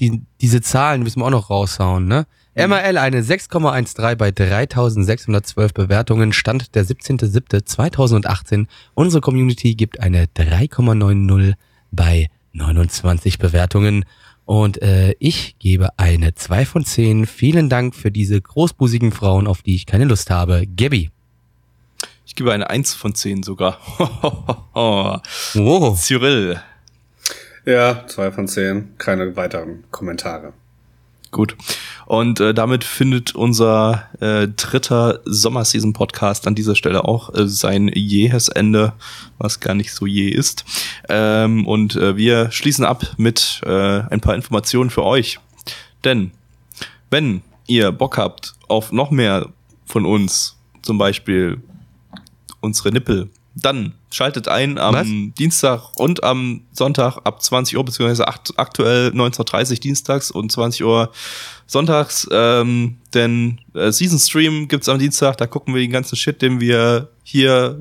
die, 0.00 0.20
diese 0.40 0.60
Zahlen 0.60 1.02
müssen 1.02 1.20
wir 1.20 1.26
auch 1.26 1.30
noch 1.30 1.50
raushauen, 1.50 2.06
ne? 2.06 2.26
MRL 2.54 2.98
eine 2.98 3.22
6,13 3.22 4.14
bei 4.14 4.30
3612 4.30 5.74
Bewertungen, 5.74 6.32
Stand 6.32 6.74
der 6.74 6.84
17.07.2018. 6.84 8.66
Unsere 8.94 9.20
Community 9.20 9.74
gibt 9.74 10.00
eine 10.00 10.26
3,90 10.26 11.54
bei 11.90 12.28
29 12.52 13.38
Bewertungen. 13.38 14.04
Und 14.44 14.80
äh, 14.82 15.14
ich 15.18 15.58
gebe 15.58 15.98
eine 15.98 16.34
2 16.34 16.64
von 16.64 16.84
10. 16.84 17.26
Vielen 17.26 17.68
Dank 17.68 17.94
für 17.94 18.10
diese 18.10 18.40
großbusigen 18.40 19.10
Frauen, 19.10 19.46
auf 19.46 19.62
die 19.62 19.74
ich 19.74 19.86
keine 19.86 20.04
Lust 20.04 20.30
habe. 20.30 20.64
Gabby. 20.66 21.10
Ich 22.26 22.36
gebe 22.36 22.52
eine 22.52 22.70
1 22.70 22.94
von 22.94 23.14
10 23.14 23.42
sogar. 23.42 23.78
Wow. 24.74 26.00
Cyril. 26.00 26.60
Ja, 27.64 28.06
zwei 28.06 28.30
von 28.30 28.46
zehn. 28.46 28.96
Keine 28.98 29.36
weiteren 29.36 29.84
Kommentare. 29.90 30.52
Gut. 31.34 31.56
Und 32.06 32.38
äh, 32.38 32.54
damit 32.54 32.84
findet 32.84 33.34
unser 33.34 34.08
äh, 34.20 34.46
dritter 34.46 35.18
Sommerseason-Podcast 35.24 36.46
an 36.46 36.54
dieser 36.54 36.76
Stelle 36.76 37.04
auch 37.06 37.34
äh, 37.34 37.48
sein 37.48 37.90
jähes 37.92 38.48
Ende, 38.48 38.92
was 39.38 39.58
gar 39.58 39.74
nicht 39.74 39.92
so 39.92 40.06
je 40.06 40.28
ist. 40.28 40.64
Ähm, 41.08 41.66
und 41.66 41.96
äh, 41.96 42.16
wir 42.16 42.52
schließen 42.52 42.84
ab 42.84 43.14
mit 43.16 43.62
äh, 43.66 43.70
ein 44.10 44.20
paar 44.20 44.36
Informationen 44.36 44.90
für 44.90 45.02
euch. 45.02 45.40
Denn 46.04 46.30
wenn 47.10 47.42
ihr 47.66 47.90
Bock 47.90 48.16
habt 48.16 48.54
auf 48.68 48.92
noch 48.92 49.10
mehr 49.10 49.48
von 49.86 50.06
uns, 50.06 50.56
zum 50.82 50.98
Beispiel 50.98 51.60
unsere 52.60 52.92
Nippel, 52.92 53.28
dann 53.54 53.94
schaltet 54.10 54.48
ein 54.48 54.78
am 54.78 54.94
Was? 54.94 55.06
Dienstag 55.38 55.96
und 55.96 56.24
am 56.24 56.62
Sonntag 56.72 57.18
ab 57.24 57.42
20 57.42 57.76
Uhr, 57.76 57.84
beziehungsweise 57.84 58.26
acht, 58.26 58.52
aktuell 58.56 59.08
19.30 59.08 59.70
Uhr 59.70 59.76
dienstags 59.76 60.30
und 60.30 60.50
20 60.50 60.84
Uhr 60.84 61.12
sonntags, 61.66 62.28
ähm, 62.30 62.96
denn 63.14 63.60
äh, 63.74 63.90
Season 63.90 64.18
Stream 64.18 64.68
gibt's 64.68 64.88
am 64.88 64.98
Dienstag, 64.98 65.36
da 65.36 65.46
gucken 65.46 65.74
wir 65.74 65.80
den 65.80 65.92
ganzen 65.92 66.16
Shit, 66.16 66.42
den 66.42 66.60
wir 66.60 67.08
hier 67.22 67.78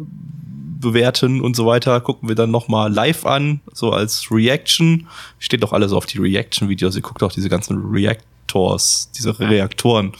bewerten 0.79 1.41
und 1.41 1.55
so 1.55 1.65
weiter, 1.65 1.99
gucken 2.01 2.27
wir 2.27 2.35
dann 2.35 2.51
nochmal 2.51 2.93
live 2.93 3.25
an, 3.25 3.61
so 3.73 3.91
als 3.91 4.29
Reaction. 4.29 5.07
Steht 5.39 5.63
doch 5.63 5.73
alles 5.73 5.91
auf 5.91 6.05
die 6.05 6.19
Reaction-Videos, 6.19 6.95
ihr 6.95 7.01
guckt 7.01 7.23
auch 7.23 7.31
diese 7.31 7.49
ganzen 7.49 7.77
Reactors, 7.91 9.09
diese 9.17 9.39
Reaktoren 9.39 10.13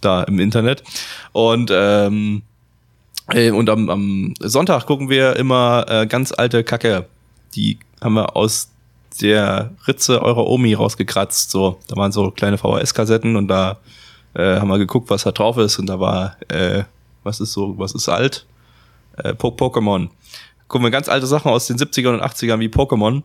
da 0.00 0.22
im 0.22 0.38
Internet. 0.38 0.82
Und 1.32 1.70
ähm, 1.72 2.38
äh, 2.38 2.53
Und 3.28 3.70
am, 3.70 3.88
am 3.88 4.34
Sonntag 4.40 4.86
gucken 4.86 5.08
wir 5.08 5.36
immer 5.36 5.86
äh, 5.88 6.06
ganz 6.06 6.32
alte 6.32 6.62
Kacke. 6.62 7.06
Die 7.54 7.78
haben 8.02 8.14
wir 8.14 8.36
aus 8.36 8.70
der 9.20 9.70
Ritze 9.88 10.20
eurer 10.22 10.46
Omi 10.46 10.74
rausgekratzt. 10.74 11.50
So, 11.50 11.78
da 11.88 11.96
waren 11.96 12.12
so 12.12 12.30
kleine 12.30 12.58
VHS-Kassetten 12.58 13.36
und 13.36 13.48
da 13.48 13.78
äh, 14.34 14.56
haben 14.58 14.68
wir 14.68 14.78
geguckt, 14.78 15.08
was 15.10 15.22
da 15.22 15.32
drauf 15.32 15.56
ist. 15.56 15.78
Und 15.78 15.86
da 15.86 15.98
war, 16.00 16.36
äh, 16.48 16.84
was 17.22 17.40
ist 17.40 17.52
so, 17.52 17.78
was 17.78 17.92
ist 17.94 18.08
alt? 18.08 18.44
Äh, 19.16 19.34
Po- 19.34 19.48
Pokémon. 19.56 20.08
Gucken 20.68 20.84
wir 20.86 20.90
ganz 20.90 21.08
alte 21.08 21.26
Sachen 21.26 21.50
aus 21.50 21.66
den 21.66 21.76
70ern 21.78 22.14
und 22.14 22.22
80ern 22.22 22.58
wie 22.58 22.68
Pokémon. 22.68 23.22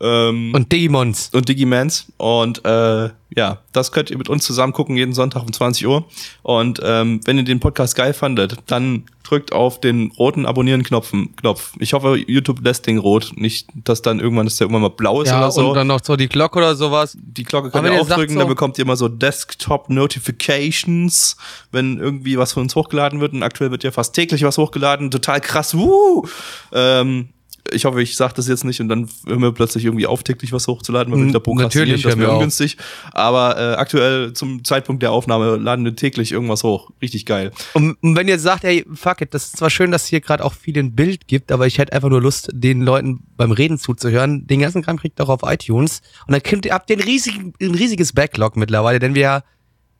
Ähm, 0.00 0.52
Und 0.54 0.70
Digimons. 0.72 1.30
und 1.34 1.48
Digimans. 1.48 2.06
Und 2.16 2.64
äh, 2.64 3.10
ja, 3.36 3.58
das 3.72 3.92
könnt 3.92 4.10
ihr 4.10 4.18
mit 4.18 4.28
uns 4.28 4.44
zusammen 4.44 4.72
gucken, 4.72 4.96
jeden 4.96 5.12
Sonntag 5.14 5.42
um 5.42 5.52
20 5.52 5.86
Uhr. 5.86 6.04
Und 6.42 6.80
ähm, 6.84 7.20
wenn 7.24 7.38
ihr 7.38 7.44
den 7.44 7.60
Podcast 7.60 7.94
geil 7.96 8.12
fandet, 8.12 8.56
dann 8.66 9.04
drückt 9.22 9.52
auf 9.52 9.80
den 9.80 10.10
roten 10.18 10.44
Abonnieren-Knopf. 10.46 11.12
Knopf. 11.36 11.72
Ich 11.78 11.92
hoffe, 11.94 12.16
YouTube 12.16 12.60
lässt 12.62 12.86
den 12.86 12.98
rot. 12.98 13.32
Nicht, 13.36 13.68
dass 13.74 14.02
dann 14.02 14.20
irgendwann, 14.20 14.46
dass 14.46 14.56
der 14.56 14.66
irgendwann 14.66 14.82
mal 14.82 14.88
blau 14.90 15.22
ist 15.22 15.28
Ja, 15.30 15.38
oder 15.38 15.50
so. 15.52 15.68
und 15.70 15.76
dann 15.76 15.86
noch 15.86 16.00
so 16.02 16.16
die 16.16 16.28
Glocke 16.28 16.58
oder 16.58 16.74
sowas. 16.74 17.16
die 17.18 17.44
Glocke 17.44 17.70
könnt 17.70 17.86
ihr 17.86 18.00
auch 18.00 18.08
drücken, 18.08 18.34
so- 18.34 18.38
dann 18.40 18.48
bekommt 18.48 18.78
ihr 18.78 18.82
immer 18.84 18.96
so 18.96 19.08
Desktop-Notifications, 19.08 21.36
wenn 21.70 21.98
irgendwie 21.98 22.36
was 22.38 22.52
von 22.52 22.64
uns 22.64 22.74
hochgeladen 22.74 23.20
wird. 23.20 23.32
Und 23.32 23.42
aktuell 23.42 23.70
wird 23.70 23.84
ja 23.84 23.90
fast 23.92 24.14
täglich 24.14 24.42
was 24.44 24.58
hochgeladen. 24.58 25.10
Total 25.10 25.40
krass. 25.40 25.74
Woo! 25.76 26.26
Ähm, 26.72 27.28
ich 27.70 27.84
hoffe, 27.84 28.02
ich 28.02 28.16
sage 28.16 28.34
das 28.36 28.48
jetzt 28.48 28.64
nicht 28.64 28.80
und 28.80 28.88
dann 28.88 29.08
hören 29.26 29.40
wir 29.40 29.52
plötzlich 29.52 29.84
irgendwie 29.84 30.06
auf, 30.06 30.22
täglich 30.22 30.52
was 30.52 30.66
hochzuladen, 30.66 31.12
weil 31.12 31.20
wir 31.20 31.28
wieder 31.28 31.40
prokrastinieren. 31.40 31.90
natürlich 31.90 32.02
das 32.02 32.18
wäre 32.18 32.32
ungünstig. 32.32 32.76
Aber 33.12 33.56
äh, 33.56 33.74
aktuell 33.76 34.32
zum 34.32 34.64
Zeitpunkt 34.64 35.02
der 35.02 35.12
Aufnahme 35.12 35.56
laden 35.56 35.84
wir 35.84 35.96
täglich 35.96 36.32
irgendwas 36.32 36.64
hoch. 36.64 36.90
Richtig 37.00 37.26
geil. 37.26 37.52
Und 37.74 37.96
und 38.02 38.16
wenn 38.16 38.28
ihr 38.28 38.38
sagt, 38.38 38.64
ey, 38.64 38.84
fuck 38.94 39.20
it, 39.20 39.32
das 39.32 39.46
ist 39.46 39.56
zwar 39.56 39.70
schön, 39.70 39.90
dass 39.90 40.02
es 40.04 40.08
hier 40.08 40.20
gerade 40.20 40.44
auch 40.44 40.54
viel 40.54 40.78
ein 40.78 40.94
Bild 40.94 41.28
gibt, 41.28 41.52
aber 41.52 41.66
ich 41.66 41.78
hätte 41.78 41.92
einfach 41.92 42.08
nur 42.08 42.20
Lust, 42.20 42.50
den 42.52 42.82
Leuten 42.82 43.20
beim 43.36 43.52
Reden 43.52 43.78
zuzuhören. 43.78 44.46
Den 44.46 44.60
ganzen 44.60 44.82
Kram 44.82 44.98
kriegt 44.98 45.20
ihr 45.20 45.24
auch 45.24 45.28
auf 45.28 45.40
iTunes. 45.44 46.02
Und 46.26 46.32
dann 46.32 46.42
könnt 46.42 46.66
ihr, 46.66 46.74
habt 46.74 46.90
ihr 46.90 46.96
ein, 46.96 47.02
riesig, 47.02 47.38
ein 47.38 47.74
riesiges 47.74 48.12
Backlog 48.12 48.56
mittlerweile, 48.56 48.98
denn 48.98 49.14
wir, 49.14 49.44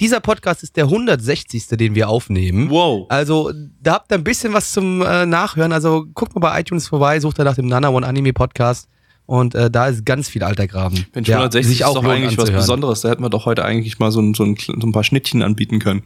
dieser 0.02 0.18
Podcast 0.18 0.64
ist 0.64 0.76
der 0.76 0.84
160. 0.84 1.68
den 1.68 1.94
wir 1.94 2.08
aufnehmen. 2.08 2.68
Wow. 2.70 3.06
Also, 3.08 3.52
da 3.80 3.94
habt 3.94 4.10
ihr 4.10 4.18
ein 4.18 4.24
bisschen 4.24 4.52
was 4.52 4.72
zum 4.72 5.00
äh, 5.00 5.24
Nachhören. 5.26 5.72
Also, 5.72 6.06
guckt 6.12 6.34
mal 6.34 6.40
bei 6.40 6.60
iTunes 6.60 6.88
vorbei, 6.88 7.20
sucht 7.20 7.38
da 7.38 7.44
nach 7.44 7.54
dem 7.54 7.66
Nana 7.66 7.88
One 7.88 8.04
Anime 8.04 8.32
Podcast. 8.32 8.88
Und 9.26 9.54
äh, 9.54 9.70
da 9.70 9.86
ist 9.86 10.04
ganz 10.04 10.28
viel 10.28 10.42
alter 10.42 10.66
Graben. 10.66 11.06
Mensch, 11.14 11.26
der 11.26 11.36
160 11.36 11.66
sich 11.72 11.84
auch 11.84 11.94
ist 11.94 12.02
doch 12.02 12.10
eigentlich 12.10 12.36
was 12.36 12.46
anzuhören. 12.46 12.60
Besonderes. 12.62 13.00
Da 13.02 13.10
hätten 13.10 13.22
wir 13.22 13.30
doch 13.30 13.46
heute 13.46 13.64
eigentlich 13.64 14.00
mal 14.00 14.10
so 14.10 14.20
ein, 14.20 14.34
so 14.34 14.42
ein, 14.42 14.56
so 14.58 14.72
ein 14.72 14.90
paar 14.90 15.04
Schnittchen 15.04 15.40
anbieten 15.40 15.78
können. 15.78 16.02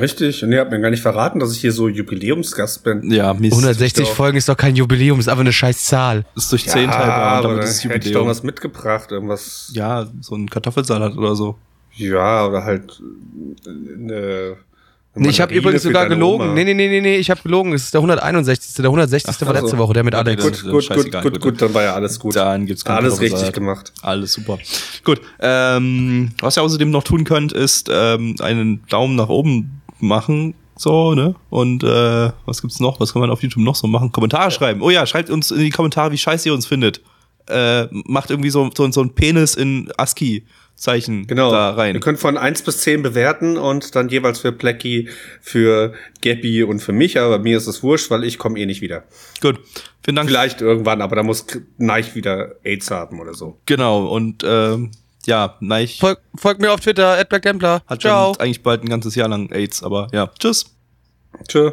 Richtig. 0.00 0.42
Und 0.42 0.50
ihr 0.52 0.60
habt 0.60 0.70
mir 0.70 0.80
gar 0.80 0.90
nicht 0.90 1.02
verraten, 1.02 1.40
dass 1.40 1.52
ich 1.52 1.60
hier 1.60 1.72
so 1.72 1.88
Jubiläumsgast 1.88 2.84
bin. 2.84 3.10
Ja, 3.10 3.34
Mist. 3.34 3.52
160 3.52 4.06
doch. 4.06 4.14
Folgen 4.14 4.38
ist 4.38 4.48
doch 4.48 4.56
kein 4.56 4.76
Jubiläum, 4.76 5.20
ist 5.20 5.28
einfach 5.28 5.42
eine 5.42 5.52
scheiß 5.52 5.84
Zahl. 5.84 6.24
ist 6.34 6.50
durch 6.50 6.66
10 6.66 6.90
teilbar 6.90 7.04
und 7.04 7.12
aber 7.12 7.42
damit 7.42 7.58
dann 7.58 7.64
ist 7.64 7.70
es 7.70 7.84
hätte 7.84 7.94
ich 7.96 8.00
doch 8.00 8.06
Jubiläum. 8.06 8.28
was 8.28 8.42
mitgebracht, 8.42 9.12
irgendwas. 9.12 9.70
Ja, 9.74 10.06
so 10.22 10.34
ein 10.34 10.48
Kartoffelsalat 10.48 11.18
oder 11.18 11.36
so. 11.36 11.56
Ja, 11.96 12.46
oder 12.46 12.64
halt 12.64 13.00
äh, 13.66 13.70
eine. 13.70 14.56
Nee, 15.16 15.28
ich 15.28 15.40
habe 15.40 15.54
übrigens 15.54 15.84
sogar 15.84 16.08
gelogen. 16.08 16.46
Oma. 16.46 16.54
Nee, 16.54 16.64
nee, 16.64 16.74
nee, 16.74 16.88
nee, 16.88 17.00
nee, 17.00 17.16
ich 17.16 17.30
habe 17.30 17.40
gelogen. 17.40 17.72
Es 17.72 17.84
ist 17.84 17.94
der 17.94 18.00
161. 18.00 18.74
Der 18.74 18.86
160. 18.86 19.32
Ach, 19.32 19.46
war 19.46 19.54
letzte 19.54 19.78
Woche, 19.78 19.92
der 19.92 20.02
mit 20.02 20.14
Alex. 20.14 20.42
Gut, 20.42 20.62
gut, 20.62 20.88
gut, 20.88 21.12
gut. 21.12 21.22
gut, 21.22 21.40
gut, 21.40 21.62
dann 21.62 21.72
war 21.72 21.84
ja 21.84 21.94
alles 21.94 22.18
gut. 22.18 22.34
Dann 22.34 22.66
gibt's 22.66 22.84
Alles 22.84 23.20
richtig 23.20 23.52
gemacht. 23.52 23.92
Alles 24.02 24.32
super. 24.32 24.58
Gut. 25.04 25.20
Ähm, 25.38 26.32
was 26.40 26.56
ihr 26.56 26.64
außerdem 26.64 26.90
noch 26.90 27.04
tun 27.04 27.22
könnt, 27.22 27.52
ist 27.52 27.88
ähm, 27.92 28.34
einen 28.40 28.84
Daumen 28.88 29.14
nach 29.14 29.28
oben 29.28 29.82
machen. 30.00 30.54
So, 30.76 31.14
ne? 31.14 31.36
Und 31.50 31.84
äh, 31.84 32.30
was 32.46 32.60
gibt's 32.60 32.80
noch? 32.80 32.98
Was 32.98 33.12
kann 33.12 33.20
man 33.20 33.30
auf 33.30 33.42
YouTube 33.42 33.62
noch 33.62 33.76
so 33.76 33.86
machen? 33.86 34.10
Kommentare 34.10 34.50
schreiben. 34.50 34.82
Oh 34.82 34.90
ja, 34.90 35.06
schreibt 35.06 35.30
uns 35.30 35.52
in 35.52 35.60
die 35.60 35.70
Kommentare, 35.70 36.10
wie 36.10 36.18
scheiße 36.18 36.48
ihr 36.48 36.54
uns 36.54 36.66
findet. 36.66 37.00
Äh, 37.46 37.86
macht 37.92 38.30
irgendwie 38.30 38.50
so, 38.50 38.68
so, 38.76 38.90
so 38.90 39.02
ein 39.02 39.14
Penis 39.14 39.54
in 39.54 39.92
ASCII-Zeichen 40.76 41.26
Genau. 41.26 41.50
da 41.50 41.70
rein. 41.70 41.94
Ihr 41.94 42.00
könnt 42.00 42.18
von 42.18 42.36
1 42.36 42.62
bis 42.62 42.78
10 42.78 43.02
bewerten 43.02 43.56
und 43.56 43.94
dann 43.94 44.08
jeweils 44.08 44.40
für 44.40 44.52
Plecky, 44.52 45.08
für 45.40 45.94
Gabby 46.22 46.62
und 46.64 46.80
für 46.80 46.92
mich, 46.92 47.18
aber 47.18 47.38
mir 47.38 47.56
ist 47.56 47.66
es 47.66 47.82
wurscht, 47.82 48.10
weil 48.10 48.24
ich 48.24 48.38
komme 48.38 48.58
eh 48.58 48.66
nicht 48.66 48.80
wieder. 48.80 49.04
Gut. 49.40 49.60
Vielen 50.02 50.16
Dank. 50.16 50.28
Vielleicht 50.28 50.60
irgendwann, 50.60 51.00
aber 51.00 51.16
da 51.16 51.22
muss 51.22 51.46
Neich 51.78 52.14
wieder 52.14 52.56
AIDS 52.64 52.90
haben 52.90 53.20
oder 53.20 53.34
so. 53.34 53.58
Genau. 53.66 54.06
Und 54.06 54.42
ähm, 54.46 54.90
ja, 55.24 55.56
Neich 55.60 55.98
Folgt 56.00 56.22
folgt 56.36 56.60
mir 56.60 56.72
auf 56.72 56.80
Twitter, 56.80 57.24
@blacktemplar. 57.24 57.82
hat 57.86 58.00
Ciao. 58.02 58.34
schon 58.34 58.40
eigentlich 58.42 58.62
bald 58.62 58.82
ein 58.82 58.88
ganzes 58.90 59.14
Jahr 59.14 59.28
lang 59.28 59.50
AIDS, 59.50 59.82
aber 59.82 60.08
ja. 60.12 60.30
Tschüss. 60.38 60.66
Tschö. 61.48 61.72